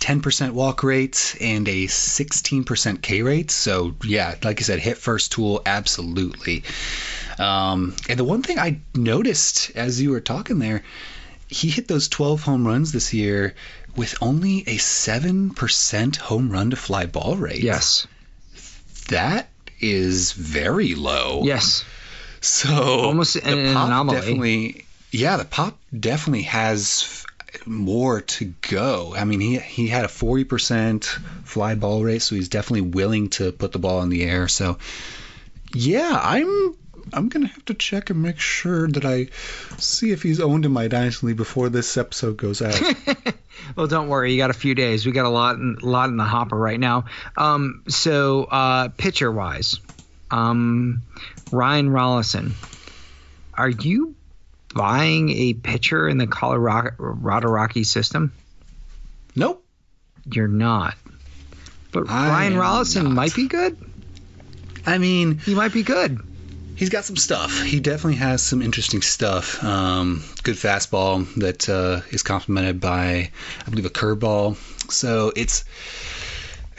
10% 0.00 0.50
walk 0.50 0.82
rate 0.82 1.34
and 1.40 1.66
a 1.66 1.86
16% 1.86 3.02
K 3.02 3.22
rate. 3.22 3.50
So, 3.50 3.94
yeah, 4.04 4.34
like 4.44 4.60
I 4.60 4.64
said, 4.64 4.80
hit 4.80 4.98
first 4.98 5.32
tool, 5.32 5.62
absolutely. 5.64 6.64
Um, 7.38 7.96
and 8.08 8.18
the 8.18 8.24
one 8.24 8.42
thing 8.42 8.58
I 8.58 8.80
noticed 8.94 9.72
as 9.74 10.00
you 10.00 10.10
were 10.10 10.20
talking 10.20 10.58
there, 10.58 10.84
he 11.48 11.68
hit 11.70 11.88
those 11.88 12.08
12 12.08 12.42
home 12.42 12.66
runs 12.66 12.92
this 12.92 13.12
year 13.14 13.54
with 13.96 14.14
only 14.22 14.60
a 14.60 14.76
7% 14.76 16.16
home 16.16 16.50
run 16.50 16.70
to 16.70 16.76
fly 16.76 17.06
ball 17.06 17.36
rate. 17.36 17.62
yes 17.62 18.06
That 19.08 19.48
is 19.80 20.32
very 20.32 20.94
low. 20.94 21.42
yes 21.44 21.84
So 22.40 22.68
Almost 22.72 23.36
an 23.36 23.74
pop 23.74 23.86
anomaly. 23.86 24.16
Definitely, 24.18 24.84
yeah, 25.10 25.36
the 25.38 25.44
pop 25.44 25.78
definitely 25.98 26.42
has 26.42 27.24
more 27.64 28.20
to 28.20 28.52
go. 28.60 29.14
I 29.16 29.24
mean, 29.24 29.40
he 29.40 29.58
he 29.58 29.88
had 29.88 30.04
a 30.04 30.08
40% 30.08 31.04
fly 31.44 31.74
ball 31.74 32.04
rate, 32.04 32.22
so 32.22 32.34
he's 32.34 32.48
definitely 32.48 32.82
willing 32.82 33.30
to 33.30 33.52
put 33.52 33.72
the 33.72 33.78
ball 33.78 34.02
in 34.02 34.10
the 34.10 34.22
air. 34.22 34.48
So, 34.48 34.78
yeah, 35.74 36.18
I'm 36.22 36.74
I'm 37.12 37.28
gonna 37.28 37.46
have 37.46 37.64
to 37.66 37.74
check 37.74 38.10
and 38.10 38.22
make 38.22 38.38
sure 38.38 38.88
that 38.88 39.04
I 39.04 39.28
see 39.78 40.10
if 40.10 40.22
he's 40.22 40.40
owned 40.40 40.64
in 40.64 40.72
my 40.72 40.88
dynasty 40.88 41.32
before 41.32 41.68
this 41.68 41.96
episode 41.96 42.36
goes 42.36 42.62
out. 42.62 42.80
well, 43.76 43.86
don't 43.86 44.08
worry, 44.08 44.32
you 44.32 44.38
got 44.38 44.50
a 44.50 44.54
few 44.54 44.74
days. 44.74 45.06
We 45.06 45.12
got 45.12 45.26
a 45.26 45.30
lot, 45.30 45.56
in, 45.56 45.76
lot 45.82 46.08
in 46.08 46.16
the 46.16 46.24
hopper 46.24 46.56
right 46.56 46.78
now. 46.78 47.06
Um, 47.36 47.82
so 47.88 48.44
uh, 48.44 48.88
pitcher 48.88 49.30
wise, 49.30 49.80
um, 50.30 51.02
Ryan 51.50 51.88
Rollison, 51.90 52.52
are 53.54 53.70
you 53.70 54.14
buying 54.74 55.30
a 55.30 55.54
pitcher 55.54 56.08
in 56.08 56.18
the 56.18 56.26
Colorado 56.26 57.48
Rocky 57.48 57.84
system? 57.84 58.32
Nope, 59.34 59.64
you're 60.30 60.48
not. 60.48 60.94
But 61.90 62.10
I 62.10 62.28
Ryan 62.28 62.54
Rollison 62.54 63.04
not. 63.04 63.12
might 63.12 63.34
be 63.34 63.48
good. 63.48 63.76
I 64.86 64.98
mean, 64.98 65.38
He 65.38 65.54
might 65.54 65.72
be 65.72 65.82
good. 65.82 66.18
He's 66.78 66.90
got 66.90 67.04
some 67.04 67.16
stuff. 67.16 67.62
He 67.62 67.80
definitely 67.80 68.16
has 68.16 68.40
some 68.40 68.62
interesting 68.62 69.02
stuff. 69.02 69.62
Um, 69.62 70.22
good 70.44 70.54
fastball 70.54 71.32
that 71.34 71.68
uh, 71.68 72.00
is 72.10 72.22
complemented 72.22 72.80
by, 72.80 73.30
I 73.66 73.70
believe, 73.70 73.84
a 73.84 73.90
curveball. 73.90 74.56
So 74.90 75.32
it's, 75.34 75.64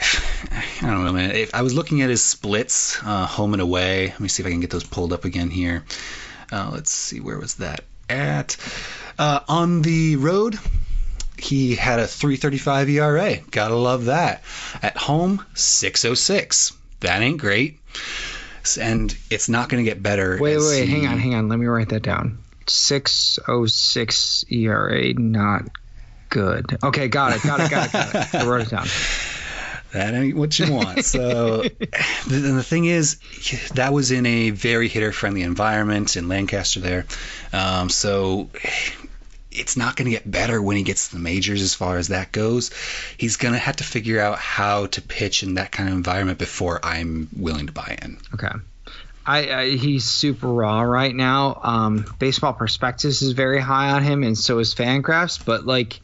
I 0.00 0.64
don't 0.80 1.04
know, 1.04 1.12
man. 1.12 1.32
If 1.32 1.54
I 1.54 1.62
was 1.62 1.74
looking 1.74 2.00
at 2.00 2.08
his 2.08 2.22
splits, 2.22 2.98
uh, 3.04 3.26
home 3.26 3.52
and 3.52 3.60
away. 3.60 4.08
Let 4.08 4.20
me 4.20 4.28
see 4.28 4.42
if 4.42 4.46
I 4.46 4.50
can 4.50 4.60
get 4.60 4.70
those 4.70 4.84
pulled 4.84 5.12
up 5.12 5.24
again 5.26 5.50
here. 5.50 5.84
Uh, 6.50 6.70
let's 6.72 6.90
see, 6.90 7.20
where 7.20 7.38
was 7.38 7.56
that 7.56 7.84
at? 8.08 8.56
Uh, 9.18 9.40
on 9.48 9.82
the 9.82 10.16
road, 10.16 10.58
he 11.36 11.76
had 11.76 12.00
a 12.00 12.06
335 12.06 12.88
ERA. 12.88 13.36
Gotta 13.50 13.76
love 13.76 14.06
that. 14.06 14.42
At 14.82 14.96
home, 14.96 15.44
606. 15.54 16.72
That 17.00 17.20
ain't 17.22 17.38
great. 17.38 17.78
And 18.78 19.16
it's 19.30 19.48
not 19.48 19.68
going 19.68 19.84
to 19.84 19.90
get 19.90 20.02
better. 20.02 20.38
Wait, 20.40 20.56
as 20.56 20.66
wait, 20.66 20.88
hang 20.88 21.06
on, 21.06 21.18
hang 21.18 21.34
on. 21.34 21.48
Let 21.48 21.58
me 21.58 21.66
write 21.66 21.90
that 21.90 22.02
down. 22.02 22.38
606 22.66 24.44
ERA, 24.50 25.12
not 25.14 25.62
good. 26.28 26.78
Okay, 26.82 27.08
got 27.08 27.36
it, 27.36 27.42
got 27.42 27.60
it, 27.60 27.70
got 27.70 27.86
it, 27.86 27.92
got 27.92 28.14
it. 28.14 28.34
I 28.34 28.46
wrote 28.46 28.62
it 28.62 28.70
down. 28.70 28.86
That 29.92 30.14
ain't 30.14 30.36
what 30.36 30.56
you 30.56 30.72
want. 30.72 31.04
So, 31.04 31.62
the, 32.28 32.28
the 32.28 32.62
thing 32.62 32.84
is, 32.84 33.18
that 33.74 33.92
was 33.92 34.12
in 34.12 34.24
a 34.24 34.50
very 34.50 34.86
hitter-friendly 34.86 35.42
environment 35.42 36.16
in 36.16 36.28
Lancaster 36.28 36.78
there. 36.78 37.06
Um, 37.52 37.88
so, 37.88 38.50
it's 39.50 39.76
not 39.76 39.96
going 39.96 40.06
to 40.06 40.10
get 40.12 40.30
better 40.30 40.60
when 40.62 40.76
he 40.76 40.82
gets 40.82 41.08
to 41.08 41.16
the 41.16 41.20
majors 41.20 41.62
as 41.62 41.74
far 41.74 41.98
as 41.98 42.08
that 42.08 42.32
goes. 42.32 42.70
He's 43.16 43.36
going 43.36 43.54
to 43.54 43.58
have 43.58 43.76
to 43.76 43.84
figure 43.84 44.20
out 44.20 44.38
how 44.38 44.86
to 44.86 45.02
pitch 45.02 45.42
in 45.42 45.54
that 45.54 45.72
kind 45.72 45.88
of 45.88 45.94
environment 45.94 46.38
before 46.38 46.80
I'm 46.82 47.28
willing 47.36 47.66
to 47.66 47.72
buy 47.72 47.98
in. 48.02 48.18
Okay. 48.34 48.52
I, 49.26 49.52
I 49.52 49.70
he's 49.76 50.04
super 50.04 50.48
raw 50.48 50.82
right 50.82 51.14
now. 51.14 51.60
Um, 51.62 52.04
Baseball 52.18 52.52
Prospectus 52.52 53.22
is 53.22 53.32
very 53.32 53.60
high 53.60 53.90
on 53.90 54.02
him, 54.02 54.22
and 54.22 54.36
so 54.36 54.58
is 54.58 54.74
Fangraphs. 54.74 55.44
But 55.44 55.66
like, 55.66 56.00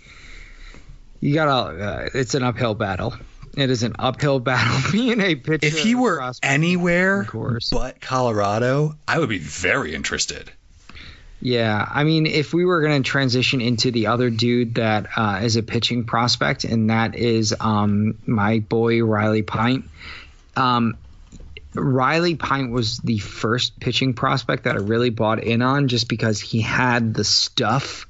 you 1.20 1.34
gotta, 1.34 1.84
uh, 1.84 2.08
it's 2.14 2.34
an 2.34 2.42
uphill 2.42 2.74
battle. 2.74 3.14
It 3.56 3.70
is 3.70 3.82
an 3.82 3.94
uphill 3.98 4.38
battle 4.40 4.92
being 4.92 5.20
a 5.20 5.34
pitcher. 5.34 5.66
If 5.66 5.78
he 5.78 5.94
were 5.94 6.30
anywhere 6.42 7.22
Of 7.22 7.28
course. 7.28 7.70
but 7.70 8.00
Colorado, 8.00 8.94
I 9.08 9.18
would 9.18 9.30
be 9.30 9.38
very 9.38 9.94
interested. 9.94 10.50
Yeah, 11.40 11.86
I 11.88 12.04
mean, 12.04 12.26
if 12.26 12.54
we 12.54 12.64
were 12.64 12.80
going 12.80 13.02
to 13.02 13.08
transition 13.08 13.60
into 13.60 13.90
the 13.90 14.06
other 14.06 14.30
dude 14.30 14.76
that 14.76 15.06
uh, 15.16 15.40
is 15.42 15.56
a 15.56 15.62
pitching 15.62 16.04
prospect, 16.04 16.64
and 16.64 16.90
that 16.90 17.14
is 17.14 17.54
um, 17.60 18.18
my 18.26 18.60
boy 18.60 19.02
Riley 19.02 19.42
Pint. 19.42 19.84
Um, 20.56 20.96
Riley 21.74 22.36
Pint 22.36 22.70
was 22.70 22.98
the 22.98 23.18
first 23.18 23.78
pitching 23.78 24.14
prospect 24.14 24.64
that 24.64 24.76
I 24.76 24.78
really 24.78 25.10
bought 25.10 25.42
in 25.44 25.60
on, 25.60 25.88
just 25.88 26.08
because 26.08 26.40
he 26.40 26.62
had 26.62 27.12
the 27.12 27.24
stuff, 27.24 28.06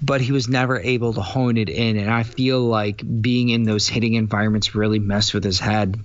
but 0.00 0.22
he 0.22 0.32
was 0.32 0.48
never 0.48 0.80
able 0.80 1.12
to 1.12 1.20
hone 1.20 1.58
it 1.58 1.68
in. 1.68 1.98
And 1.98 2.10
I 2.10 2.22
feel 2.22 2.60
like 2.60 3.02
being 3.20 3.50
in 3.50 3.64
those 3.64 3.86
hitting 3.86 4.14
environments 4.14 4.74
really 4.74 4.98
messed 4.98 5.34
with 5.34 5.44
his 5.44 5.60
head, 5.60 6.00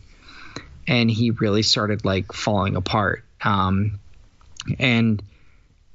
and 0.87 1.09
he 1.09 1.31
really 1.31 1.63
started 1.63 2.03
like 2.03 2.33
falling 2.33 2.75
apart. 2.75 3.23
Um, 3.41 3.99
and 4.77 5.23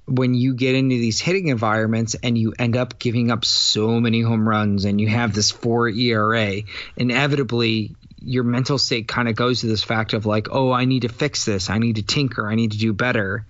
when 0.08 0.34
you 0.34 0.54
get 0.54 0.74
into 0.74 0.96
these 0.96 1.20
hitting 1.20 1.48
environments 1.48 2.16
and 2.22 2.36
you 2.36 2.54
end 2.58 2.76
up 2.76 2.98
giving 2.98 3.30
up 3.30 3.44
so 3.44 4.00
many 4.00 4.22
home 4.22 4.48
runs 4.48 4.84
and 4.84 5.00
you 5.00 5.06
mm-hmm. 5.06 5.16
have 5.16 5.34
this 5.34 5.50
four 5.50 5.88
ERA, 5.88 6.62
inevitably 6.96 7.94
your 8.20 8.44
mental 8.44 8.78
state 8.78 9.06
kind 9.06 9.28
of 9.28 9.36
goes 9.36 9.60
to 9.60 9.66
this 9.66 9.84
fact 9.84 10.14
of 10.14 10.26
like, 10.26 10.48
oh, 10.50 10.72
I 10.72 10.86
need 10.86 11.02
to 11.02 11.08
fix 11.08 11.44
this, 11.44 11.70
I 11.70 11.78
need 11.78 11.96
to 11.96 12.02
tinker, 12.02 12.48
I 12.48 12.54
need 12.54 12.72
to 12.72 12.78
do 12.78 12.92
better. 12.92 13.46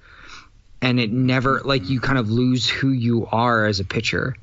And 0.82 1.00
it 1.00 1.12
never 1.12 1.60
mm-hmm. 1.60 1.68
like 1.68 1.88
you 1.88 2.00
kind 2.00 2.18
of 2.18 2.30
lose 2.30 2.68
who 2.68 2.90
you 2.90 3.26
are 3.30 3.66
as 3.66 3.80
a 3.80 3.84
pitcher. 3.84 4.36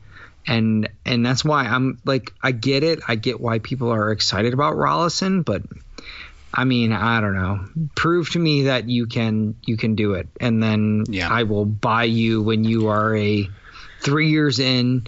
And 0.47 0.89
and 1.05 1.25
that's 1.25 1.43
why 1.43 1.63
I'm 1.65 1.99
like 2.05 2.31
I 2.41 2.51
get 2.51 2.83
it. 2.83 2.99
I 3.07 3.15
get 3.15 3.41
why 3.41 3.59
people 3.59 3.91
are 3.91 4.11
excited 4.11 4.53
about 4.53 4.75
Rollison, 4.75 5.43
but 5.43 5.63
I 6.55 6.63
mean, 6.63 6.93
I 6.93 7.19
don't 7.21 7.35
know. 7.35 7.65
Prove 7.95 8.29
to 8.31 8.39
me 8.39 8.63
that 8.63 8.89
you 8.89 9.07
can 9.07 9.55
you 9.63 9.77
can 9.77 9.95
do 9.95 10.13
it, 10.13 10.27
and 10.39 10.63
then 10.63 11.03
Yeah. 11.09 11.29
I 11.29 11.43
will 11.43 11.65
buy 11.65 12.05
you 12.05 12.41
when 12.41 12.63
you 12.63 12.87
are 12.87 13.15
a 13.15 13.49
three 14.01 14.29
years 14.29 14.59
in 14.59 15.05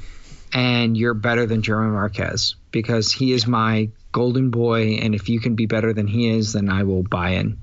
and 0.53 0.97
you're 0.97 1.13
better 1.13 1.45
than 1.45 1.61
German 1.61 1.91
Marquez 1.91 2.55
because 2.71 3.11
he 3.11 3.31
is 3.31 3.47
my 3.47 3.89
golden 4.11 4.49
boy, 4.49 4.99
and 5.01 5.15
if 5.15 5.29
you 5.29 5.39
can 5.39 5.55
be 5.55 5.65
better 5.65 5.93
than 5.93 6.07
he 6.07 6.29
is, 6.29 6.53
then 6.53 6.69
I 6.69 6.83
will 6.83 7.03
buy 7.03 7.31
in. 7.31 7.59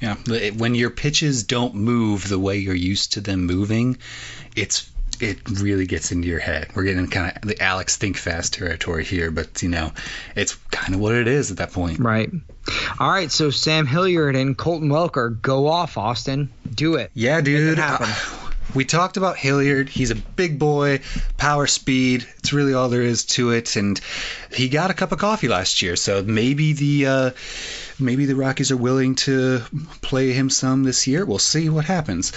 Yeah, 0.00 0.16
when 0.56 0.74
your 0.74 0.90
pitches 0.90 1.44
don't 1.44 1.74
move 1.74 2.28
the 2.28 2.38
way 2.38 2.58
you're 2.58 2.74
used 2.74 3.14
to 3.14 3.20
them 3.20 3.46
moving, 3.46 3.98
it's 4.56 4.90
it 5.20 5.38
really 5.60 5.86
gets 5.86 6.12
into 6.12 6.28
your 6.28 6.38
head. 6.38 6.68
We're 6.74 6.84
getting 6.84 7.06
kind 7.08 7.36
of 7.36 7.42
the 7.42 7.62
Alex 7.62 7.96
Think 7.96 8.16
Fast 8.16 8.54
territory 8.54 9.04
here, 9.04 9.30
but 9.30 9.62
you 9.62 9.68
know, 9.68 9.92
it's 10.34 10.54
kind 10.70 10.94
of 10.94 11.00
what 11.00 11.14
it 11.14 11.28
is 11.28 11.50
at 11.50 11.58
that 11.58 11.72
point. 11.72 11.98
Right. 11.98 12.30
All 12.98 13.10
right. 13.10 13.30
So 13.30 13.50
Sam 13.50 13.86
Hilliard 13.86 14.36
and 14.36 14.56
Colton 14.56 14.88
Welker 14.88 15.40
go 15.40 15.66
off. 15.66 15.96
Austin, 15.96 16.50
do 16.74 16.96
it. 16.96 17.10
Yeah, 17.14 17.40
dude. 17.40 17.78
Uh, 17.78 18.06
we 18.74 18.84
talked 18.84 19.16
about 19.16 19.36
Hilliard. 19.36 19.88
He's 19.88 20.10
a 20.10 20.14
big 20.14 20.58
boy, 20.58 21.00
power, 21.36 21.66
speed. 21.66 22.26
It's 22.38 22.52
really 22.52 22.74
all 22.74 22.88
there 22.88 23.02
is 23.02 23.24
to 23.26 23.50
it. 23.50 23.76
And 23.76 24.00
he 24.52 24.68
got 24.68 24.90
a 24.90 24.94
cup 24.94 25.12
of 25.12 25.18
coffee 25.18 25.48
last 25.48 25.82
year, 25.82 25.96
so 25.96 26.22
maybe 26.22 26.72
the 26.72 27.06
uh, 27.06 27.30
maybe 28.00 28.26
the 28.26 28.36
Rockies 28.36 28.70
are 28.70 28.76
willing 28.76 29.14
to 29.16 29.62
play 30.02 30.32
him 30.32 30.50
some 30.50 30.84
this 30.84 31.06
year. 31.06 31.24
We'll 31.24 31.38
see 31.38 31.68
what 31.68 31.84
happens. 31.84 32.32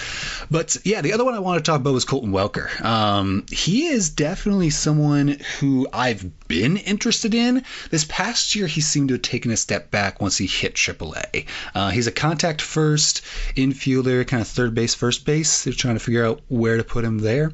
But 0.50 0.76
yeah, 0.84 1.00
the 1.00 1.12
other 1.12 1.24
one 1.24 1.34
I 1.34 1.38
want 1.40 1.64
to 1.64 1.70
talk 1.70 1.80
about 1.80 1.94
was 1.94 2.04
Colton 2.04 2.32
Welker. 2.32 2.80
Um, 2.84 3.46
he 3.50 3.86
is 3.86 4.10
definitely 4.10 4.70
someone 4.70 5.38
who 5.58 5.88
I've 5.92 6.46
been 6.48 6.76
interested 6.76 7.34
in. 7.34 7.64
This 7.90 8.04
past 8.04 8.54
year, 8.54 8.66
he 8.66 8.80
seemed 8.80 9.08
to 9.08 9.14
have 9.14 9.22
taken 9.22 9.50
a 9.50 9.56
step 9.56 9.90
back 9.90 10.20
once 10.20 10.36
he 10.36 10.46
hit 10.46 10.74
AAA. 10.74 11.46
Uh, 11.74 11.90
he's 11.90 12.06
a 12.06 12.12
contact 12.12 12.60
first 12.60 13.22
infielder, 13.56 14.26
kind 14.26 14.40
of 14.40 14.48
third 14.48 14.74
base, 14.74 14.94
first 14.94 15.24
base. 15.24 15.64
They're 15.64 15.72
trying 15.72 15.94
to 15.94 16.00
figure 16.00 16.24
out 16.24 16.42
where 16.48 16.76
to 16.76 16.84
put 16.84 17.04
him 17.04 17.18
there. 17.18 17.50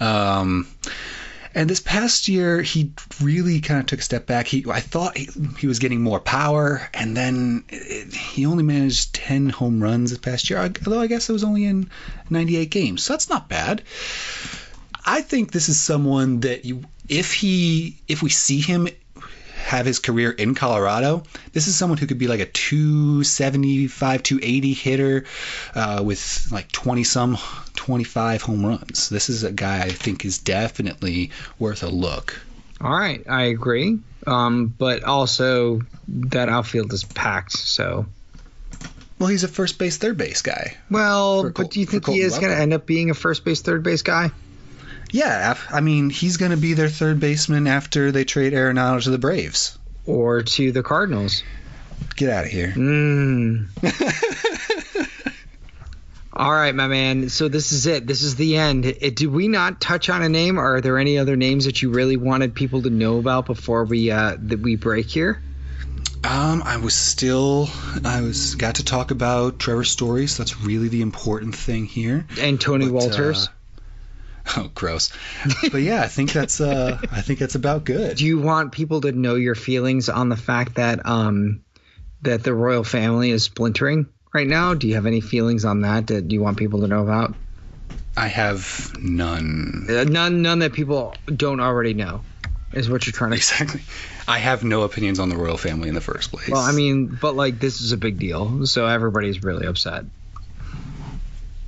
Um, 0.00 0.66
and 1.54 1.70
this 1.70 1.80
past 1.80 2.26
year, 2.26 2.62
he 2.62 2.92
really 3.22 3.60
kind 3.60 3.80
of 3.80 3.86
took 3.86 4.00
a 4.00 4.02
step 4.02 4.26
back. 4.26 4.46
He, 4.46 4.64
I 4.68 4.80
thought 4.80 5.16
he, 5.16 5.28
he 5.58 5.66
was 5.66 5.78
getting 5.78 6.02
more 6.02 6.18
power, 6.18 6.88
and 6.92 7.16
then 7.16 7.64
it, 7.68 8.12
he 8.12 8.44
only 8.44 8.64
managed 8.64 9.14
10 9.14 9.50
home 9.50 9.82
runs 9.82 10.10
this 10.10 10.18
past 10.18 10.50
year. 10.50 10.58
Although 10.58 11.00
I 11.00 11.06
guess 11.06 11.28
it 11.28 11.32
was 11.32 11.44
only 11.44 11.64
in 11.64 11.90
98 12.28 12.70
games, 12.70 13.02
so 13.04 13.12
that's 13.12 13.28
not 13.28 13.48
bad. 13.48 13.82
I 15.06 15.20
think 15.20 15.52
this 15.52 15.68
is 15.68 15.80
someone 15.80 16.40
that 16.40 16.64
you, 16.64 16.82
if 17.08 17.32
he, 17.32 17.98
if 18.08 18.22
we 18.22 18.30
see 18.30 18.60
him 18.60 18.88
have 19.64 19.86
his 19.86 19.98
career 19.98 20.30
in 20.30 20.54
Colorado, 20.54 21.22
this 21.52 21.66
is 21.68 21.74
someone 21.76 21.98
who 21.98 22.06
could 22.06 22.18
be 22.18 22.28
like 22.28 22.40
a 22.40 22.46
275, 22.46 24.22
280 24.22 24.72
hitter 24.74 25.24
uh, 25.74 26.02
with 26.04 26.48
like 26.52 26.70
20 26.70 27.02
some, 27.04 27.38
25 27.74 28.42
home 28.42 28.64
runs. 28.66 29.08
This 29.08 29.28
is 29.28 29.42
a 29.42 29.50
guy 29.52 29.80
I 29.82 29.88
think 29.90 30.24
is 30.24 30.38
definitely 30.38 31.30
worth 31.58 31.82
a 31.82 31.88
look. 31.88 32.38
All 32.80 32.92
right, 32.92 33.24
I 33.28 33.44
agree. 33.44 33.98
Um, 34.26 34.66
but 34.66 35.04
also 35.04 35.80
that 36.08 36.48
outfield 36.48 36.92
is 36.92 37.04
packed. 37.04 37.52
So, 37.52 38.06
Well, 39.18 39.28
he's 39.28 39.44
a 39.44 39.48
first 39.48 39.78
base, 39.78 39.96
third 39.96 40.16
base 40.18 40.42
guy. 40.42 40.76
well, 40.90 41.44
but 41.44 41.54
Col- 41.54 41.68
do 41.68 41.80
you 41.80 41.86
think 41.86 42.06
he 42.06 42.20
is 42.20 42.38
going 42.38 42.52
to 42.52 42.58
end 42.58 42.74
up 42.74 42.84
being 42.86 43.10
a 43.10 43.14
first 43.14 43.44
base, 43.44 43.62
third 43.62 43.82
base 43.82 44.02
guy? 44.02 44.30
Yeah, 45.14 45.56
I 45.70 45.80
mean, 45.80 46.10
he's 46.10 46.38
going 46.38 46.50
to 46.50 46.56
be 46.56 46.74
their 46.74 46.88
third 46.88 47.20
baseman 47.20 47.68
after 47.68 48.10
they 48.10 48.24
trade 48.24 48.52
Arenado 48.52 49.00
to 49.04 49.10
the 49.10 49.18
Braves. 49.18 49.78
Or 50.06 50.42
to 50.42 50.72
the 50.72 50.82
Cardinals? 50.82 51.44
Get 52.16 52.30
out 52.30 52.46
of 52.46 52.50
here. 52.50 52.72
Mm. 52.74 53.68
All 56.32 56.50
right, 56.50 56.74
my 56.74 56.88
man. 56.88 57.28
So 57.28 57.46
this 57.46 57.70
is 57.70 57.86
it. 57.86 58.08
This 58.08 58.22
is 58.22 58.34
the 58.34 58.56
end. 58.56 58.86
It, 58.86 59.14
did 59.14 59.28
we 59.28 59.46
not 59.46 59.80
touch 59.80 60.10
on 60.10 60.20
a 60.22 60.28
name? 60.28 60.58
Or 60.58 60.74
are 60.74 60.80
there 60.80 60.98
any 60.98 61.16
other 61.16 61.36
names 61.36 61.66
that 61.66 61.80
you 61.80 61.90
really 61.90 62.16
wanted 62.16 62.56
people 62.56 62.82
to 62.82 62.90
know 62.90 63.18
about 63.18 63.46
before 63.46 63.84
we 63.84 64.10
uh, 64.10 64.36
that 64.36 64.58
we 64.58 64.74
break 64.74 65.06
here? 65.06 65.40
Um, 66.24 66.60
I 66.64 66.78
was 66.78 66.94
still, 66.96 67.68
I 68.04 68.20
was 68.22 68.56
got 68.56 68.74
to 68.76 68.84
talk 68.84 69.12
about 69.12 69.60
Trevor 69.60 69.84
Stories. 69.84 70.36
That's 70.36 70.60
really 70.60 70.88
the 70.88 71.02
important 71.02 71.54
thing 71.54 71.86
here. 71.86 72.26
And 72.40 72.60
Tony 72.60 72.88
But, 72.88 72.94
Wolters. 72.94 73.46
uh, 73.46 73.52
oh, 74.56 74.70
gross. 74.74 75.12
but 75.72 75.82
yeah, 75.82 76.02
I 76.02 76.08
think 76.08 76.32
that's, 76.32 76.60
uh, 76.60 76.98
I 77.10 77.22
think 77.22 77.38
that's 77.38 77.54
about 77.54 77.84
good. 77.84 78.16
Do 78.16 78.24
you 78.24 78.38
want 78.38 78.72
people 78.72 79.02
to 79.02 79.12
know 79.12 79.34
your 79.34 79.54
feelings 79.54 80.08
on 80.08 80.28
the 80.28 80.36
fact 80.36 80.76
that 80.76 81.06
um 81.06 81.64
that 82.22 82.42
the 82.42 82.54
royal 82.54 82.84
family 82.84 83.30
is 83.30 83.44
splintering 83.44 84.06
right 84.32 84.46
now? 84.46 84.74
Do 84.74 84.88
you 84.88 84.94
have 84.94 85.06
any 85.06 85.20
feelings 85.20 85.64
on 85.64 85.82
that 85.82 86.08
that 86.08 86.30
you 86.30 86.42
want 86.42 86.58
people 86.58 86.80
to 86.80 86.88
know 86.88 87.02
about? 87.02 87.34
I 88.16 88.28
have 88.28 88.92
none. 88.98 89.86
Uh, 89.88 90.04
none, 90.04 90.42
none 90.42 90.60
that 90.60 90.72
people 90.72 91.16
don't 91.26 91.60
already 91.60 91.94
know, 91.94 92.22
is 92.72 92.88
what 92.88 93.06
you're 93.06 93.12
trying 93.12 93.32
to 93.32 93.40
say. 93.40 93.64
Exactly. 93.64 93.82
I 94.28 94.38
have 94.38 94.62
no 94.62 94.82
opinions 94.82 95.18
on 95.18 95.28
the 95.28 95.36
royal 95.36 95.56
family 95.56 95.88
in 95.88 95.94
the 95.94 96.00
first 96.00 96.30
place. 96.30 96.48
Well, 96.48 96.60
I 96.60 96.72
mean, 96.72 97.06
but 97.20 97.34
like 97.34 97.58
this 97.58 97.80
is 97.80 97.92
a 97.92 97.96
big 97.96 98.18
deal, 98.18 98.66
so 98.66 98.86
everybody's 98.86 99.42
really 99.42 99.66
upset. 99.66 100.04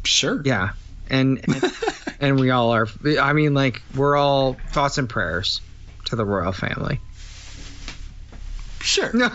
sure. 0.04 0.40
Yeah, 0.44 0.70
and 1.10 1.40
and, 1.44 1.62
and 2.20 2.38
we 2.38 2.50
all 2.50 2.70
are. 2.70 2.88
I 3.20 3.32
mean, 3.32 3.54
like 3.54 3.82
we're 3.94 4.16
all 4.16 4.54
thoughts 4.70 4.98
and 4.98 5.08
prayers 5.08 5.60
to 6.06 6.16
the 6.16 6.24
royal 6.24 6.52
family. 6.52 7.00
Sure. 8.80 9.10
all 9.22 9.30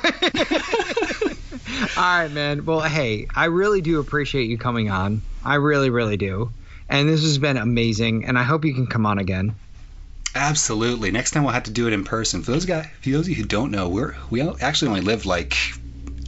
right, 1.97 2.31
man. 2.31 2.65
Well, 2.65 2.81
hey, 2.81 3.27
I 3.35 3.45
really 3.45 3.81
do 3.81 3.99
appreciate 3.99 4.49
you 4.49 4.57
coming 4.57 4.89
on. 4.89 5.21
I 5.43 5.55
really, 5.55 5.89
really 5.89 6.17
do. 6.17 6.51
And 6.87 7.09
this 7.09 7.23
has 7.23 7.37
been 7.37 7.57
amazing, 7.57 8.25
and 8.25 8.37
I 8.37 8.43
hope 8.43 8.65
you 8.65 8.73
can 8.73 8.87
come 8.87 9.05
on 9.05 9.17
again. 9.19 9.55
Absolutely. 10.33 11.11
Next 11.11 11.31
time 11.31 11.43
we'll 11.43 11.53
have 11.53 11.63
to 11.63 11.71
do 11.71 11.87
it 11.87 11.93
in 11.93 12.05
person. 12.05 12.43
For 12.43 12.51
those 12.51 12.65
guys, 12.65 12.87
for 13.01 13.09
those 13.09 13.25
of 13.25 13.29
you 13.29 13.35
who 13.35 13.43
don't 13.43 13.71
know, 13.71 13.89
we're 13.89 14.15
we 14.29 14.41
actually 14.41 14.89
only 14.89 15.01
live 15.01 15.25
like 15.25 15.57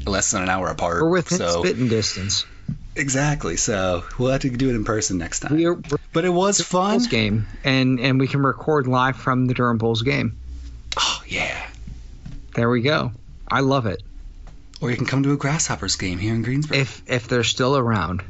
less 0.06 0.32
than 0.32 0.44
an 0.44 0.50
hour 0.50 0.68
apart. 0.68 1.02
We're 1.02 1.10
within 1.10 1.38
so 1.38 1.64
spitting 1.64 1.88
distance. 1.88 2.46
Exactly. 2.96 3.58
So 3.58 4.04
we'll 4.18 4.32
have 4.32 4.42
to 4.42 4.50
do 4.50 4.70
it 4.70 4.76
in 4.76 4.86
person 4.86 5.18
next 5.18 5.42
time. 5.42 5.56
We 5.56 5.66
are 5.66 5.76
we're 5.76 5.98
but 6.14 6.26
it 6.26 6.30
was 6.30 6.62
fun. 6.62 6.98
Bulls 6.98 7.08
game, 7.08 7.48
and 7.64 8.00
and 8.00 8.20
we 8.20 8.28
can 8.28 8.44
record 8.44 8.88
live 8.88 9.18
from 9.18 9.48
the 9.48 9.54
Durham 9.54 9.78
Bulls 9.78 10.04
game. 10.04 10.38
Oh 10.98 11.24
yeah. 11.28 11.70
There 12.56 12.70
we 12.70 12.82
go. 12.82 13.12
I 13.50 13.62
love 13.62 13.88
it. 13.88 14.04
Or 14.80 14.92
you 14.92 14.98
can 14.98 15.06
come 15.06 15.24
to 15.24 15.32
a 15.32 15.38
Grasshoppers 15.38 15.96
game 15.96 16.20
here 16.20 16.36
in 16.36 16.44
Greensboro. 16.44 16.78
If 16.78 17.02
if 17.08 17.28
they're 17.28 17.44
still 17.44 17.76
around. 17.76 18.24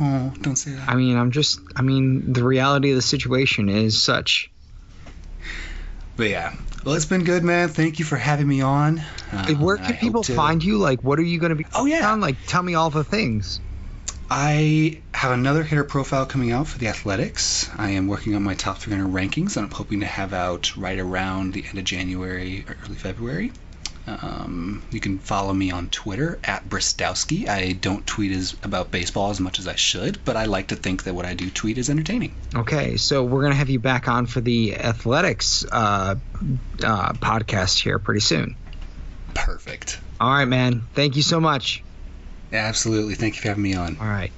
oh, 0.00 0.32
don't 0.40 0.56
say 0.56 0.72
that. 0.72 0.88
I 0.88 0.94
mean, 0.94 1.16
I'm 1.16 1.30
just. 1.30 1.60
I 1.76 1.82
mean, 1.82 2.32
the 2.32 2.44
reality 2.44 2.90
of 2.90 2.96
the 2.96 3.02
situation 3.02 3.68
is 3.68 4.02
such. 4.02 4.50
But 6.16 6.30
yeah. 6.30 6.54
Well, 6.88 6.96
it's 6.96 7.04
been 7.04 7.24
good, 7.24 7.44
man. 7.44 7.68
Thank 7.68 7.98
you 7.98 8.06
for 8.06 8.16
having 8.16 8.48
me 8.48 8.62
on. 8.62 9.02
Um, 9.30 9.60
Where 9.60 9.76
can 9.76 9.92
hope 9.92 10.00
people 10.00 10.22
find 10.22 10.64
you? 10.64 10.78
Like, 10.78 11.04
what 11.04 11.18
are 11.18 11.22
you 11.22 11.38
going 11.38 11.50
to 11.50 11.56
be? 11.56 11.66
Oh, 11.74 11.84
yeah. 11.84 12.10
on? 12.10 12.22
Like, 12.22 12.46
tell 12.46 12.62
me 12.62 12.76
all 12.76 12.88
the 12.88 13.04
things. 13.04 13.60
I 14.30 15.02
have 15.12 15.32
another 15.32 15.62
hitter 15.62 15.84
profile 15.84 16.24
coming 16.24 16.50
out 16.50 16.66
for 16.66 16.78
the 16.78 16.88
Athletics. 16.88 17.68
I 17.76 17.90
am 17.90 18.06
working 18.06 18.34
on 18.36 18.42
my 18.42 18.54
top 18.54 18.78
300 18.78 19.06
rankings, 19.12 19.58
and 19.58 19.66
I'm 19.66 19.70
hoping 19.70 20.00
to 20.00 20.06
have 20.06 20.32
out 20.32 20.78
right 20.78 20.98
around 20.98 21.52
the 21.52 21.66
end 21.68 21.76
of 21.76 21.84
January 21.84 22.64
or 22.66 22.74
early 22.82 22.96
February. 22.96 23.52
Um, 24.22 24.82
you 24.90 25.00
can 25.00 25.18
follow 25.18 25.52
me 25.52 25.70
on 25.70 25.88
Twitter 25.88 26.38
at 26.44 26.68
Bristowski. 26.68 27.48
I 27.48 27.72
don't 27.72 28.06
tweet 28.06 28.32
as 28.32 28.56
about 28.62 28.90
baseball 28.90 29.30
as 29.30 29.40
much 29.40 29.58
as 29.58 29.68
I 29.68 29.74
should, 29.74 30.24
but 30.24 30.36
I 30.36 30.46
like 30.46 30.68
to 30.68 30.76
think 30.76 31.04
that 31.04 31.14
what 31.14 31.26
I 31.26 31.34
do 31.34 31.50
tweet 31.50 31.78
is 31.78 31.90
entertaining. 31.90 32.34
Okay, 32.54 32.96
so 32.96 33.22
we're 33.22 33.42
gonna 33.42 33.54
have 33.54 33.70
you 33.70 33.80
back 33.80 34.08
on 34.08 34.26
for 34.26 34.40
the 34.40 34.76
athletics 34.76 35.64
uh, 35.70 36.14
uh, 36.82 37.12
podcast 37.14 37.82
here 37.82 37.98
pretty 37.98 38.20
soon. 38.20 38.56
Perfect. 39.34 40.00
All 40.20 40.30
right, 40.30 40.46
man. 40.46 40.82
Thank 40.94 41.16
you 41.16 41.22
so 41.22 41.40
much. 41.40 41.82
Absolutely. 42.52 43.14
Thank 43.14 43.36
you 43.36 43.42
for 43.42 43.48
having 43.48 43.62
me 43.62 43.74
on. 43.74 43.98
All 44.00 44.06
right. 44.06 44.32